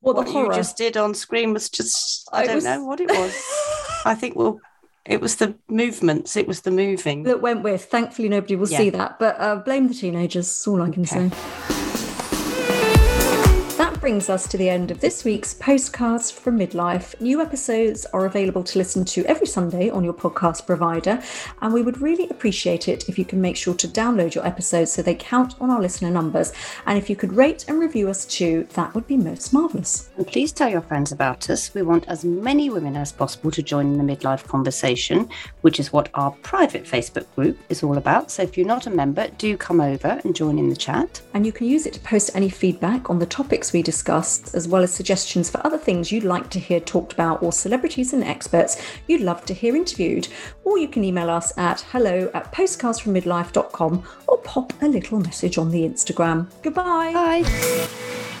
Well, 0.00 0.14
the 0.14 0.22
what 0.22 0.32
you 0.32 0.52
just 0.54 0.76
did 0.76 0.96
on 0.96 1.14
screen 1.14 1.52
was 1.52 1.70
just 1.70 2.28
I 2.32 2.42
It 2.42 2.46
don't 2.46 2.54
was- 2.56 2.64
know 2.64 2.84
what 2.84 3.00
it 3.00 3.08
was. 3.08 3.34
I 4.04 4.14
think 4.14 4.34
well 4.36 4.60
it 5.06 5.20
was 5.20 5.36
the 5.36 5.54
movements, 5.68 6.36
it 6.36 6.46
was 6.48 6.62
the 6.62 6.70
moving. 6.70 7.24
that 7.24 7.42
went 7.42 7.62
with. 7.62 7.84
Thankfully, 7.84 8.28
nobody 8.28 8.56
will 8.56 8.68
Yeah. 8.68 8.78
see 8.78 8.90
that. 8.90 9.18
But 9.18 9.36
uh, 9.38 9.56
blame 9.56 9.88
the 9.88 9.94
teenagers. 9.94 10.46
That's 10.46 10.66
all 10.68 10.80
I 10.82 10.90
can 10.90 11.02
Okay. 11.02 11.28
say. 11.30 11.93
Brings 14.04 14.28
us 14.28 14.46
to 14.48 14.58
the 14.58 14.68
end 14.68 14.90
of 14.90 15.00
this 15.00 15.24
week's 15.24 15.54
Postcards 15.54 16.30
from 16.30 16.58
Midlife. 16.58 17.18
New 17.22 17.40
episodes 17.40 18.04
are 18.12 18.26
available 18.26 18.62
to 18.62 18.76
listen 18.76 19.02
to 19.06 19.24
every 19.24 19.46
Sunday 19.46 19.88
on 19.88 20.04
your 20.04 20.12
podcast 20.12 20.66
provider, 20.66 21.22
and 21.62 21.72
we 21.72 21.80
would 21.80 22.02
really 22.02 22.28
appreciate 22.28 22.86
it 22.86 23.08
if 23.08 23.18
you 23.18 23.24
can 23.24 23.40
make 23.40 23.56
sure 23.56 23.72
to 23.72 23.88
download 23.88 24.34
your 24.34 24.46
episodes 24.46 24.92
so 24.92 25.00
they 25.00 25.14
count 25.14 25.54
on 25.58 25.70
our 25.70 25.80
listener 25.80 26.10
numbers. 26.10 26.52
And 26.84 26.98
if 26.98 27.08
you 27.08 27.16
could 27.16 27.32
rate 27.32 27.64
and 27.66 27.80
review 27.80 28.10
us 28.10 28.26
too, 28.26 28.68
that 28.74 28.94
would 28.94 29.06
be 29.06 29.16
most 29.16 29.54
marvellous. 29.54 30.10
And 30.18 30.26
please 30.26 30.52
tell 30.52 30.68
your 30.68 30.82
friends 30.82 31.10
about 31.10 31.48
us. 31.48 31.72
We 31.72 31.80
want 31.80 32.06
as 32.06 32.26
many 32.26 32.68
women 32.68 32.96
as 32.96 33.10
possible 33.10 33.50
to 33.52 33.62
join 33.62 33.86
in 33.86 34.06
the 34.06 34.16
midlife 34.16 34.46
conversation, 34.46 35.30
which 35.62 35.80
is 35.80 35.94
what 35.94 36.10
our 36.12 36.32
private 36.42 36.84
Facebook 36.84 37.24
group 37.36 37.56
is 37.70 37.82
all 37.82 37.96
about. 37.96 38.30
So 38.30 38.42
if 38.42 38.58
you're 38.58 38.66
not 38.66 38.86
a 38.86 38.90
member, 38.90 39.28
do 39.38 39.56
come 39.56 39.80
over 39.80 40.20
and 40.24 40.36
join 40.36 40.58
in 40.58 40.68
the 40.68 40.76
chat. 40.76 41.22
And 41.32 41.46
you 41.46 41.52
can 41.52 41.66
use 41.66 41.86
it 41.86 41.94
to 41.94 42.00
post 42.00 42.32
any 42.34 42.50
feedback 42.50 43.08
on 43.08 43.18
the 43.18 43.24
topics 43.24 43.72
we 43.72 43.82
discussed, 43.94 44.54
as 44.54 44.66
well 44.66 44.82
as 44.82 44.92
suggestions 44.92 45.48
for 45.48 45.64
other 45.64 45.78
things 45.78 46.10
you'd 46.10 46.24
like 46.24 46.50
to 46.50 46.58
hear 46.58 46.80
talked 46.80 47.12
about 47.12 47.42
or 47.44 47.52
celebrities 47.52 48.12
and 48.12 48.24
experts 48.24 48.76
you'd 49.06 49.20
love 49.20 49.44
to 49.44 49.54
hear 49.54 49.76
interviewed. 49.76 50.26
Or 50.64 50.78
you 50.78 50.88
can 50.88 51.04
email 51.04 51.30
us 51.30 51.56
at 51.56 51.82
hello 51.92 52.28
at 52.34 52.52
postcardsfrommidlife.com 52.52 54.02
or 54.26 54.38
pop 54.38 54.72
a 54.82 54.88
little 54.88 55.20
message 55.20 55.58
on 55.58 55.70
the 55.70 55.82
Instagram. 55.82 56.48
Goodbye. 56.62 57.12
Bye. 57.12 58.40